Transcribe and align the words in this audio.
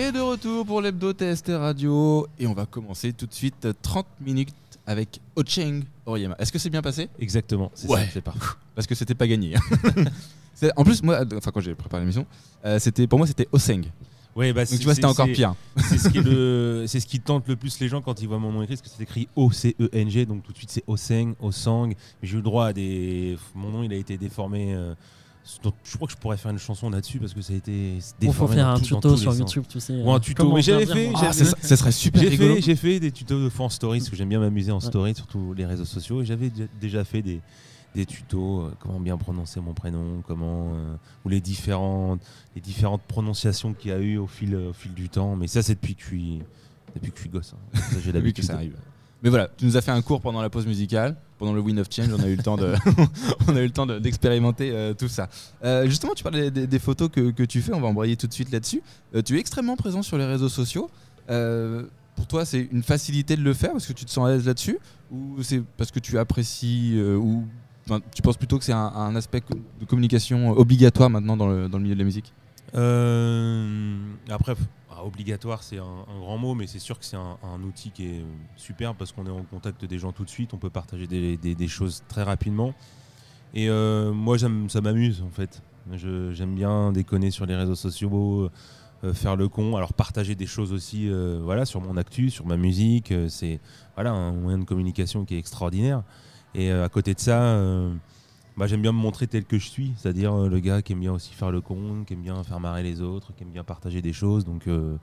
Et 0.00 0.12
de 0.12 0.20
retour 0.20 0.64
pour 0.64 0.80
l'hebdo 0.80 1.12
TST 1.12 1.48
Radio. 1.48 2.28
Et 2.38 2.46
on 2.46 2.54
va 2.54 2.66
commencer 2.66 3.12
tout 3.12 3.26
de 3.26 3.34
suite 3.34 3.66
30 3.82 4.06
minutes 4.20 4.54
avec 4.86 5.20
Ocheng 5.34 5.82
Oriema. 6.06 6.36
Est-ce 6.38 6.52
que 6.52 6.58
c'est 6.60 6.70
bien 6.70 6.82
passé? 6.82 7.08
Exactement, 7.18 7.72
c'est 7.74 7.88
Ouais. 7.88 8.04
ça, 8.04 8.10
c'est 8.14 8.20
parfait. 8.20 8.38
Parce 8.76 8.86
que 8.86 8.94
c'était 8.94 9.16
pas 9.16 9.26
gagné. 9.26 9.56
C'est- 10.54 10.72
en 10.76 10.84
plus, 10.84 11.02
moi, 11.02 11.20
enfin, 11.36 11.50
quand 11.52 11.60
j'ai 11.60 11.74
préparé 11.74 12.02
l'émission, 12.02 12.26
euh, 12.64 12.78
c'était 12.78 13.06
pour 13.08 13.18
moi 13.18 13.26
c'était 13.26 13.48
Oseng. 13.52 13.86
Ouais, 14.36 14.52
bah, 14.52 14.64
Donc 14.64 14.78
tu 14.78 14.84
vois, 14.84 14.94
c'était 14.94 15.06
encore 15.06 15.26
pire. 15.26 15.54
C'est 15.76 15.98
ce, 15.98 16.08
qui 16.08 16.18
est 16.18 16.22
le- 16.22 16.84
c'est 16.86 17.00
ce 17.00 17.06
qui 17.06 17.18
tente 17.20 17.48
le 17.48 17.56
plus 17.56 17.78
les 17.80 17.88
gens 17.88 18.00
quand 18.00 18.20
ils 18.22 18.28
voient 18.28 18.38
mon 18.38 18.52
nom 18.52 18.62
écrit, 18.62 18.76
parce 18.76 18.82
que 18.88 18.88
c'est 18.96 19.02
écrit 19.02 19.26
O-C-E-N-G, 19.34 20.26
donc 20.26 20.42
tout 20.44 20.52
de 20.52 20.56
suite 20.58 20.70
c'est 20.70 20.84
Oseng, 20.86 21.34
Osang. 21.40 21.92
J'ai 22.22 22.34
eu 22.34 22.36
le 22.36 22.42
droit 22.42 22.66
à 22.66 22.72
des. 22.72 23.36
Mon 23.56 23.70
nom 23.70 23.82
il 23.82 23.92
a 23.92 23.96
été 23.96 24.16
déformé. 24.16 24.74
euh, 24.74 24.94
donc 25.62 25.74
je 25.84 25.96
crois 25.96 26.06
que 26.06 26.12
je 26.12 26.18
pourrais 26.18 26.36
faire 26.36 26.50
une 26.50 26.58
chanson 26.58 26.90
là-dessus 26.90 27.18
parce 27.18 27.32
que 27.34 27.40
ça 27.40 27.52
a 27.52 27.56
été 27.56 27.98
Il 28.20 28.32
faut 28.32 28.46
faire 28.46 28.68
un 28.68 28.78
tuto 28.80 29.16
sur. 29.16 29.34
YouTube, 29.34 29.64
tu 29.68 29.80
sais. 29.80 29.94
Ou 30.02 30.10
un 30.10 30.16
euh, 30.16 30.18
tuto, 30.18 30.42
comment 30.42 30.56
mais 30.56 30.62
j'avais 30.62 30.86
fait, 30.86 31.10
Ah, 31.16 31.32
ça, 31.32 31.44
ça 31.44 31.76
serait 31.76 31.92
super 31.92 32.20
J'ai 32.22 32.28
rigolo. 32.28 32.54
fait, 32.56 32.60
j'ai 32.62 32.76
fait 32.76 33.00
des 33.00 33.10
tutos 33.12 33.42
de 33.42 33.48
fois 33.48 33.66
en 33.66 33.68
story, 33.70 33.98
parce 33.98 34.10
que 34.10 34.16
j'aime 34.16 34.28
bien 34.28 34.40
m'amuser 34.40 34.72
en 34.72 34.80
story 34.80 35.14
sur 35.14 35.26
tous 35.26 35.54
les 35.54 35.64
réseaux 35.66 35.84
sociaux. 35.84 36.22
Et 36.22 36.24
j'avais 36.26 36.50
dé- 36.50 36.68
déjà 36.80 37.04
fait 37.04 37.22
des, 37.22 37.40
des 37.94 38.04
tutos, 38.04 38.60
euh, 38.66 38.70
comment 38.80 39.00
bien 39.00 39.16
prononcer 39.16 39.60
mon 39.60 39.72
prénom, 39.74 40.22
comment, 40.26 40.72
euh, 40.74 40.94
ou 41.24 41.28
les 41.30 41.40
différentes, 41.40 42.20
les 42.54 42.60
différentes 42.60 43.02
prononciations 43.02 43.72
qu'il 43.74 43.90
y 43.90 43.94
a 43.94 43.98
eu 43.98 44.18
au 44.18 44.26
fil, 44.26 44.54
au 44.54 44.72
fil 44.72 44.92
du 44.92 45.08
temps. 45.08 45.34
Mais 45.36 45.46
ça, 45.46 45.62
c'est 45.62 45.74
depuis 45.74 45.94
que 45.94 46.02
je 46.02 46.06
suis, 46.06 46.38
depuis 46.94 47.10
que 47.10 47.16
je 47.16 47.22
suis 47.22 47.30
gosse. 47.30 47.54
hein. 47.54 47.78
Ça, 47.78 47.80
J'ai 47.92 47.96
Oui, 47.96 48.02
que 48.12 48.12
l'habitude. 48.18 48.44
ça 48.44 48.54
arrive. 48.54 48.76
Mais 49.22 49.30
voilà, 49.30 49.48
tu 49.56 49.64
nous 49.64 49.76
as 49.76 49.80
fait 49.80 49.90
un 49.90 50.00
cours 50.00 50.20
pendant 50.20 50.40
la 50.40 50.50
pause 50.50 50.66
musicale, 50.66 51.16
pendant 51.38 51.52
le 51.52 51.60
Wind 51.60 51.78
of 51.78 51.88
Change, 51.90 52.10
on 52.12 52.22
a 52.22 52.28
eu 52.28 52.36
le 52.36 52.42
temps 52.42 52.56
de, 52.56 52.74
on 53.48 53.56
a 53.56 53.60
eu 53.60 53.66
le 53.66 53.70
temps 53.72 53.86
de- 53.86 53.98
d'expérimenter 53.98 54.70
euh, 54.72 54.94
tout 54.94 55.08
ça. 55.08 55.28
Euh, 55.64 55.86
justement, 55.88 56.14
tu 56.14 56.22
parlais 56.22 56.50
des, 56.50 56.78
photos 56.78 57.08
que, 57.08 57.30
que 57.30 57.42
tu 57.42 57.60
fais, 57.60 57.72
on 57.74 57.80
va 57.80 57.88
embrayer 57.88 58.16
tout 58.16 58.28
de 58.28 58.32
suite 58.32 58.52
là-dessus. 58.52 58.82
Euh, 59.14 59.22
tu 59.22 59.36
es 59.36 59.40
extrêmement 59.40 59.76
présent 59.76 60.02
sur 60.02 60.18
les 60.18 60.24
réseaux 60.24 60.48
sociaux. 60.48 60.90
Pour 61.26 62.26
toi, 62.26 62.44
c'est 62.44 62.68
une 62.72 62.82
facilité 62.82 63.36
de 63.36 63.42
le 63.42 63.54
faire 63.54 63.72
parce 63.72 63.86
que 63.86 63.92
tu 63.92 64.04
te 64.04 64.10
sens 64.10 64.26
à 64.26 64.32
l'aise 64.32 64.46
là-dessus, 64.46 64.78
ou 65.12 65.40
c'est 65.42 65.62
parce 65.76 65.92
que 65.92 66.00
tu 66.00 66.18
apprécies, 66.18 67.00
ou 67.00 67.44
tu 68.12 68.22
penses 68.22 68.36
plutôt 68.36 68.58
que 68.58 68.64
c'est 68.64 68.72
un, 68.72 69.14
aspect 69.14 69.40
de 69.80 69.84
communication 69.84 70.50
obligatoire 70.50 71.10
maintenant 71.10 71.36
dans 71.36 71.46
le, 71.46 71.68
dans 71.68 71.78
le 71.78 71.84
milieu 71.84 71.94
de 71.94 72.00
la 72.00 72.04
musique? 72.04 72.32
Après, 72.74 74.54
f- 74.98 75.00
ah, 75.00 75.06
obligatoire, 75.06 75.62
c'est 75.62 75.78
un, 75.78 76.04
grand 76.20 76.38
mot, 76.38 76.54
mais 76.54 76.66
c'est 76.66 76.78
sûr 76.78 76.98
que 76.98 77.04
c'est 77.04 77.16
un, 77.16 77.62
outil 77.62 77.90
qui 77.90 78.06
est 78.06 78.24
super 78.56 78.94
parce 78.94 79.12
qu'on 79.12 79.26
est 79.26 79.30
en 79.30 79.42
contact 79.42 79.84
des 79.84 79.98
gens 79.98 80.12
tout 80.12 80.24
de 80.24 80.30
suite, 80.30 80.54
on 80.54 80.58
peut 80.58 80.70
partager 80.70 81.06
des, 81.06 81.68
choses 81.68 82.02
très 82.08 82.22
rapidement. 82.22 82.74
Et 83.54 83.68
euh, 83.68 84.12
moi, 84.12 84.36
ça 84.38 84.80
m'amuse 84.80 85.22
en 85.22 85.30
fait. 85.30 85.62
J'aime 85.92 86.54
bien 86.54 86.92
déconner 86.92 87.30
sur 87.30 87.46
les 87.46 87.56
réseaux 87.56 87.74
sociaux, 87.74 88.50
euh, 89.04 89.14
faire 89.14 89.36
le 89.36 89.48
con, 89.48 89.76
alors 89.76 89.94
partager 89.94 90.34
des 90.34 90.46
choses 90.46 90.72
aussi, 90.72 91.08
euh, 91.08 91.40
voilà, 91.42 91.64
sur 91.64 91.80
mon 91.80 91.96
actu, 91.96 92.30
sur 92.30 92.46
ma 92.46 92.56
musique. 92.56 93.12
c'est 93.28 93.60
voilà 93.94 94.12
un 94.12 94.32
moyen 94.32 94.58
de 94.58 94.64
communication 94.64 95.24
qui 95.24 95.34
est 95.34 95.38
extraordinaire. 95.38 96.02
Et 96.54 96.70
à 96.70 96.88
côté 96.88 97.14
de 97.14 97.20
ça. 97.20 97.58
Bah, 98.58 98.66
j'aime 98.66 98.82
bien 98.82 98.92
me 98.92 98.98
montrer 98.98 99.26
tel 99.26 99.44
que 99.44 99.58
je 99.58 99.68
suis, 99.68 99.92
c'est-à-dire 99.96 100.34
euh, 100.34 100.48
le 100.48 100.58
gars 100.58 100.82
qui 100.82 100.92
aime 100.92 101.00
bien 101.00 101.12
aussi 101.12 101.32
faire 101.32 101.50
le 101.50 101.60
con, 101.60 102.04
qui 102.06 102.14
aime 102.14 102.22
bien 102.22 102.42
faire 102.44 102.60
marrer 102.60 102.82
les 102.82 103.00
autres, 103.00 103.32
qui 103.36 103.44
aime 103.44 103.50
bien 103.50 103.64
partager 103.64 104.02
des 104.02 104.12
choses. 104.12 104.44
Donc, 104.44 104.66
euh, 104.66 104.96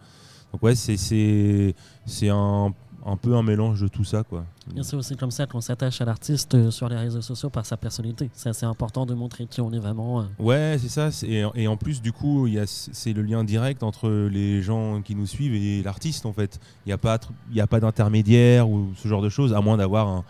donc 0.52 0.62
ouais, 0.64 0.76
c'est 0.76 0.98
c'est 0.98 1.74
c'est 2.06 2.30
un, 2.30 2.74
un 3.06 3.18
peu 3.18 3.36
un 3.36 3.44
mélange 3.44 3.82
de 3.82 3.88
tout 3.88 4.04
ça, 4.04 4.24
quoi. 4.24 4.46
C'est 4.82 4.96
aussi 4.96 5.16
comme 5.16 5.30
ça 5.32 5.46
qu'on 5.46 5.62
s'attache 5.62 6.02
à 6.02 6.06
l'artiste 6.06 6.56
euh, 6.56 6.72
sur 6.72 6.90
les 6.90 6.96
réseaux 6.96 7.22
sociaux 7.22 7.50
par 7.52 7.66
sa 7.66 7.78
personnalité. 7.78 8.30
C'est 8.34 8.50
assez 8.50 8.66
important 8.66 9.06
de 9.06 9.14
montrer 9.14 9.46
qui 9.46 9.62
on 9.62 9.72
est 9.74 9.80
vraiment. 9.80 10.22
euh. 10.22 10.24
Ouais, 10.40 10.78
c'est 10.80 10.90
ça. 10.90 11.10
Et, 11.28 11.68
en 11.68 11.78
plus, 11.78 12.02
du 12.02 12.12
coup, 12.12 12.48
il 12.48 12.54
y 12.56 12.60
a- 12.60 12.66
c'est 12.68 13.14
le 13.14 13.22
lien 13.22 13.44
direct 13.44 13.84
entre 13.84 14.10
les 14.10 14.62
gens 14.64 15.02
qui 15.04 15.14
nous 15.16 15.28
suivent 15.28 15.54
et 15.54 15.84
l'artiste, 15.84 16.26
en 16.26 16.34
fait. 16.34 16.60
Il 16.86 16.90
n'y 16.90 16.94
a 16.94 16.98
pas, 16.98 17.20
y 17.54 17.62
a 17.62 17.68
pas 17.68 17.80
d'intermédiaire 17.80 18.68
ou 18.70 18.88
ce 18.96 19.08
genre 19.08 19.22
de 19.22 19.30
choses, 19.30 19.54
à 19.54 19.62
moins 19.62 19.78
d'avoir 19.78 20.08
un, 20.08 20.24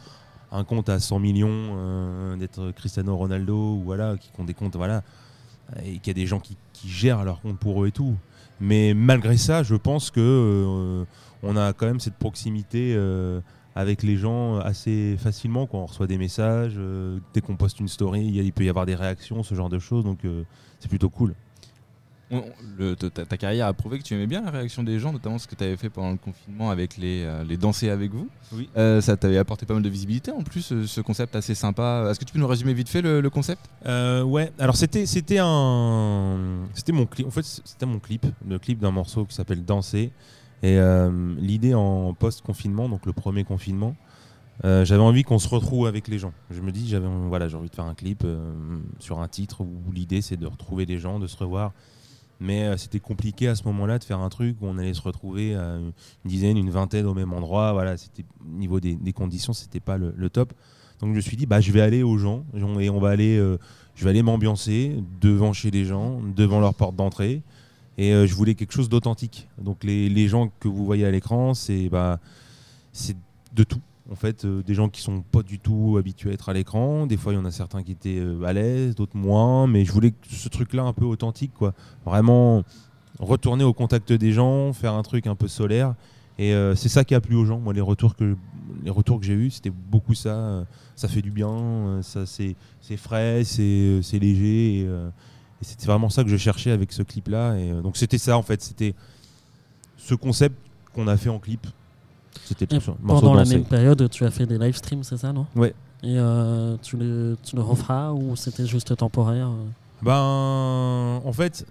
un 0.55 0.63
compte 0.63 0.89
à 0.89 0.99
100 0.99 1.19
millions, 1.19 1.49
euh, 1.51 2.35
d'être 2.37 2.71
Cristiano 2.71 3.15
Ronaldo, 3.15 3.75
ou 3.75 3.81
voilà, 3.83 4.17
qui 4.17 4.29
compte 4.31 4.47
des 4.47 4.53
comptes, 4.53 4.75
voilà, 4.75 5.03
et 5.83 5.99
qu'il 5.99 6.07
y 6.07 6.11
a 6.11 6.13
des 6.13 6.27
gens 6.27 6.39
qui, 6.39 6.57
gèrent 6.85 7.23
leur 7.23 7.41
compte 7.41 7.57
pour 7.57 7.83
eux 7.83 7.87
et 7.87 7.91
tout. 7.91 8.15
Mais 8.59 8.93
malgré 8.93 9.37
ça, 9.37 9.63
je 9.63 9.75
pense 9.75 10.11
que 10.11 10.19
euh, 10.19 11.05
on 11.41 11.57
a 11.57 11.73
quand 11.73 11.87
même 11.87 11.99
cette 11.99 12.15
proximité 12.15 12.93
euh, 12.95 13.41
avec 13.75 14.03
les 14.03 14.17
gens 14.17 14.59
assez 14.59 15.15
facilement. 15.17 15.65
Quand 15.65 15.79
on 15.79 15.85
reçoit 15.87 16.05
des 16.05 16.17
messages, 16.17 16.79
dès 17.33 17.41
qu'on 17.41 17.55
poste 17.55 17.79
une 17.79 17.87
story, 17.87 18.23
il 18.23 18.53
peut 18.53 18.65
y 18.65 18.69
avoir 18.69 18.85
des 18.85 18.93
réactions, 18.93 19.41
ce 19.41 19.55
genre 19.55 19.69
de 19.69 19.79
choses. 19.79 20.03
Donc 20.03 20.19
c'est 20.79 20.89
plutôt 20.89 21.09
cool. 21.09 21.33
Le- 22.31 22.95
ta, 22.95 23.23
ta 23.25 23.37
carrière 23.37 23.67
a 23.67 23.73
prouvé 23.73 23.99
que 23.99 24.03
tu 24.03 24.15
aimais 24.15 24.25
bien 24.25 24.41
la 24.41 24.49
réaction 24.49 24.81
des 24.83 24.97
gens, 24.99 25.13
notamment 25.13 25.37
ce 25.37 25.47
que 25.47 25.53
tu 25.53 25.63
avais 25.63 25.77
fait 25.77 25.89
pendant 25.91 26.11
le 26.11 26.17
confinement 26.17 26.71
avec 26.71 26.97
les, 26.97 27.23
euh, 27.23 27.43
les 27.43 27.55
danser 27.55 27.89
avec 27.89 28.11
vous. 28.11 28.27
Oui. 28.51 28.67
Euh, 28.77 28.99
ça 28.99 29.15
t'avait 29.15 29.37
apporté 29.37 29.67
pas 29.67 29.75
mal 29.75 29.83
de 29.83 29.89
visibilité 29.89 30.31
en 30.31 30.41
plus, 30.41 30.61
ce, 30.61 30.87
ce 30.87 31.01
concept 31.01 31.35
assez 31.35 31.53
sympa. 31.53 32.07
Est-ce 32.09 32.19
que 32.19 32.25
tu 32.25 32.33
peux 32.33 32.39
nous 32.39 32.47
résumer 32.47 32.73
vite 32.73 32.89
fait 32.89 33.03
le, 33.03 33.21
le 33.21 33.29
concept? 33.29 33.69
Euh, 33.85 34.23
ouais, 34.23 34.51
alors 34.57 34.75
c'était 34.75 35.05
c'était 35.05 35.37
un 35.39 36.65
c'était 36.73 36.93
mon 36.93 37.05
clip 37.05 37.27
en 37.27 37.31
fait 37.31 37.45
c'était 37.45 37.85
mon 37.85 37.99
clip, 37.99 38.25
le 38.47 38.57
clip 38.59 38.79
d'un 38.79 38.91
morceau 38.91 39.25
qui 39.25 39.35
s'appelle 39.35 39.63
Danser 39.63 40.11
et 40.63 40.79
euh, 40.79 41.35
l'idée 41.37 41.73
en 41.75 42.13
post 42.13 42.41
confinement 42.41 42.89
donc 42.89 43.05
le 43.05 43.13
premier 43.13 43.43
confinement 43.43 43.95
euh, 44.63 44.85
j'avais 44.85 45.01
envie 45.03 45.23
qu'on 45.23 45.37
se 45.37 45.49
retrouve 45.49 45.85
avec 45.85 46.07
les 46.07 46.17
gens. 46.17 46.31
Je 46.49 46.61
me 46.61 46.71
dis 46.71 46.87
j'avais 46.87 47.07
voilà, 47.27 47.49
j'ai 47.49 47.57
envie 47.57 47.69
de 47.69 47.75
faire 47.75 47.85
un 47.85 47.93
clip 47.93 48.23
euh, 48.25 48.53
sur 48.99 49.19
un 49.19 49.27
titre 49.27 49.61
où 49.61 49.91
l'idée 49.93 50.21
c'est 50.21 50.37
de 50.37 50.47
retrouver 50.47 50.85
les 50.85 50.97
gens, 50.97 51.19
de 51.19 51.27
se 51.27 51.35
revoir. 51.37 51.73
Mais 52.39 52.63
euh, 52.63 52.77
c'était 52.77 52.99
compliqué 52.99 53.47
à 53.47 53.55
ce 53.55 53.63
moment-là 53.65 53.97
de 53.99 54.03
faire 54.03 54.19
un 54.19 54.29
truc 54.29 54.57
où 54.61 54.65
on 54.65 54.77
allait 54.77 54.93
se 54.93 55.01
retrouver 55.01 55.55
à 55.55 55.77
une 55.77 55.93
dizaine, 56.25 56.57
une 56.57 56.69
vingtaine 56.69 57.05
au 57.05 57.13
même 57.13 57.33
endroit. 57.33 57.73
Voilà, 57.73 57.97
c'était 57.97 58.25
au 58.41 58.57
niveau 58.57 58.79
des, 58.79 58.95
des 58.95 59.13
conditions, 59.13 59.53
c'était 59.53 59.79
pas 59.79 59.97
le, 59.97 60.29
top. 60.29 60.53
Donc 60.99 61.11
je 61.11 61.15
me 61.15 61.21
suis 61.21 61.37
dit 61.37 61.45
bah 61.45 61.59
je 61.61 61.71
vais 61.71 61.81
aller 61.81 62.03
aux 62.03 62.17
gens 62.17 62.45
et 62.79 62.89
on 62.89 62.99
va 62.99 63.09
aller 63.09 63.37
euh, 63.37 63.57
je 63.95 64.03
vais 64.03 64.09
aller 64.09 64.23
m'ambiancer 64.23 64.95
devant 65.21 65.53
chez 65.53 65.71
les 65.71 65.85
gens, 65.85 66.21
devant 66.35 66.59
leur 66.59 66.73
porte 66.73 66.95
d'entrée. 66.95 67.41
Et 67.97 68.13
euh, 68.13 68.27
je 68.27 68.35
voulais 68.35 68.55
quelque 68.55 68.73
chose 68.73 68.89
d'authentique. 68.89 69.47
Donc 69.57 69.83
les, 69.83 70.27
gens 70.27 70.51
que 70.59 70.67
vous 70.67 70.85
voyez 70.85 71.05
à 71.05 71.11
l'écran, 71.11 71.53
c'est 71.53 71.89
bah, 71.89 72.19
c'est 72.91 73.15
de 73.53 73.63
tout. 73.63 73.81
En 74.11 74.15
fait, 74.15 74.45
euh, 74.45 74.61
des 74.61 74.75
gens 74.75 74.87
qui 74.87 75.01
sont 75.01 75.21
pas 75.21 75.41
du 75.41 75.59
tout 75.59 75.95
habitués 75.97 76.29
à 76.29 76.33
être 76.33 76.49
à 76.49 76.53
l'écran. 76.53 77.07
Des 77.07 77.17
fois, 77.17 77.33
il 77.33 77.37
y 77.37 77.39
en 77.39 77.45
a 77.45 77.51
certains 77.51 77.81
qui 77.81 77.91
étaient 77.91 78.19
euh, 78.19 78.43
à 78.43 78.53
l'aise, 78.53 78.93
d'autres 78.93 79.17
moins. 79.17 79.65
Mais 79.65 79.83
je 79.83 79.91
voulais 79.91 80.13
ce 80.29 80.47
truc-là 80.47 80.83
un 80.83 80.93
peu 80.93 81.05
authentique, 81.05 81.53
quoi. 81.53 81.73
Vraiment 82.05 82.63
retourner 83.19 83.63
au 83.63 83.73
contact 83.73 84.13
des 84.13 84.31
gens, 84.31 84.73
faire 84.73 84.93
un 84.93 85.01
truc 85.01 85.25
un 85.25 85.35
peu 85.35 85.47
solaire. 85.47 85.95
Et 86.37 86.53
euh, 86.53 86.75
c'est 86.75 86.89
ça 86.89 87.03
qui 87.03 87.15
a 87.15 87.21
plu 87.21 87.35
aux 87.35 87.45
gens. 87.45 87.59
Moi, 87.59 87.73
les 87.73 87.81
retours 87.81 88.15
que 88.15 88.35
j'ai 89.21 89.33
eus, 89.33 89.51
c'était 89.51 89.71
beaucoup 89.71 90.13
ça. 90.13 90.65
Ça 90.95 91.07
fait 91.07 91.21
du 91.21 91.31
bien. 91.31 92.01
Ça, 92.03 92.25
c'est 92.27 92.55
frais, 92.97 93.43
c'est 93.43 94.19
léger. 94.19 94.87
C'était 95.61 95.87
vraiment 95.87 96.09
ça 96.09 96.23
que 96.23 96.29
je 96.29 96.37
cherchais 96.37 96.71
avec 96.71 96.91
ce 96.91 97.01
clip-là. 97.01 97.57
Et 97.57 97.71
donc 97.81 97.97
c'était 97.97 98.17
ça 98.17 98.37
en 98.37 98.43
fait. 98.43 98.61
C'était 98.61 98.93
ce 99.97 100.13
concept 100.13 100.55
qu'on 100.93 101.07
a 101.07 101.17
fait 101.17 101.29
en 101.29 101.39
clip. 101.39 101.65
C'était 102.45 102.67
tout 102.67 102.79
pendant 103.05 103.33
la 103.33 103.45
même 103.45 103.65
période, 103.65 104.09
tu 104.09 104.23
as 104.23 104.31
fait 104.31 104.45
des 104.45 104.57
live 104.57 104.75
streams, 104.75 105.03
c'est 105.03 105.17
ça, 105.17 105.33
non 105.33 105.45
Ouais. 105.55 105.73
Et 106.03 106.17
euh, 106.19 106.77
tu, 106.81 106.97
le, 106.97 107.37
tu 107.43 107.55
le 107.55 107.61
referas 107.61 108.13
ou 108.13 108.35
c'était 108.35 108.67
juste 108.67 108.95
temporaire 108.95 109.49
euh 109.49 109.65
Ben, 110.03 111.21
en 111.27 111.33
fait, 111.33 111.65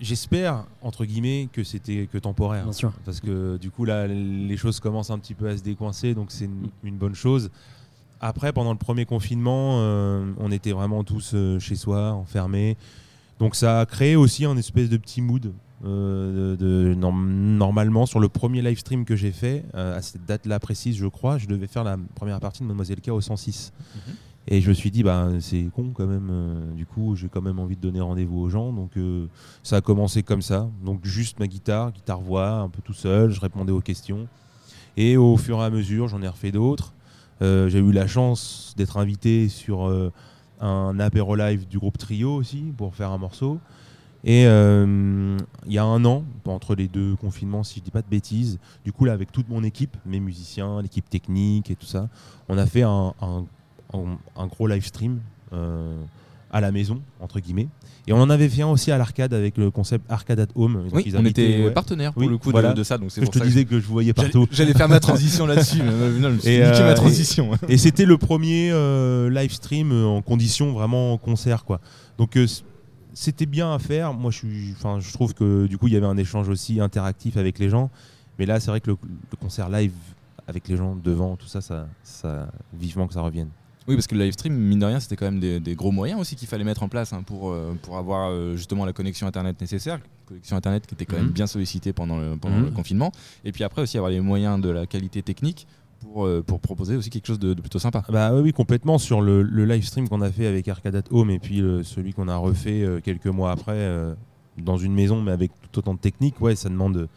j'espère 0.00 0.64
entre 0.82 1.04
guillemets 1.04 1.48
que 1.52 1.64
c'était 1.64 2.08
que 2.12 2.18
temporaire. 2.18 2.64
Bien 2.64 2.72
sûr. 2.72 2.92
Parce 3.04 3.20
que 3.20 3.56
du 3.56 3.70
coup 3.70 3.84
là, 3.84 4.06
les 4.06 4.56
choses 4.56 4.80
commencent 4.80 5.10
un 5.10 5.18
petit 5.18 5.34
peu 5.34 5.48
à 5.48 5.56
se 5.56 5.62
décoincer, 5.62 6.14
donc 6.14 6.30
c'est 6.30 6.44
une, 6.44 6.68
une 6.84 6.96
bonne 6.96 7.14
chose. 7.14 7.50
Après, 8.20 8.52
pendant 8.52 8.72
le 8.72 8.78
premier 8.78 9.04
confinement, 9.04 9.78
euh, 9.78 10.32
on 10.38 10.50
était 10.50 10.72
vraiment 10.72 11.04
tous 11.04 11.32
euh, 11.34 11.58
chez 11.60 11.76
soi, 11.76 12.12
enfermés. 12.12 12.76
Donc 13.38 13.54
ça 13.54 13.80
a 13.80 13.86
créé 13.86 14.16
aussi 14.16 14.44
un 14.44 14.56
espèce 14.56 14.88
de 14.88 14.96
petit 14.96 15.20
mood. 15.20 15.52
Euh, 15.84 16.56
de, 16.56 16.90
de- 16.90 16.94
norm- 16.94 17.28
normalement, 17.56 18.04
sur 18.06 18.18
le 18.20 18.28
premier 18.28 18.62
live 18.62 18.78
stream 18.78 19.04
que 19.04 19.14
j'ai 19.16 19.30
fait, 19.32 19.64
euh, 19.74 19.96
à 19.96 20.02
cette 20.02 20.24
date-là 20.26 20.58
précise, 20.58 20.96
je 20.96 21.06
crois, 21.06 21.38
je 21.38 21.46
devais 21.46 21.66
faire 21.68 21.84
la 21.84 21.96
première 22.14 22.40
partie 22.40 22.62
de 22.62 22.66
Mademoiselle 22.66 23.00
K 23.00 23.08
au 23.10 23.20
106. 23.20 23.72
Et 24.50 24.60
je 24.62 24.68
me 24.70 24.74
suis 24.74 24.90
dit, 24.90 25.02
bah, 25.02 25.28
c'est 25.40 25.68
con 25.74 25.90
quand 25.94 26.06
même. 26.06 26.28
euh, 26.30 26.72
du 26.72 26.86
coup, 26.86 27.14
j'ai 27.16 27.28
quand 27.28 27.42
même 27.42 27.58
envie 27.58 27.76
de 27.76 27.80
donner 27.82 28.00
rendez-vous 28.00 28.38
aux 28.40 28.48
gens. 28.48 28.72
Donc, 28.72 28.92
ça 29.62 29.76
a 29.76 29.80
commencé 29.82 30.22
comme 30.22 30.40
ça. 30.42 30.68
Donc, 30.84 31.04
juste 31.04 31.38
ma 31.38 31.46
guitare, 31.46 31.92
guitare-voix, 31.92 32.50
un 32.52 32.68
peu 32.70 32.80
tout 32.82 32.94
seul. 32.94 33.30
Je 33.30 33.40
répondais 33.40 33.72
aux 33.72 33.80
questions. 33.82 34.26
Et 34.96 35.16
au 35.18 35.36
fur 35.36 35.58
et 35.60 35.64
à 35.64 35.70
mesure, 35.70 36.08
j'en 36.08 36.22
ai 36.22 36.28
refait 36.28 36.50
d'autres. 36.50 36.92
J'ai 37.40 37.78
eu 37.78 37.92
la 37.92 38.06
chance 38.06 38.72
d'être 38.76 38.96
invité 38.96 39.48
sur 39.50 39.86
un 40.60 40.98
apéro 40.98 41.36
live 41.36 41.68
du 41.68 41.78
groupe 41.78 41.98
Trio 41.98 42.34
aussi 42.34 42.72
pour 42.76 42.94
faire 42.94 43.10
un 43.12 43.18
morceau. 43.18 43.58
Et 44.24 44.46
euh, 44.46 45.36
il 45.66 45.72
y 45.72 45.78
a 45.78 45.84
un 45.84 46.04
an, 46.04 46.24
entre 46.44 46.74
les 46.74 46.88
deux 46.88 47.14
confinements, 47.16 47.62
si 47.62 47.78
je 47.78 47.84
dis 47.84 47.90
pas 47.90 48.02
de 48.02 48.08
bêtises, 48.10 48.58
du 48.84 48.92
coup 48.92 49.04
là 49.04 49.12
avec 49.12 49.30
toute 49.30 49.48
mon 49.48 49.62
équipe, 49.62 49.96
mes 50.06 50.18
musiciens, 50.20 50.82
l'équipe 50.82 51.08
technique 51.08 51.70
et 51.70 51.76
tout 51.76 51.86
ça, 51.86 52.08
on 52.48 52.58
a 52.58 52.66
fait 52.66 52.82
un, 52.82 53.14
un- 53.22 53.44
un- 53.94 54.18
un 54.36 54.46
gros 54.48 54.66
live 54.66 54.84
stream 54.84 55.20
euh, 55.52 55.94
à 56.50 56.60
la 56.60 56.72
maison, 56.72 57.00
entre 57.20 57.38
guillemets. 57.40 57.68
Et 58.06 58.12
on 58.12 58.20
en 58.20 58.28
avait 58.30 58.48
fait 58.48 58.62
un 58.62 58.68
aussi 58.68 58.90
à 58.90 58.96
l'arcade 58.98 59.34
avec 59.34 59.56
le 59.58 59.70
concept 59.70 60.10
Arcade 60.10 60.40
at 60.40 60.46
Home. 60.56 60.82
Donc, 60.84 60.94
Oui, 60.94 61.02
ils 61.06 61.16
on 61.16 61.24
était 61.26 61.64
ouais. 61.66 61.70
partenaire 61.70 62.12
pour 62.14 62.22
Oui, 62.22 62.28
le 62.28 62.38
coup 62.38 62.48
de- 62.48 62.52
voilà. 62.52 62.72
de, 62.72 62.82
ça, 62.82 62.96
donc 62.98 63.10
c'est 63.12 63.22
Je 63.24 63.30
te 63.30 63.38
disais 63.38 63.66
que 63.66 63.78
je 63.78 63.86
voyais 63.86 64.14
partout. 64.14 64.46
J'allais 64.50 64.72
faire 64.72 64.88
ma 64.88 64.98
transition 64.98 65.46
là-dessus, 65.46 65.80
euh, 65.82 66.18
non, 66.18 66.36
je 66.42 66.48
Et, 66.48 66.62
euh, 66.62 66.86
ma 66.86 66.94
transition. 66.94 67.50
Et 67.68 67.76
c'était 67.76 68.06
le 68.06 68.16
premier 68.18 68.70
live 69.30 69.52
stream 69.52 69.92
en 69.92 70.22
condition 70.22 70.72
vraiment 70.72 71.16
concert 71.18 71.64
quoi. 71.64 71.80
Donc 72.16 72.36
c'était 73.14 73.46
bien 73.46 73.72
à 73.72 73.78
faire. 73.78 74.12
Moi 74.14 74.30
je 74.30 74.38
suis 74.38 74.72
enfin 74.76 75.00
je 75.00 75.12
trouve 75.12 75.34
que 75.34 75.66
du 75.66 75.78
coup 75.78 75.86
il 75.88 75.94
y 75.94 75.96
avait 75.96 76.06
un 76.06 76.16
échange 76.16 76.48
aussi 76.48 76.80
interactif 76.80 77.36
avec 77.36 77.58
les 77.58 77.68
gens. 77.68 77.90
Mais 78.38 78.46
là 78.46 78.60
c'est 78.60 78.70
vrai 78.70 78.80
que 78.80 78.90
le, 78.90 78.96
le 79.02 79.36
concert 79.36 79.68
live 79.68 79.92
avec 80.46 80.68
les 80.68 80.76
gens 80.76 80.96
devant 80.96 81.36
tout 81.36 81.46
ça 81.48 81.60
ça 81.60 81.86
ça 82.02 82.48
vivement 82.72 83.06
que 83.06 83.14
ça 83.14 83.20
revienne. 83.22 83.48
Oui, 83.86 83.94
parce 83.94 84.06
que 84.06 84.14
le 84.14 84.22
live 84.24 84.34
stream, 84.34 84.52
mine 84.54 84.80
de 84.80 84.84
rien, 84.84 85.00
c'était 85.00 85.16
quand 85.16 85.24
même 85.24 85.40
des, 85.40 85.60
des 85.60 85.74
gros 85.74 85.90
moyens 85.92 86.20
aussi 86.20 86.36
qu'il 86.36 86.46
fallait 86.46 86.62
mettre 86.62 86.82
en 86.82 86.90
place 86.90 87.14
hein, 87.14 87.22
pour, 87.22 87.48
euh, 87.50 87.72
pour 87.80 87.96
avoir 87.96 88.28
euh, 88.28 88.54
justement 88.54 88.84
la 88.84 88.92
connexion 88.92 89.26
Internet 89.26 89.58
nécessaire. 89.62 89.98
Connexion 90.26 90.58
Internet 90.58 90.86
qui 90.86 90.92
était 90.94 91.06
quand 91.06 91.16
même 91.16 91.28
Mhm. 91.28 91.32
bien 91.32 91.46
sollicitée 91.46 91.94
pendant, 91.94 92.18
le, 92.18 92.36
pendant 92.36 92.58
Mhm. 92.58 92.64
le 92.66 92.70
confinement. 92.70 93.12
Et 93.46 93.52
puis 93.52 93.64
après 93.64 93.80
aussi 93.80 93.96
avoir 93.96 94.10
les 94.10 94.20
moyens 94.20 94.60
de 94.60 94.68
la 94.68 94.84
qualité 94.86 95.22
technique 95.22 95.66
pour, 96.00 96.26
euh, 96.26 96.42
pour 96.46 96.60
proposer 96.60 96.96
aussi 96.96 97.10
quelque 97.10 97.26
chose 97.26 97.38
de, 97.38 97.54
plutôt 97.54 97.78
sympa. 97.78 98.04
Bah 98.08 98.32
oui, 98.34 98.52
complètement 98.52 98.98
sur 98.98 99.20
le, 99.20 99.42
live 99.42 99.84
stream 99.84 100.08
qu'on 100.08 100.20
a 100.20 100.30
fait 100.30 100.46
avec 100.46 100.68
Arcade 100.68 100.96
at 100.96 101.02
Home 101.10 101.30
et 101.30 101.38
puis 101.38 101.60
euh, 101.60 101.82
celui 101.82 102.12
qu'on 102.12 102.28
a 102.28 102.36
refait 102.36 102.82
euh, 102.82 103.00
quelques 103.00 103.26
mois 103.26 103.50
après 103.50 103.78
dans 104.56 104.76
une 104.76 104.92
maison 104.92 105.22
mais 105.22 105.32
avec 105.32 105.52
tout 105.60 105.78
autant 105.78 105.94
de 105.94 105.98
technique. 105.98 106.40
Ouais, 106.40 106.56
ça 106.56 106.68
demande 106.68 107.08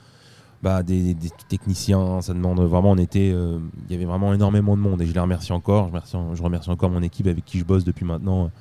bah, 0.62 0.84
des, 0.84 1.16
techniciens, 1.50 2.22
ça 2.22 2.34
demande 2.34 2.60
vraiment. 2.62 2.92
On 2.92 2.98
était, 2.98 3.30
il 3.30 3.92
y 3.92 3.96
avait 3.96 4.06
vraiment 4.06 4.34
énormément 4.34 4.76
de 4.76 4.82
monde 4.82 5.02
et 5.02 5.06
je 5.06 5.14
les 5.14 5.20
remercie 5.20 5.52
encore. 5.54 5.86
Je 5.86 5.90
remercie, 5.90 6.18
je 6.34 6.44
remercie 6.44 6.70
encore 6.70 6.90
mon 6.90 7.02
équipe 7.02 7.28
avec 7.28 7.46
qui 7.46 7.60
je 7.60 7.66
bosse 7.66 7.84
depuis 7.84 8.06
maintenant 8.06 8.52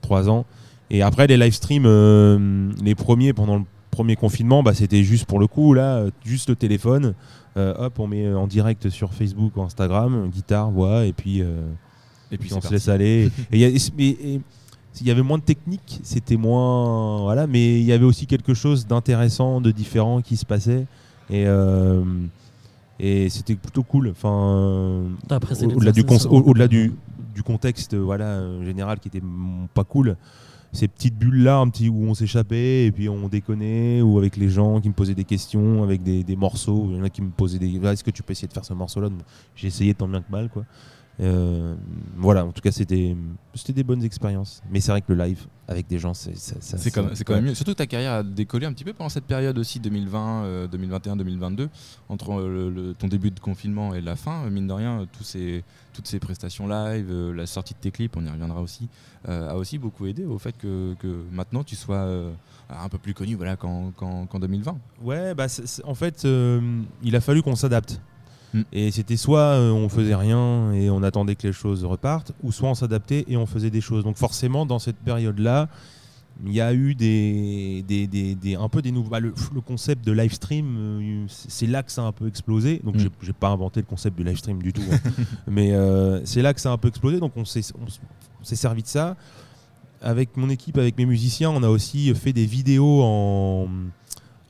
trois 0.00 0.28
ans. 0.28 0.46
Et 0.90 1.02
après 1.02 1.26
les 1.26 1.36
live 1.36 1.52
streams, 1.52 2.74
les 2.82 2.94
premiers 2.94 3.32
pendant 3.32 3.58
le 3.58 3.64
premier 3.90 4.16
confinement, 4.16 4.62
bah, 4.62 4.74
c'était 4.74 5.02
juste 5.02 5.26
pour 5.26 5.38
le 5.38 5.46
coup 5.46 5.74
là, 5.74 6.04
juste 6.24 6.48
le 6.48 6.56
téléphone. 6.56 7.14
Euh, 7.58 7.74
hop, 7.76 7.98
on 7.98 8.06
met 8.06 8.32
en 8.32 8.46
direct 8.46 8.88
sur 8.88 9.12
Facebook 9.12 9.56
ou 9.56 9.62
Instagram, 9.62 10.28
guitare, 10.30 10.70
voix, 10.70 11.04
et 11.04 11.12
puis, 11.12 11.42
euh, 11.42 11.60
Et 12.30 12.38
puis 12.38 12.48
puis 12.48 12.54
on 12.56 12.60
se 12.60 12.70
laisse 12.72 12.88
aller. 12.88 13.30
et 13.50 13.56
il 13.56 13.58
y 13.58 13.64
a- 13.64 13.68
et- 13.68 13.76
et- 13.98 14.34
et 14.34 14.40
il 15.00 15.06
y 15.06 15.10
avait 15.10 15.22
moins 15.22 15.38
de 15.38 15.42
technique, 15.44 16.00
c'était 16.02 16.36
moins. 16.36 17.18
Voilà, 17.22 17.46
mais 17.46 17.78
il 17.80 17.84
y 17.84 17.92
avait 17.92 18.04
aussi 18.04 18.26
quelque 18.26 18.54
chose 18.54 18.86
d'intéressant, 18.86 19.60
de 19.60 19.70
différent 19.70 20.20
qui 20.22 20.36
se 20.36 20.44
passait. 20.46 20.86
Et. 21.30 21.46
euh, 21.46 22.02
et 23.00 23.28
c'était 23.28 23.54
plutôt 23.54 23.84
cool. 23.84 24.08
Enfin, 24.10 25.02
au- 25.66 25.78
du, 25.92 26.00
au- 26.26 26.38
hein. 26.38 26.42
au-delà 26.46 26.66
du, 26.68 26.92
du 27.34 27.42
contexte 27.44 27.94
voilà, 27.94 28.24
euh, 28.24 28.64
général 28.64 28.98
qui 28.98 29.06
était 29.08 29.22
pas 29.74 29.84
cool, 29.84 30.16
ces 30.72 30.88
petites 30.88 31.16
bulles-là, 31.16 31.58
un 31.58 31.68
petit 31.68 31.88
où 31.88 32.04
on 32.04 32.14
s'échappait 32.14 32.86
et 32.86 32.92
puis 32.92 33.08
on 33.08 33.28
déconnait, 33.28 34.02
ou 34.02 34.18
avec 34.18 34.36
les 34.36 34.48
gens 34.48 34.80
qui 34.80 34.88
me 34.88 34.94
posaient 34.94 35.14
des 35.14 35.24
questions, 35.24 35.82
avec 35.82 36.02
des, 36.02 36.36
morceaux. 36.36 36.86
Il 36.90 36.96
y 36.96 37.00
en 37.00 37.04
a 37.04 37.10
qui 37.10 37.22
me 37.22 37.30
posaient 37.30 37.58
des. 37.58 37.80
Ah, 37.84 37.92
Est-ce 37.92 38.04
que 38.04 38.10
tu 38.10 38.22
peux 38.22 38.32
essayer 38.32 38.48
de 38.48 38.52
faire 38.52 38.64
ce 38.64 38.74
morceau-là? 38.74 39.08
J'ai 39.54 39.68
essayé 39.68 39.94
tant 39.94 40.08
bien 40.08 40.20
que 40.20 40.30
mal. 40.30 40.50
Euh, 41.20 41.74
voilà, 42.16 42.44
en 42.44 42.52
tout 42.52 42.60
cas, 42.60 42.70
c'était 42.70 43.16
c'était 43.54 43.72
des 43.72 43.82
bonnes 43.82 44.04
expériences. 44.04 44.62
Mais 44.70 44.80
c'est 44.80 44.92
vrai 44.92 45.00
que 45.02 45.12
le 45.12 45.20
live 45.24 45.46
avec 45.66 45.88
des 45.88 45.98
gens, 45.98 46.14
c'est 46.14 46.30
quand, 46.30 46.60
ça- 46.60 47.02
même- 47.02 47.10
c'est 47.14 47.24
quand 47.24 47.34
même 47.34 47.44
mieux. 47.46 47.54
Surtout 47.54 47.72
que 47.72 47.76
ta 47.78 47.86
carrière 47.88 48.12
a 48.12 48.22
décollé 48.22 48.66
un 48.66 48.72
petit 48.72 48.84
peu 48.84 48.92
pendant 48.92 49.08
cette 49.08 49.24
période 49.24 49.58
aussi 49.58 49.80
2020, 49.80 50.44
euh, 50.44 50.68
2021, 50.68 51.16
2022, 51.16 51.68
entre 52.08 52.32
euh, 52.40 52.48
le- 52.48 52.70
le- 52.70 52.94
ton 52.94 53.08
début 53.08 53.32
de 53.32 53.40
confinement 53.40 53.94
et 53.94 54.00
la 54.00 54.14
fin. 54.14 54.44
euh, 54.44 54.50
Mine 54.50 54.68
de 54.68 54.72
rien, 54.72 55.06
tous 55.18 55.24
ces, 55.24 55.64
toutes 55.92 56.06
ces 56.06 56.20
prestations 56.20 56.68
live, 56.68 57.08
euh, 57.10 57.34
la 57.34 57.46
sortie 57.46 57.74
de 57.74 57.80
tes 57.80 57.90
clips, 57.90 58.16
on 58.16 58.24
y 58.24 58.30
reviendra 58.30 58.62
aussi, 58.62 58.88
euh, 59.28 59.50
a 59.50 59.56
aussi 59.56 59.78
beaucoup 59.78 60.06
aidé 60.06 60.24
au 60.24 60.38
fait 60.38 60.56
que, 60.56 60.94
que 61.00 61.22
maintenant 61.32 61.64
tu 61.64 61.74
sois 61.74 61.96
euh, 61.96 62.30
un 62.70 62.88
peu 62.88 62.98
plus 62.98 63.14
connu 63.14 63.34
voilà, 63.34 63.56
qu'en 63.56 63.90
qu'en- 63.90 64.26
qu'en 64.26 64.38
2020. 64.38 64.78
Ouais, 65.02 65.34
bah, 65.34 65.46
en 65.84 65.94
fait, 65.94 66.24
euh, 66.24 66.60
il 67.02 67.16
a 67.16 67.20
fallu 67.20 67.42
qu'on 67.42 67.56
s'adapte. 67.56 68.00
Mm. 68.54 68.60
Et 68.72 68.90
c'était 68.90 69.16
soit 69.16 69.40
euh, 69.40 69.70
on 69.72 69.88
faisait 69.88 70.14
rien 70.14 70.72
et 70.72 70.88
on 70.90 71.02
attendait 71.02 71.36
que 71.36 71.46
les 71.46 71.52
choses 71.52 71.84
repartent, 71.84 72.32
ou 72.42 72.50
soit 72.52 72.68
on 72.70 72.74
s'adaptait 72.74 73.24
et 73.28 73.36
on 73.36 73.46
faisait 73.46 73.70
des 73.70 73.80
choses. 73.80 74.04
Donc 74.04 74.16
forcément, 74.16 74.64
dans 74.66 74.78
cette 74.78 74.96
période-là, 74.96 75.68
il 76.46 76.52
y 76.52 76.60
a 76.60 76.72
eu 76.72 76.94
des, 76.94 77.84
des, 77.88 78.06
des- 78.06 78.36
des- 78.36 78.54
un 78.54 78.68
peu 78.68 78.80
des 78.80 78.92
nouveaux. 78.92 79.10
bah, 79.10 79.18
le, 79.18 79.34
le 79.54 79.60
concept 79.60 80.06
de 80.06 80.12
live 80.12 80.32
stream, 80.32 80.76
euh, 80.78 81.24
c'est 81.28 81.66
là 81.66 81.82
que 81.82 81.90
ça 81.90 82.02
a 82.02 82.06
un 82.06 82.12
peu 82.12 82.28
explosé. 82.28 82.80
Donc 82.84 82.94
Mm. 82.94 83.08
j'ai- 83.22 83.32
pas 83.32 83.48
inventé 83.48 83.80
le 83.80 83.86
concept 83.86 84.16
du 84.16 84.22
live 84.24 84.36
stream 84.38 84.62
du 84.62 84.72
tout, 84.72 84.82
hein. 84.92 84.98
mais 85.48 85.72
euh, 85.72 86.24
c'est 86.24 86.40
là 86.42 86.54
que 86.54 86.60
ça 86.60 86.70
a 86.70 86.72
un 86.74 86.78
peu 86.78 86.88
explosé. 86.88 87.18
Donc 87.18 87.32
on 87.36 87.44
s'est 87.44 87.62
servi 88.42 88.82
de 88.82 88.88
ça. 88.88 89.16
Avec 90.00 90.36
mon 90.36 90.48
équipe, 90.48 90.78
avec 90.78 90.96
mes 90.96 91.06
musiciens, 91.06 91.50
on 91.50 91.62
a 91.64 91.68
aussi 91.68 92.14
fait 92.14 92.32
des 92.32 92.46
vidéos 92.46 93.02
en, 93.02 93.66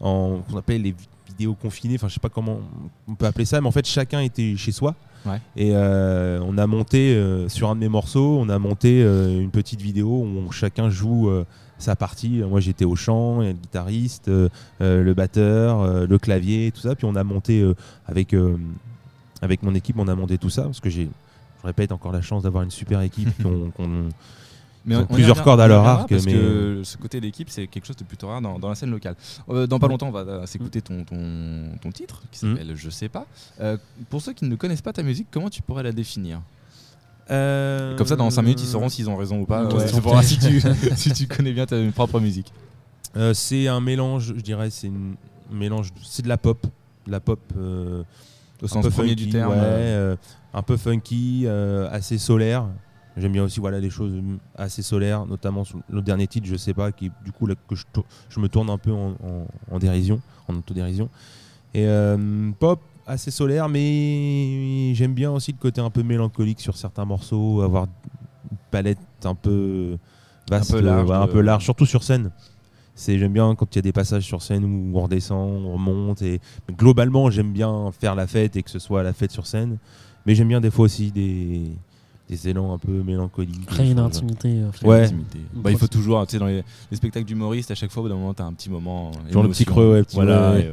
en 0.00 0.40
qu'on 0.40 0.56
appelle 0.58 0.82
les 0.82 0.94
vi- 1.38 1.44
vidéos 1.44 1.55
confinées. 1.55 1.94
Enfin, 1.96 2.08
je 2.08 2.14
sais 2.14 2.20
pas 2.20 2.29
comment 2.29 2.61
on 3.06 3.14
peut 3.14 3.26
appeler 3.26 3.44
ça, 3.44 3.61
mais 3.61 3.67
en 3.69 3.73
fait, 3.73 3.87
chacun 3.87 4.20
était 4.20 4.56
chez 4.56 4.73
soi. 4.73 4.94
Ouais. 5.26 5.40
Et 5.56 5.70
euh, 5.75 6.40
on 6.43 6.56
a 6.58 6.67
monté 6.67 7.14
euh, 7.14 7.49
sur 7.49 7.69
un 7.70 7.75
de 7.75 7.81
mes 7.81 7.88
morceaux, 7.88 8.38
on 8.40 8.49
a 8.49 8.58
monté 8.58 9.02
euh, 9.02 9.40
une 9.40 9.50
petite 9.50 9.81
vidéo 9.81 10.08
où 10.25 10.52
chacun 10.52 10.90
joue 10.90 11.31
sa 11.79 11.94
partie. 11.96 12.43
Moi, 12.49 12.61
j'étais 12.61 12.85
au 12.85 12.96
chant, 12.96 13.40
il 13.43 13.46
y 13.46 13.49
a 13.50 13.52
le 13.52 13.58
guitariste, 13.58 14.31
le 14.81 15.12
batteur, 15.14 16.06
le 16.06 16.19
clavier, 16.19 16.73
tout 16.73 16.81
ça. 16.81 16.94
Puis 16.94 17.05
on 17.06 17.14
a 17.17 17.25
monté 17.25 17.64
avec 18.06 18.34
avec 19.43 19.62
mon 19.62 19.75
équipe, 19.75 19.96
on 19.99 20.08
a 20.08 20.14
monté 20.17 20.37
tout 20.38 20.50
ça 20.50 20.62
parce 20.62 20.81
que 20.81 20.91
j'ai, 20.91 21.08
je 21.62 21.67
répète, 21.67 21.93
encore 21.93 22.11
la 22.12 22.23
chance 22.23 22.43
d'avoir 22.43 22.64
une 22.64 22.70
super 22.73 23.00
équipe 23.02 23.31
qu'on- 23.43 23.70
qu'on- 23.70 24.08
Mais 24.88 24.96
on- 24.96 25.02
on 25.02 25.14
plusieurs 25.14 25.43
cordes 25.44 25.61
à 25.61 25.69
leur 25.69 25.87
arc, 25.87 26.08
Parce 26.08 26.25
mais- 26.25 26.32
que 26.32 26.81
ce 26.82 26.96
côté 26.96 27.20
d'équipe, 27.20 27.50
c'est 27.50 27.67
quelque 27.67 27.87
chose 27.87 27.96
de 27.96 28.05
plutôt 28.05 28.29
rare 28.29 28.40
dans, 28.40 28.58
dans 28.58 28.69
la 28.69 28.75
scène 28.75 28.90
locale. 28.90 29.14
Euh, 29.50 29.67
dans 29.67 29.79
pas 29.79 29.87
longtemps, 29.88 30.08
on 30.08 30.12
va 30.12 30.20
euh, 30.20 30.46
s'écouter 30.46 30.81
ton, 30.82 31.05
ton, 31.05 31.17
ton 31.81 31.90
titre 31.93 32.23
qui 32.32 32.44
Mm. 32.46 32.52
s'appelle 32.56 32.73
Je 32.76 32.90
sais 32.90 33.08
pas. 33.08 33.26
Euh, 33.61 33.76
pour 34.11 34.23
ceux 34.23 34.32
qui 34.32 34.44
ne 34.46 34.56
connaissent 34.56 34.82
pas 34.82 34.93
ta 34.93 35.02
musique, 35.02 35.26
comment 35.31 35.50
tu 35.50 35.62
pourrais 35.62 35.82
la 35.82 35.93
définir? 35.93 36.40
Comme 37.29 38.06
ça, 38.06 38.17
dans 38.17 38.31
5 38.31 38.43
minutes, 38.43 38.62
ils 38.62 38.67
sauront 38.69 38.88
s'ils 38.88 39.11
ont 39.11 39.17
raison 39.17 39.40
ou 39.40 39.44
pas. 39.46 39.64
Ouais. 39.64 39.82
Euh, 39.85 40.23
si 40.23 40.38
tu, 40.38 40.61
si 40.96 41.12
tu 41.12 41.26
connais 41.26 41.52
bien 41.52 41.67
ta 41.67 41.76
propre 41.94 42.20
musique. 42.20 42.52
Euh, 43.17 43.34
c'est 43.34 43.69
un 43.69 43.81
mélange, 43.81 44.32
je 44.37 44.41
dirais, 44.41 44.70
c'est 44.70 44.88
un 44.88 45.55
mélange, 45.55 45.93
de- 45.93 45.99
c'est 46.02 46.23
de 46.23 46.29
la 46.29 46.37
pop, 46.38 46.67
de 47.06 47.11
la 47.12 47.20
pop 47.20 47.41
euh, 47.56 48.02
Au 48.62 48.64
un 48.64 48.69
sens 48.69 48.84
peu 48.84 48.91
premier 48.91 49.11
funky, 49.11 49.25
du 49.26 49.31
terme. 49.31 49.50
ouais, 49.50 49.56
euh, 49.58 50.12
euh, 50.12 50.17
un 50.55 50.62
peu 50.62 50.76
funky, 50.76 51.43
euh, 51.46 51.88
assez 51.91 52.17
solaire. 52.19 52.67
J'aime 53.19 53.32
bien 53.32 53.44
aussi 53.44 53.60
voilà 53.60 53.81
les 53.81 53.91
choses 53.91 54.15
assez 54.55 54.82
solaires, 54.82 55.27
notamment 55.27 55.65
sur 55.65 55.79
le 55.91 56.03
dernier 56.03 56.27
titre, 56.27 56.46
je 56.46 56.56
sais 56.56 56.75
pas, 56.75 56.93
qui 56.93 57.10
du 57.25 57.32
coup 57.32 57.46
là, 57.46 57.55
que 57.69 57.75
je, 57.75 57.84
je 58.29 58.41
me 58.41 58.48
tourne 58.48 58.70
un 58.70 58.79
peu 58.79 58.93
en, 58.93 59.10
en- 59.25 59.46
en 59.70 59.79
dérision, 59.79 60.20
en 60.48 60.55
autodérision. 60.56 61.08
Et 61.75 61.87
euh, 61.87 62.51
pop 62.58 62.81
assez 63.06 63.31
solaire, 63.31 63.69
mais 63.69 64.93
j'aime 64.94 65.15
bien 65.15 65.31
aussi 65.31 65.53
le 65.53 65.58
côté 65.58 65.81
un 65.81 65.91
peu 65.91 66.03
mélancolique 66.03 66.60
sur 66.60 66.77
certains 66.77 67.05
morceaux, 67.05 67.63
avoir 67.63 67.84
une 67.84 68.56
palette 68.70 68.98
un 69.25 69.34
peu 69.34 69.96
vaste, 70.51 70.70
peu 70.72 70.81
large, 70.81 71.08
ouais, 71.08 71.17
un 71.17 71.22
euh. 71.22 71.27
peu 71.27 71.41
large, 71.41 71.65
surtout 71.65 71.87
sur 71.87 72.03
scène. 72.03 72.31
C'est 72.94 73.19
j'aime 73.19 73.32
bien 73.32 73.55
quand 73.55 73.75
il 73.75 73.79
y 73.79 73.81
a 73.81 73.82
des 73.82 73.93
passages 73.93 74.25
sur 74.25 74.43
scène 74.43 74.65
où 74.65 74.98
on 74.98 75.03
redescend, 75.05 75.65
on 75.65 75.75
remonte 75.75 76.20
et 76.20 76.41
mais 76.69 76.75
globalement 76.75 77.31
j'aime 77.31 77.53
bien 77.53 77.91
faire 77.93 78.15
la 78.17 78.27
fête 78.27 78.56
et 78.56 78.63
que 78.63 78.70
ce 78.70 78.79
soit 78.81 79.03
la 79.05 79.13
fête 79.13 79.31
sur 79.31 79.46
scène, 79.46 79.79
mais 80.27 80.34
j'aime 80.34 80.48
bien 80.48 80.60
des 80.60 80.70
fois 80.70 80.87
aussi 80.87 81.13
des, 81.13 81.63
des 82.29 82.49
élans 82.49 82.73
un 82.75 82.79
peu 82.79 83.03
mélancoliques. 83.03 83.67
Créer 83.67 83.91
une 83.93 83.99
intimité. 83.99 84.61
euh, 84.61 84.87
Ouais. 84.87 85.05
intimité. 85.05 85.39
Bah, 85.55 85.70
il 85.70 85.79
faut 85.79 85.87
toujours, 85.87 86.27
tu 86.27 86.32
sais, 86.32 86.39
dans 86.39 86.47
les, 86.47 86.63
les 86.91 86.97
spectacles 86.97 87.27
d'humoristes, 87.27 87.70
à 87.70 87.75
chaque 87.75 87.91
fois, 87.91 88.03
au 88.03 88.05
bout 88.05 88.11
d'un 88.11 88.17
moment, 88.17 88.35
t'as 88.35 88.44
un 88.44 88.53
petit 88.53 88.69
moment. 88.70 89.11
euh, 89.29 89.32
Genre 89.32 89.43
le 89.43 89.49
petit 89.49 89.65
creux, 89.65 89.93
ouais, 89.93 90.03
petit- 90.03 90.17
Voilà, 90.17 90.53
ouais. 90.53 90.70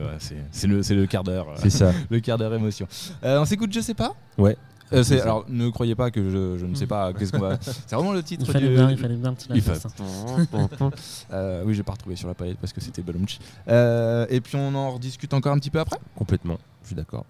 c'est 0.51 0.67
le, 0.67 0.83
c'est 0.83 0.95
le 0.95 1.05
quart 1.05 1.23
d'heure. 1.23 1.47
euh, 1.49 1.55
C'est 1.57 1.69
ça. 1.69 1.91
le 2.09 2.19
quart 2.19 2.37
d'heure 2.37 2.53
émotion. 2.53 2.87
Euh, 3.23 3.39
on 3.41 3.45
s'écoute, 3.45 3.71
je 3.73 3.79
sais 3.79 3.93
pas? 3.93 4.13
Ouais. 4.37 4.57
Euh, 4.93 5.03
alors, 5.23 5.45
ne 5.49 5.67
croyez 5.69 5.95
pas 5.95 6.11
que 6.11 6.29
je, 6.29 6.57
je 6.59 6.65
ne 6.67 6.75
sais 6.75 6.85
pas 6.85 7.11
qu'est-ce 7.17 7.31
qu'on 7.31 7.39
va. 7.39 7.57
C'est 7.59 7.95
vraiment 7.95 8.11
le 8.13 8.21
titre 8.21 8.43
Il 8.47 8.51
fallait 8.53 8.67
du. 8.67 8.75
bien, 8.75 8.91
il 8.91 8.97
fallait 8.97 9.15
bien 9.15 9.29
un 9.31 9.33
petit 9.33 9.47
Il 9.55 9.61
ça. 9.63 9.73
Euh, 11.33 11.63
oui, 11.65 11.73
j'ai 11.73 11.81
pas 11.83 11.93
retrouvé 11.93 12.15
sur 12.15 12.27
la 12.27 12.33
palette 12.35 12.57
parce 12.59 12.71
que 12.73 12.81
c'était 12.81 13.01
Balumch. 13.01 13.39
Euh, 13.67 14.25
et 14.29 14.41
puis 14.41 14.55
on 14.57 14.75
en 14.75 14.91
rediscute 14.91 15.33
encore 15.33 15.53
un 15.53 15.59
petit 15.59 15.71
peu 15.71 15.79
après? 15.79 15.97
Complètement, 16.15 16.57
je 16.83 16.87
suis 16.87 16.95
d'accord. 16.95 17.25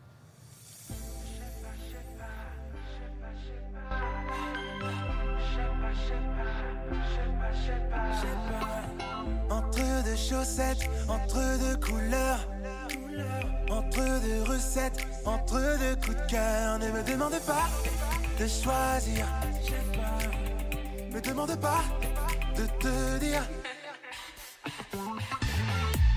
Entre 11.08 11.58
deux 11.60 11.78
couleurs, 11.78 12.40
entre 13.70 14.22
deux 14.22 14.44
recettes, 14.44 15.06
entre 15.26 15.60
deux 15.78 15.96
coups 15.98 16.18
de 16.18 16.32
cœur. 16.32 16.80
Ne 16.80 16.90
me 16.92 17.04
demande 17.04 17.40
pas 17.46 17.70
de 18.40 18.48
choisir. 18.48 19.28
Me 21.12 21.22
demande 21.22 21.56
pas 21.60 21.84
de 22.58 22.66
te 22.80 23.18
dire. 23.20 23.44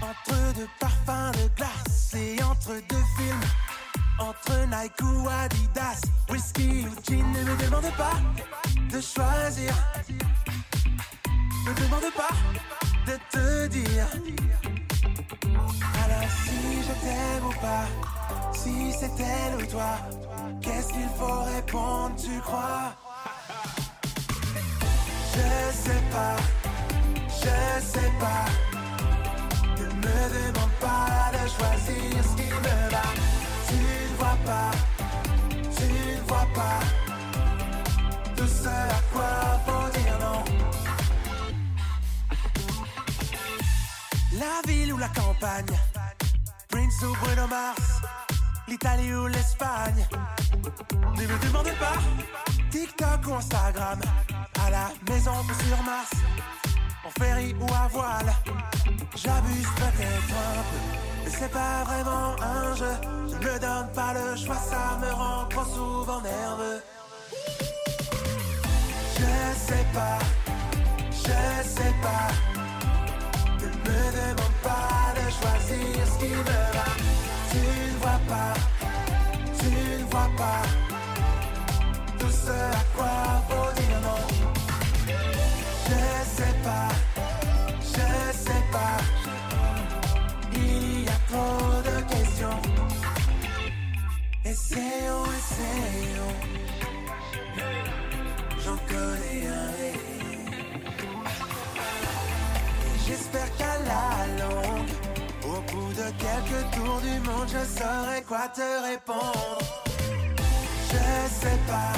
Entre 0.01 0.55
deux 0.55 0.69
parfums 0.81 1.33
de 1.33 1.49
glace 1.57 2.15
et 2.15 2.43
entre 2.43 2.73
deux 2.89 3.05
films. 3.19 3.49
Entre 4.21 4.53
Nike 4.67 5.03
ou 5.03 5.29
Adidas, 5.29 6.01
whisky 6.31 6.87
ou 6.87 7.03
gin, 7.03 7.25
ne 7.33 7.43
me 7.45 7.57
demande 7.63 7.93
pas 7.97 8.19
de 8.91 9.01
choisir. 9.01 9.75
Me 11.67 11.75
demande 11.75 12.13
pas 12.17 12.78
de 13.09 13.17
te 13.35 13.67
dire. 13.69 14.07
Alors 16.03 16.31
si 16.45 16.61
je 16.87 16.95
t'aime 17.03 17.47
ou 17.51 17.55
pas, 17.67 17.87
si 18.55 18.93
c'est 18.99 19.17
elle 19.35 19.55
ou 19.63 19.67
toi, 19.67 19.93
qu'est-ce 20.61 20.89
qu'il 20.93 21.11
faut 21.19 21.41
répondre, 21.55 22.15
tu 22.17 22.39
crois? 22.41 22.93
Je 25.33 25.49
sais 25.85 26.03
pas, 26.13 26.37
je 27.43 27.57
sais 27.93 28.13
pas. 28.25 28.45
Ne 29.79 29.87
me 30.03 30.19
demande 30.37 30.75
pas 30.81 31.31
de 31.33 31.43
choisir 31.57 32.25
ce 32.29 32.35
qui 32.41 32.51
me 32.67 32.77
va. 32.95 33.07
Tu 33.69 33.75
ne 33.75 34.17
vois 34.19 34.39
pas, 34.45 34.71
tu 35.77 35.85
ne 35.85 36.29
vois 36.29 36.49
pas. 36.55 36.81
Tout 38.37 38.51
ce 38.63 38.69
à 38.69 39.01
quoi 39.13 39.33
faut 39.67 39.88
La 44.39 44.63
ville 44.71 44.93
ou 44.93 44.99
la 44.99 45.09
campagne, 45.09 45.77
Prince 46.69 47.03
ou 47.03 47.13
Bruno 47.25 47.49
Mars, 47.49 48.03
l'Italie 48.69 49.13
ou 49.13 49.27
l'Espagne. 49.27 50.07
Ne 51.17 51.23
me 51.23 51.39
demande 51.45 51.73
pas, 51.81 51.99
TikTok 52.71 53.27
ou 53.27 53.35
Instagram, 53.35 54.01
à 54.65 54.71
la 54.71 54.91
maison 55.11 55.33
ou 55.33 55.67
sur 55.67 55.83
Mars, 55.83 56.13
en 57.05 57.11
ferry 57.19 57.53
ou 57.61 57.67
à 57.75 57.89
voile. 57.89 58.33
J'abuse 59.17 59.69
peut-être 59.75 60.31
un 60.31 60.63
peu, 60.71 61.25
mais 61.25 61.31
c'est 61.31 61.51
pas 61.51 61.83
vraiment 61.85 62.37
un 62.41 62.77
jeu. 62.77 62.95
Je 63.27 63.35
ne 63.35 63.53
me 63.53 63.59
donne 63.59 63.93
pas 63.93 64.13
le 64.13 64.37
choix, 64.37 64.57
ça 64.57 64.99
me 65.01 65.13
rend 65.13 65.47
trop 65.47 65.65
souvent 65.65 66.21
nerveux. 66.21 66.81
Je 69.17 69.67
sais 69.67 69.87
pas, 69.93 70.19
je 71.11 71.69
sais 71.69 71.95
pas. 72.03 72.58
Pas 74.63 75.15
de 75.15 75.31
choisir 75.31 76.07
ce 76.07 76.19
qui 76.19 76.33
va. 76.35 76.85
Tu 77.51 77.59
ne 77.59 77.99
vois 78.01 78.21
pas, 78.29 78.55
tu 79.59 79.71
ne 79.71 80.05
vois 80.11 80.31
pas. 80.37 80.63
Tout 82.19 82.31
ce 82.31 82.51
à 82.51 82.83
quoi 82.97 83.17
faut 83.49 83.71
dire 83.81 84.01
non. 84.03 84.23
Je 85.87 86.01
sais 86.37 86.57
pas, 86.65 86.89
je 87.81 88.09
sais 88.37 88.65
pas. 88.73 88.99
Il 90.55 91.05
y 91.05 91.09
a 91.09 91.19
trop 91.29 91.83
de 91.89 91.97
questions. 92.13 92.61
Essayons, 94.45 95.27
essayons. 95.39 96.37
J'en 98.65 98.77
connais 98.89 99.47
un. 99.47 100.08
J'espère 103.09 103.57
qu'à 103.57 103.79
la 103.87 104.45
longue, 104.45 104.93
au 105.45 105.61
bout 105.73 105.93
de 105.95 106.11
quelques 106.19 106.71
tours 106.75 107.01
du 107.01 107.19
monde, 107.27 107.49
je 107.49 107.81
saurai 107.81 108.21
quoi 108.29 108.49
te 108.49 108.61
répondre. 108.87 109.59
Je 110.91 110.99
sais 111.41 111.59
pas, 111.67 111.95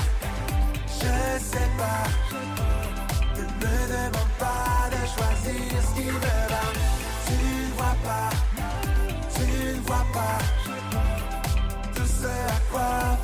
je 0.86 1.44
sais 1.44 1.70
pas. 1.76 2.06
Ne 3.36 3.42
me 3.42 3.76
demande 3.92 4.34
pas 4.38 4.88
de 4.94 5.00
choisir 5.14 5.82
ce 5.82 6.00
qui 6.00 6.06
me 6.06 6.20
va. 6.20 6.66
Tu 7.26 7.32
ne 7.32 7.74
vois 7.74 7.96
pas, 8.04 8.30
tu 9.34 9.42
ne 9.42 9.80
vois 9.80 10.06
pas. 10.12 10.38
Tout 11.92 12.06
ce 12.06 12.26
à 12.26 12.60
quoi 12.70 13.19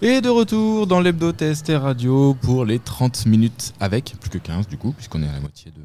Et 0.00 0.20
de 0.20 0.28
retour 0.28 0.86
dans 0.86 1.00
l'hebdo 1.00 1.32
TST 1.32 1.72
Radio 1.76 2.34
pour 2.40 2.64
les 2.64 2.78
30 2.78 3.26
minutes 3.26 3.72
avec, 3.80 4.14
plus 4.20 4.30
que 4.30 4.38
15 4.38 4.68
du 4.68 4.76
coup, 4.76 4.92
puisqu'on 4.92 5.22
est 5.22 5.28
à 5.28 5.32
la 5.32 5.40
moitié 5.40 5.72
de. 5.72 5.82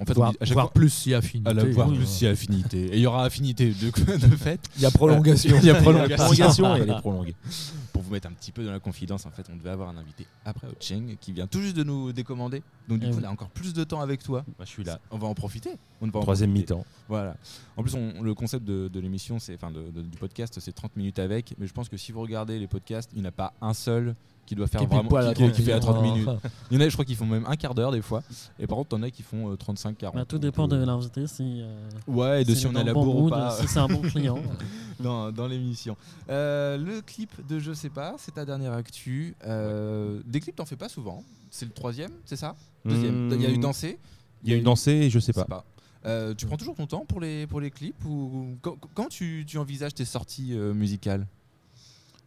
En 0.00 0.06
fait, 0.06 0.14
dit 0.14 0.20
à 0.40 0.46
fois- 0.54 0.70
plus 0.72 0.88
si 0.88 1.12
affinité. 1.14 1.50
à 1.50 1.52
la 1.52 1.64
voir 1.64 1.88
Oui. 1.88 1.96
plus 1.98 2.06
si 2.06 2.26
affinité. 2.26 2.84
Et 2.86 2.96
il 2.96 3.00
y 3.00 3.06
aura 3.06 3.24
affinité 3.24 3.66
de, 3.66 3.90
de 4.16 4.36
fait. 4.36 4.58
Il 4.76 4.82
y 4.82 4.86
a 4.86 4.90
prolongation. 4.90 5.56
Il 5.62 5.66
y 5.66 5.70
a 5.70 5.74
prolongation. 5.74 6.16
Prolongation 6.24 6.76
et 6.76 6.80
elle 6.80 6.90
est 6.90 7.00
prolongée. 7.00 7.34
Vous 8.10 8.14
mettre 8.14 8.26
un 8.26 8.32
petit 8.32 8.50
peu 8.50 8.64
dans 8.64 8.72
la 8.72 8.80
confidence, 8.80 9.24
en 9.24 9.30
fait, 9.30 9.46
on 9.52 9.56
devait 9.56 9.70
avoir 9.70 9.88
un 9.88 9.96
invité 9.96 10.26
après 10.44 10.66
au 10.66 10.72
Cheng 10.80 11.16
qui 11.20 11.30
vient 11.32 11.46
tout 11.46 11.60
juste 11.60 11.76
de 11.76 11.84
nous 11.84 12.10
décommander. 12.12 12.60
Donc 12.88 12.98
du 12.98 13.06
Eh 13.06 13.10
coup, 13.10 13.18
oui. 13.18 13.22
on 13.24 13.28
a 13.28 13.30
encore 13.30 13.50
plus 13.50 13.72
de 13.72 13.84
temps 13.84 14.00
avec 14.00 14.20
toi. 14.20 14.44
Bah, 14.58 14.64
je 14.64 14.70
suis 14.70 14.82
là. 14.82 14.98
On 15.12 15.18
va 15.18 15.28
en 15.28 15.34
profiter. 15.34 15.78
On 16.00 16.08
va 16.08 16.18
en 16.18 16.22
Troisième 16.22 16.50
mi-temps. 16.50 16.84
Voilà. 17.08 17.36
En 17.76 17.84
plus, 17.84 17.94
on- 17.94 18.20
le 18.20 18.34
concept 18.34 18.64
de, 18.64 18.88
de 18.88 18.98
l'émission, 18.98 19.38
c'est, 19.38 19.54
enfin, 19.54 19.70
de- 19.70 19.92
de- 19.92 20.02
du 20.02 20.18
podcast, 20.18 20.58
c'est 20.58 20.72
30 20.72 20.96
minutes 20.96 21.20
avec. 21.20 21.54
Mais 21.58 21.68
je 21.68 21.72
pense 21.72 21.88
que 21.88 21.96
si 21.96 22.10
vous 22.10 22.20
regardez 22.20 22.58
les 22.58 22.66
podcasts, 22.66 23.10
il 23.14 23.20
n'y 23.20 23.26
en 23.26 23.28
a 23.28 23.32
pas 23.32 23.52
un 23.60 23.74
seul 23.74 24.16
qui 24.46 24.54
doit 24.54 24.66
faire 24.66 24.80
Qui 24.80 24.86
vraiment 24.86 25.08
poil 25.08 25.28
qui, 25.34 25.42
30 25.42 25.52
qui 25.52 25.62
fait 25.62 25.72
à 25.72 25.80
30 25.80 26.02
minutes. 26.02 26.26
minutes. 26.26 26.40
Il 26.70 26.76
y 26.76 26.82
en 26.82 26.84
a, 26.84 26.88
je 26.88 26.92
crois, 26.94 27.04
qui 27.04 27.14
font 27.14 27.26
même 27.26 27.44
un 27.46 27.56
quart 27.56 27.74
d'heure 27.74 27.92
des 27.92 28.02
fois. 28.02 28.22
Et 28.58 28.66
par 28.66 28.78
contre, 28.78 28.90
t'en 28.90 29.02
as 29.02 29.10
qui 29.10 29.22
font 29.22 29.54
35-40. 29.54 30.14
Bah, 30.14 30.24
tout 30.24 30.38
dépend 30.38 30.66
de 30.66 30.76
l'invité. 30.76 31.26
Si, 31.26 31.60
euh, 31.62 31.88
Ouais, 32.06 32.42
et 32.42 32.44
de 32.44 32.54
si 32.54 32.66
on 32.66 32.72
dans 32.72 32.80
a 32.80 32.84
la 32.84 32.92
bon 32.92 33.04
bourre 33.04 33.22
ou 33.24 33.28
pas 33.30 33.52
Si 33.52 33.68
c'est 33.68 33.78
un 33.78 33.86
bon 33.86 34.02
client. 34.02 34.38
dans, 35.00 35.30
dans 35.30 35.46
l'émission. 35.46 35.96
Euh, 36.28 36.76
le 36.76 37.00
clip 37.00 37.30
de 37.48 37.58
Je 37.58 37.72
sais 37.72 37.90
pas, 37.90 38.14
c'est 38.18 38.34
ta 38.34 38.44
dernière 38.44 38.72
actu. 38.72 39.34
Euh, 39.44 40.20
Des 40.26 40.40
clips, 40.40 40.56
t'en 40.56 40.64
fais 40.66 40.76
pas 40.76 40.88
souvent. 40.88 41.22
C'est 41.50 41.66
le 41.66 41.72
troisième, 41.72 42.12
c'est 42.24 42.36
ça? 42.36 42.56
Deuxième. 42.84 43.28
Hmm. 43.28 43.32
Il 43.34 43.42
y 43.42 43.46
a 43.46 43.50
eu 43.50 43.58
Danser. 43.58 43.98
Il 44.42 44.50
y 44.50 44.54
a 44.54 44.56
eu 44.56 44.62
dansé 44.62 44.92
et 44.92 45.10
je 45.10 45.18
sais 45.18 45.32
Je 45.36 45.40
pas. 45.42 45.64
Euh, 46.06 46.32
tu 46.34 46.46
prends 46.46 46.56
toujours 46.56 46.74
ton 46.74 46.86
temps 46.86 47.04
pour 47.06 47.20
les, 47.20 47.46
pour 47.46 47.60
les 47.60 47.70
clips 47.70 48.02
ou 48.06 48.56
quand, 48.62 48.76
quand 48.94 49.08
tu, 49.08 49.44
tu 49.46 49.58
envisages 49.58 49.92
tes 49.92 50.06
sorties 50.06 50.54
euh, 50.54 50.72
musicales? 50.72 51.26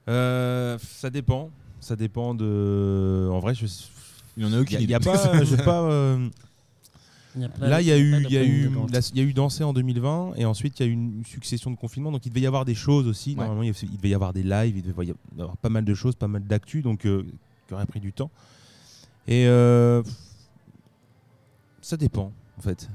Euh, 0.08 0.77
ça 0.79 1.10
dépend. 1.10 1.50
Ça 1.83 1.95
dépend 1.95 2.33
de. 2.33 3.29
En 3.31 3.39
vrai, 3.39 3.53
je. 3.53 3.65
Il 4.37 4.43
y 4.43 4.47
en 4.47 4.53
a 4.53 4.59
aucune 4.61 4.79
il 4.81 4.93
a 4.95 4.99
pas. 4.99 5.43
j'ai 5.43 5.57
pas 5.57 5.81
euh, 5.83 6.27
Il 7.35 7.41
y 7.41 7.45
a 7.45 7.49
plein- 7.49 7.67
Là, 7.67 7.81
il 7.81 7.87
y 7.87 7.91
a 7.91 7.97
eu, 7.97 8.23
y 8.29 8.37
a 8.37 8.43
eu, 8.43 8.69
la- 8.91 8.99
il 9.13 9.17
y 9.17 9.21
a 9.21 9.23
eu 9.23 9.33
dansé 9.33 9.63
en 9.63 9.73
2020 9.73 10.33
et 10.37 10.45
ensuite 10.45 10.79
il 10.79 10.83
y 10.85 10.85
a 10.87 10.89
eu 10.89 10.93
une 10.93 11.23
succession 11.25 11.69
de 11.71 11.75
confinements. 11.75 12.11
Donc 12.11 12.25
il 12.25 12.29
devait 12.29 12.41
y 12.41 12.47
avoir 12.47 12.65
des 12.65 12.73
choses 12.75 13.07
aussi. 13.07 13.31
Ouais. 13.31 13.45
Normalement, 13.45 13.61
il 13.63 13.73
devait 13.97 14.09
y 14.09 14.13
avoir 14.15 14.33
des 14.33 14.43
lives, 14.43 14.77
il 14.77 14.81
devait 14.83 15.05
y 15.07 15.13
avoir 15.39 15.57
pas 15.57 15.69
mal 15.69 15.83
de 15.85 15.93
choses, 15.93 16.15
pas 16.15 16.27
mal 16.27 16.43
d'actu, 16.43 16.81
donc 16.81 17.05
euh, 17.05 17.23
qui 17.67 17.73
aurait 17.73 17.85
pris 17.85 17.99
du 17.99 18.11
temps. 18.13 18.31
Et 19.27 19.45
euh, 19.47 20.01
ça 21.81 21.97
dépend. 21.97 22.31
En 22.57 22.62
fait, 22.62 22.88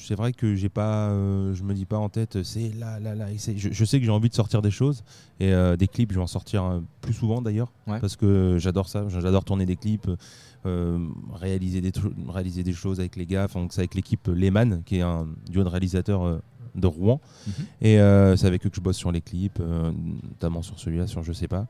c'est 0.00 0.14
vrai 0.14 0.32
que 0.32 0.54
j'ai 0.54 0.68
pas, 0.68 1.08
euh, 1.10 1.54
je 1.54 1.62
me 1.64 1.74
dis 1.74 1.86
pas 1.86 1.98
en 1.98 2.08
tête, 2.08 2.42
c'est 2.44 2.70
là, 2.78 3.00
là, 3.00 3.14
là. 3.14 3.26
Je, 3.36 3.68
je 3.72 3.84
sais 3.84 3.98
que 3.98 4.04
j'ai 4.04 4.12
envie 4.12 4.28
de 4.28 4.34
sortir 4.34 4.62
des 4.62 4.70
choses 4.70 5.02
et 5.40 5.52
euh, 5.52 5.76
des 5.76 5.88
clips. 5.88 6.12
Je 6.12 6.16
vais 6.18 6.22
en 6.22 6.28
sortir 6.28 6.62
euh, 6.64 6.80
plus 7.00 7.14
souvent 7.14 7.42
d'ailleurs 7.42 7.72
Ouais. 7.88 7.98
parce 8.00 8.14
que 8.14 8.56
j'adore 8.60 8.88
ça. 8.88 9.08
J'adore 9.08 9.44
tourner 9.44 9.66
des 9.66 9.74
clips, 9.76 10.08
euh, 10.66 10.98
réaliser 11.34 11.80
des 11.80 11.92
réaliser 12.28 12.62
des 12.62 12.72
choses 12.72 13.00
avec 13.00 13.16
les 13.16 13.26
gars. 13.26 13.48
Donc 13.48 13.72
c'est 13.72 13.80
avec 13.80 13.94
l'équipe 13.96 14.28
Lehman, 14.28 14.82
qui 14.84 14.98
est 14.98 15.02
un 15.02 15.26
duo 15.50 15.64
de 15.64 15.68
réalisateurs 15.68 16.40
de 16.76 16.86
Rouen. 16.86 17.20
Mhm. 17.46 17.52
Et 17.82 17.96
c'est 18.36 18.46
avec 18.46 18.64
eux 18.64 18.70
que 18.70 18.76
je 18.76 18.80
bosse 18.80 18.96
sur 18.96 19.10
les 19.10 19.20
clips, 19.20 19.58
notamment 20.30 20.62
sur 20.62 20.78
celui-là, 20.78 21.08
sur 21.08 21.24
Je 21.24 21.32
sais 21.32 21.48
pas. 21.48 21.66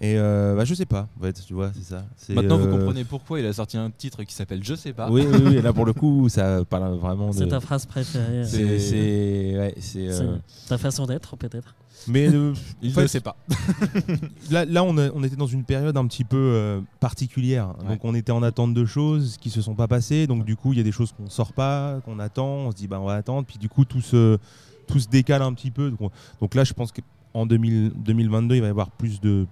Et 0.00 0.16
euh, 0.18 0.56
bah, 0.56 0.64
je 0.64 0.74
sais 0.74 0.86
pas, 0.86 1.06
en 1.18 1.22
fait, 1.22 1.34
tu 1.46 1.52
vois, 1.54 1.70
c'est 1.74 1.84
ça. 1.84 2.04
C'est, 2.16 2.34
Maintenant, 2.34 2.56
vous 2.56 2.66
euh, 2.66 2.78
comprenez 2.78 3.04
pourquoi 3.04 3.38
il 3.40 3.46
a 3.46 3.52
sorti 3.52 3.76
un 3.76 3.90
titre 3.90 4.24
qui 4.24 4.34
s'appelle 4.34 4.64
Je 4.64 4.74
sais 4.74 4.92
pas. 4.92 5.10
Oui, 5.10 5.24
oui, 5.30 5.38
oui, 5.44 5.56
et 5.56 5.62
là 5.62 5.72
pour 5.72 5.84
le 5.84 5.92
coup, 5.92 6.28
ça 6.28 6.64
parle 6.64 6.96
vraiment 6.96 7.28
de. 7.30 7.34
C'est 7.34 7.46
ta 7.48 7.60
phrase 7.60 7.86
préférée. 7.86 8.44
C'est- 8.44 8.62
euh, 8.62 8.78
C'est, 8.78 9.58
ouais, 9.58 9.74
c'est, 9.78 10.10
c'est 10.10 10.22
euh, 10.24 10.36
ta 10.68 10.78
façon 10.78 11.06
d'être, 11.06 11.36
peut-être. 11.36 11.74
mais 12.08 12.26
euh, 12.34 12.52
Il 12.80 12.96
ne 12.96 13.06
sait 13.06 13.20
pas. 13.20 13.36
là, 14.50 14.64
là 14.64 14.82
on, 14.82 14.96
a- 14.98 15.10
on 15.14 15.22
était 15.22 15.36
dans 15.36 15.46
une 15.46 15.62
période 15.64 15.96
un 15.96 16.06
petit 16.06 16.24
peu 16.24 16.36
euh, 16.36 16.80
particulière. 16.98 17.74
Ouais. 17.82 17.90
Donc 17.90 18.04
on 18.04 18.14
était 18.14 18.32
en 18.32 18.42
attente 18.42 18.74
de 18.74 18.84
choses 18.84 19.36
qui 19.40 19.50
se 19.50 19.60
sont 19.62 19.74
pas 19.74 19.88
passées. 19.88 20.26
Donc 20.26 20.44
du 20.44 20.56
coup, 20.56 20.72
il 20.72 20.78
y 20.78 20.80
a 20.80 20.84
des 20.84 20.90
choses 20.92 21.12
qu'on 21.12 21.28
sort 21.30 21.52
pas, 21.52 22.00
qu'on 22.04 22.18
attend. 22.18 22.46
On 22.48 22.70
se 22.70 22.76
dit 22.76 22.88
bah 22.88 22.98
on 23.00 23.04
va 23.06 23.14
attendre. 23.14 23.46
Puis 23.46 23.58
du 23.58 23.68
coup, 23.68 23.84
tout 23.84 24.00
se, 24.00 24.38
tout 24.86 24.98
se 24.98 25.08
décale 25.08 25.42
un 25.42 25.52
petit 25.52 25.70
peu. 25.70 25.90
Donc, 25.90 26.00
on- 26.00 26.10
donc 26.40 26.54
là, 26.54 26.64
je 26.64 26.72
pense 26.72 26.90
2000 27.34 27.92
2022, 27.96 28.56
il 28.56 28.60
va 28.60 28.66
y 28.66 28.70
avoir 28.70 28.90
plus 28.90 29.20
de, 29.20 29.46